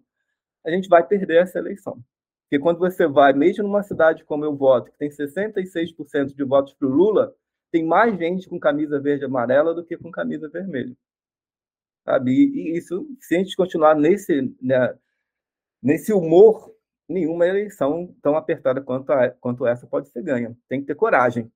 a 0.65 0.69
gente 0.69 0.87
vai 0.87 1.05
perder 1.05 1.41
essa 1.41 1.59
eleição. 1.59 2.03
Porque 2.43 2.61
quando 2.61 2.79
você 2.79 3.07
vai, 3.07 3.33
mesmo 3.33 3.63
numa 3.63 3.81
cidade 3.81 4.23
como 4.25 4.45
eu 4.45 4.55
voto, 4.55 4.91
que 4.91 4.97
tem 4.97 5.09
66% 5.09 6.35
de 6.35 6.43
votos 6.43 6.73
para 6.73 6.87
o 6.87 6.91
Lula, 6.91 7.33
tem 7.71 7.85
mais 7.85 8.17
gente 8.17 8.49
com 8.49 8.59
camisa 8.59 8.99
verde 8.99 9.23
e 9.23 9.25
amarela 9.25 9.73
do 9.73 9.85
que 9.85 9.97
com 9.97 10.11
camisa 10.11 10.49
vermelha. 10.49 10.95
Sabe? 12.03 12.31
E 12.31 12.77
isso, 12.77 13.07
se 13.19 13.35
a 13.35 13.37
gente 13.39 13.55
continuar 13.55 13.95
nesse, 13.95 14.53
né, 14.61 14.93
nesse 15.81 16.11
humor, 16.11 16.75
nenhuma 17.07 17.47
eleição 17.47 18.13
tão 18.21 18.35
apertada 18.35 18.81
quanto, 18.81 19.11
a, 19.11 19.29
quanto 19.29 19.65
essa 19.65 19.87
pode 19.87 20.09
ser 20.09 20.23
ganha. 20.23 20.55
Tem 20.67 20.81
que 20.81 20.87
ter 20.87 20.95
coragem. 20.95 21.51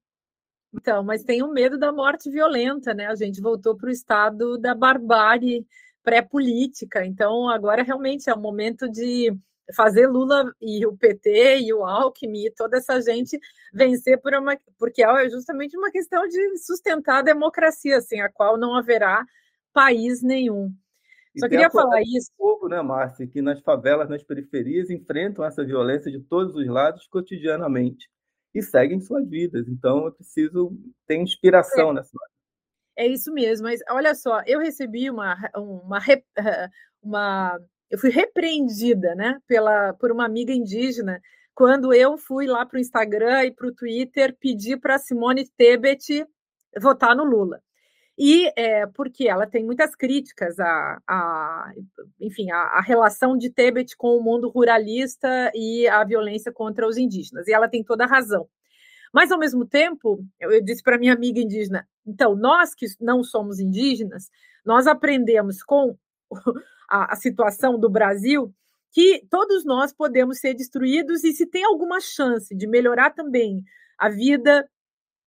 Então, 0.77 1.03
mas 1.03 1.23
tem 1.23 1.41
o 1.41 1.51
medo 1.51 1.77
da 1.77 1.91
morte 1.91 2.29
violenta, 2.29 2.93
né? 2.93 3.07
A 3.07 3.15
gente 3.15 3.41
voltou 3.41 3.75
para 3.75 3.87
o 3.87 3.91
estado 3.91 4.57
da 4.57 4.75
barbárie 4.75 5.65
pré-política. 6.03 7.05
Então, 7.05 7.49
agora 7.49 7.81
realmente 7.81 8.29
é 8.29 8.33
o 8.33 8.39
momento 8.39 8.89
de 8.89 9.33
fazer 9.73 10.05
Lula 10.07 10.53
e 10.61 10.85
o 10.85 10.95
PT 10.95 11.61
e 11.61 11.73
o 11.73 11.83
Alckmin 11.83 12.45
e 12.45 12.51
toda 12.51 12.77
essa 12.77 13.01
gente 13.01 13.39
vencer 13.73 14.21
por 14.21 14.35
uma, 14.35 14.55
porque 14.77 15.03
é 15.03 15.29
justamente 15.29 15.75
uma 15.75 15.89
questão 15.89 16.27
de 16.27 16.57
sustentar 16.59 17.19
a 17.19 17.23
democracia, 17.23 17.99
sem 18.01 18.21
a 18.21 18.29
qual 18.29 18.57
não 18.57 18.75
haverá 18.75 19.25
país 19.73 20.21
nenhum. 20.21 20.71
Só 21.37 21.49
queria 21.49 21.69
falar 21.69 22.01
isso. 22.01 22.31
Povo, 22.37 22.69
né, 22.69 22.81
Márcia, 22.81 23.27
que 23.27 23.41
nas 23.41 23.59
favelas, 23.61 24.07
nas 24.07 24.23
periferias, 24.23 24.89
enfrentam 24.89 25.43
essa 25.43 25.65
violência 25.65 26.11
de 26.11 26.19
todos 26.19 26.55
os 26.55 26.67
lados 26.67 27.07
cotidianamente 27.07 28.07
e 28.55 28.61
seguem 28.63 29.01
suas 29.01 29.27
vidas. 29.27 29.67
Então, 29.67 30.05
eu 30.05 30.11
preciso 30.13 30.71
ter 31.05 31.17
inspiração 31.17 31.91
é. 31.91 31.95
nessa 31.95 32.11
hora. 32.17 32.31
É 32.97 33.05
isso 33.05 33.31
mesmo, 33.33 33.67
mas 33.67 33.81
olha 33.89 34.15
só, 34.15 34.41
eu 34.47 34.57
recebi 34.57 35.09
uma, 35.09 35.35
uma, 35.53 35.99
uma 37.03 37.59
eu 37.91 37.99
fui 37.99 38.09
repreendida, 38.09 39.13
né, 39.13 39.37
pela, 39.45 39.93
por 39.93 40.11
uma 40.11 40.25
amiga 40.25 40.53
indígena 40.53 41.21
quando 41.53 41.93
eu 41.93 42.17
fui 42.17 42.47
lá 42.47 42.65
para 42.65 42.77
o 42.77 42.79
Instagram 42.79 43.45
e 43.45 43.51
para 43.51 43.67
o 43.67 43.73
Twitter 43.73 44.35
pedir 44.39 44.77
para 44.77 44.97
Simone 44.97 45.49
Tebet 45.57 46.25
votar 46.81 47.15
no 47.15 47.23
Lula. 47.23 47.61
E 48.17 48.51
é, 48.55 48.87
porque 48.87 49.27
ela 49.27 49.45
tem 49.45 49.65
muitas 49.65 49.93
críticas 49.93 50.57
a 50.59 51.73
enfim, 52.19 52.49
a, 52.51 52.81
relação 52.81 53.37
de 53.37 53.49
Tebet 53.49 53.95
com 53.97 54.17
o 54.17 54.23
mundo 54.23 54.49
ruralista 54.49 55.51
e 55.53 55.87
a 55.87 56.03
violência 56.03 56.51
contra 56.51 56.87
os 56.87 56.97
indígenas. 56.97 57.47
E 57.47 57.53
ela 57.53 57.67
tem 57.67 57.83
toda 57.83 58.05
a 58.05 58.07
razão. 58.07 58.47
Mas, 59.13 59.31
ao 59.31 59.39
mesmo 59.39 59.65
tempo, 59.65 60.23
eu, 60.39 60.51
eu 60.51 60.61
disse 60.63 60.83
para 60.83 60.97
minha 60.97 61.13
amiga 61.13 61.39
indígena, 61.39 61.87
então, 62.05 62.35
nós 62.35 62.73
que 62.75 62.85
não 62.99 63.23
somos 63.23 63.59
indígenas, 63.59 64.29
nós 64.65 64.87
aprendemos 64.87 65.63
com 65.63 65.97
a, 66.89 67.13
a 67.13 67.15
situação 67.15 67.79
do 67.79 67.89
Brasil 67.89 68.53
que 68.91 69.25
todos 69.29 69.65
nós 69.65 69.93
podemos 69.93 70.39
ser 70.39 70.53
destruídos 70.53 71.23
e 71.23 71.33
se 71.33 71.45
tem 71.45 71.65
alguma 71.65 71.99
chance 71.99 72.55
de 72.55 72.65
melhorar 72.67 73.11
também 73.11 73.63
a 73.97 74.09
vida 74.09 74.69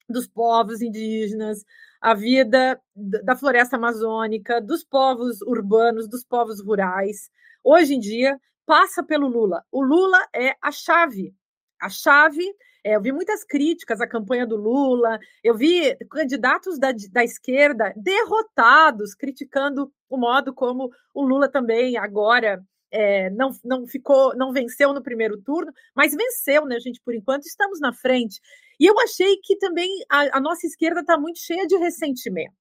dos 0.08 0.26
povos 0.26 0.80
indígenas, 0.80 1.64
a 2.00 2.14
vida 2.14 2.80
da 2.94 3.36
floresta 3.36 3.76
amazônica, 3.76 4.60
dos 4.60 4.84
povos 4.84 5.42
urbanos, 5.42 6.08
dos 6.08 6.24
povos 6.24 6.60
rurais. 6.60 7.30
Hoje 7.62 7.94
em 7.94 8.00
dia, 8.00 8.38
passa 8.64 9.02
pelo 9.02 9.28
Lula. 9.28 9.64
O 9.72 9.82
Lula 9.82 10.18
é 10.34 10.54
a 10.62 10.70
chave. 10.70 11.34
A 11.80 11.88
chave. 11.88 12.44
É, 12.84 12.94
eu 12.94 13.02
vi 13.02 13.10
muitas 13.10 13.44
críticas 13.44 14.00
à 14.00 14.06
campanha 14.06 14.46
do 14.46 14.56
Lula, 14.56 15.18
eu 15.42 15.54
vi 15.54 15.96
candidatos 16.10 16.78
da, 16.78 16.92
da 17.10 17.24
esquerda 17.24 17.92
derrotados, 17.96 19.16
criticando 19.16 19.92
o 20.08 20.16
modo 20.16 20.54
como 20.54 20.88
o 21.12 21.22
Lula 21.22 21.48
também 21.48 21.96
agora 21.96 22.64
é, 22.90 23.30
não, 23.30 23.50
não 23.64 23.86
ficou, 23.86 24.34
não 24.36 24.52
venceu 24.52 24.92
no 24.92 25.02
primeiro 25.02 25.40
turno, 25.40 25.72
mas 25.94 26.14
venceu, 26.14 26.66
né, 26.66 26.78
gente? 26.80 27.00
Por 27.00 27.14
enquanto 27.14 27.44
estamos 27.44 27.80
na 27.80 27.92
frente. 27.92 28.40
E 28.80 28.86
eu 28.86 28.98
achei 29.00 29.36
que 29.42 29.56
também 29.56 29.90
a, 30.10 30.38
a 30.38 30.40
nossa 30.40 30.66
esquerda 30.66 31.00
está 31.00 31.18
muito 31.18 31.38
cheia 31.38 31.66
de 31.66 31.76
ressentimento. 31.76 32.54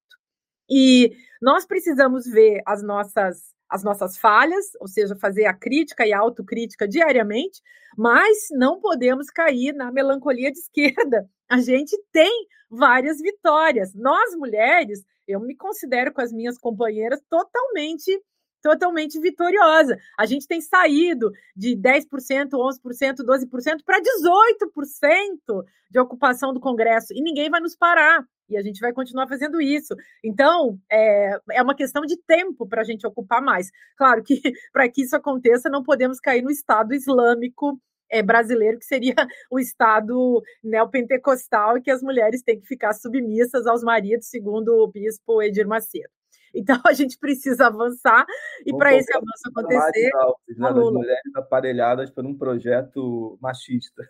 E 0.70 1.12
nós 1.40 1.66
precisamos 1.66 2.26
ver 2.26 2.60
as 2.66 2.82
nossas 2.82 3.56
as 3.68 3.84
nossas 3.84 4.16
falhas, 4.16 4.64
ou 4.80 4.88
seja, 4.88 5.14
fazer 5.14 5.44
a 5.44 5.52
crítica 5.52 6.06
e 6.06 6.12
a 6.12 6.18
autocrítica 6.18 6.88
diariamente, 6.88 7.60
mas 7.96 8.48
não 8.52 8.80
podemos 8.80 9.28
cair 9.28 9.74
na 9.74 9.92
melancolia 9.92 10.50
de 10.50 10.58
esquerda. 10.58 11.28
A 11.50 11.58
gente 11.58 11.96
tem 12.10 12.46
várias 12.70 13.20
vitórias. 13.20 13.94
Nós, 13.94 14.34
mulheres, 14.36 15.04
eu 15.26 15.40
me 15.40 15.54
considero 15.54 16.12
com 16.12 16.20
as 16.20 16.32
minhas 16.32 16.58
companheiras 16.58 17.20
totalmente 17.28 18.18
totalmente 18.62 19.18
vitoriosa. 19.20 19.96
A 20.18 20.26
gente 20.26 20.46
tem 20.46 20.60
saído 20.60 21.30
de 21.56 21.76
10%, 21.76 22.50
11%, 22.52 23.16
12% 23.24 23.84
para 23.84 24.00
18% 24.00 25.64
de 25.90 25.98
ocupação 25.98 26.52
do 26.52 26.60
Congresso 26.60 27.12
e 27.14 27.22
ninguém 27.22 27.50
vai 27.50 27.60
nos 27.60 27.76
parar. 27.76 28.24
E 28.48 28.56
a 28.56 28.62
gente 28.62 28.80
vai 28.80 28.92
continuar 28.92 29.28
fazendo 29.28 29.60
isso. 29.60 29.94
Então, 30.24 30.78
é, 30.90 31.38
é 31.52 31.62
uma 31.62 31.74
questão 31.74 32.02
de 32.02 32.16
tempo 32.16 32.66
para 32.66 32.80
a 32.80 32.84
gente 32.84 33.06
ocupar 33.06 33.42
mais. 33.42 33.70
Claro 33.96 34.22
que, 34.22 34.40
para 34.72 34.88
que 34.88 35.02
isso 35.02 35.14
aconteça, 35.14 35.68
não 35.68 35.82
podemos 35.82 36.18
cair 36.18 36.42
no 36.42 36.50
Estado 36.50 36.94
Islâmico 36.94 37.78
é, 38.10 38.22
brasileiro, 38.22 38.78
que 38.78 38.86
seria 38.86 39.14
o 39.50 39.58
Estado 39.58 40.42
neopentecostal, 40.64 41.76
e 41.76 41.82
que 41.82 41.90
as 41.90 42.02
mulheres 42.02 42.42
têm 42.42 42.58
que 42.58 42.66
ficar 42.66 42.94
submissas 42.94 43.66
aos 43.66 43.82
maridos, 43.82 44.28
segundo 44.28 44.68
o 44.78 44.88
bispo 44.88 45.42
Edir 45.42 45.68
Macedo. 45.68 46.17
Então 46.54 46.80
a 46.84 46.92
gente 46.92 47.18
precisa 47.18 47.66
avançar 47.66 48.26
e 48.66 48.76
para 48.76 48.94
esse 48.94 49.12
avanço 49.12 49.48
acontecer, 49.48 50.10
altos, 50.14 50.56
né, 50.56 50.72
das 50.72 50.92
mulheres 50.92 51.36
aparelhadas 51.36 52.10
por 52.10 52.24
um 52.24 52.36
projeto 52.36 53.38
machista. 53.40 54.02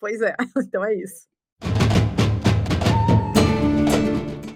Pois 0.00 0.20
é, 0.20 0.34
então 0.66 0.84
é 0.84 0.94
isso. 0.94 1.26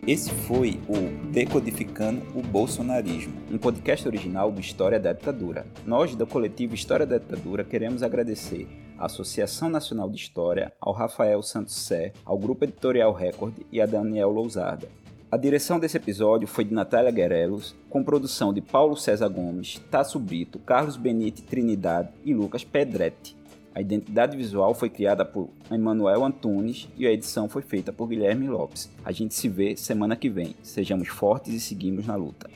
Esse 0.07 0.31
foi 0.31 0.81
o 0.89 1.31
Decodificando 1.31 2.23
o 2.37 2.43
Bolsonarismo, 2.43 3.41
um 3.49 3.59
podcast 3.59 4.09
original 4.09 4.51
do 4.51 4.61
História 4.61 4.99
da 4.99 5.13
Ditadura. 5.13 5.67
Nós, 5.87 6.17
do 6.17 6.27
coletivo 6.27 6.75
História 6.75 7.07
da 7.07 7.19
Ditadura, 7.19 7.63
queremos 7.63 8.03
agradecer 8.03 8.67
à 8.99 9.07
Associação 9.07 9.69
Nacional 9.69 10.11
de 10.11 10.17
História, 10.17 10.73
ao 10.81 10.93
Rafael 10.93 11.43
Santos 11.43 11.77
Sé, 11.77 12.13
ao 12.25 12.37
Grupo 12.39 12.65
Editorial 12.65 13.13
Record 13.13 13.59
e 13.71 13.81
a 13.81 13.87
Daniel 13.87 14.31
Lousada. 14.31 14.89
A 15.33 15.37
direção 15.37 15.79
desse 15.79 15.97
episódio 15.97 16.49
foi 16.49 16.65
de 16.65 16.75
Natália 16.75 17.13
Guerelos, 17.13 17.77
com 17.89 18.03
produção 18.03 18.53
de 18.53 18.61
Paulo 18.61 18.97
César 18.97 19.29
Gomes, 19.29 19.81
Tasso 19.89 20.19
Brito, 20.19 20.59
Carlos 20.59 20.97
Benite 20.97 21.43
Trinidade 21.43 22.09
e 22.25 22.35
Lucas 22.35 22.65
Pedretti. 22.65 23.37
A 23.73 23.81
identidade 23.81 24.37
visual 24.37 24.75
foi 24.75 24.91
criada 24.91 25.25
por 25.25 25.49
Emanuel 25.71 26.25
Antunes 26.25 26.89
e 26.99 27.07
a 27.07 27.13
edição 27.13 27.49
foi 27.49 27.63
feita 27.63 27.93
por 27.93 28.09
Guilherme 28.09 28.49
Lopes. 28.49 28.91
A 29.05 29.13
gente 29.13 29.33
se 29.35 29.49
vê 29.49 29.77
semana 29.77 30.17
que 30.17 30.29
vem. 30.29 30.57
Sejamos 30.65 31.07
fortes 31.07 31.55
e 31.55 31.61
seguimos 31.61 32.09
na 32.09 32.17
luta. 32.17 32.51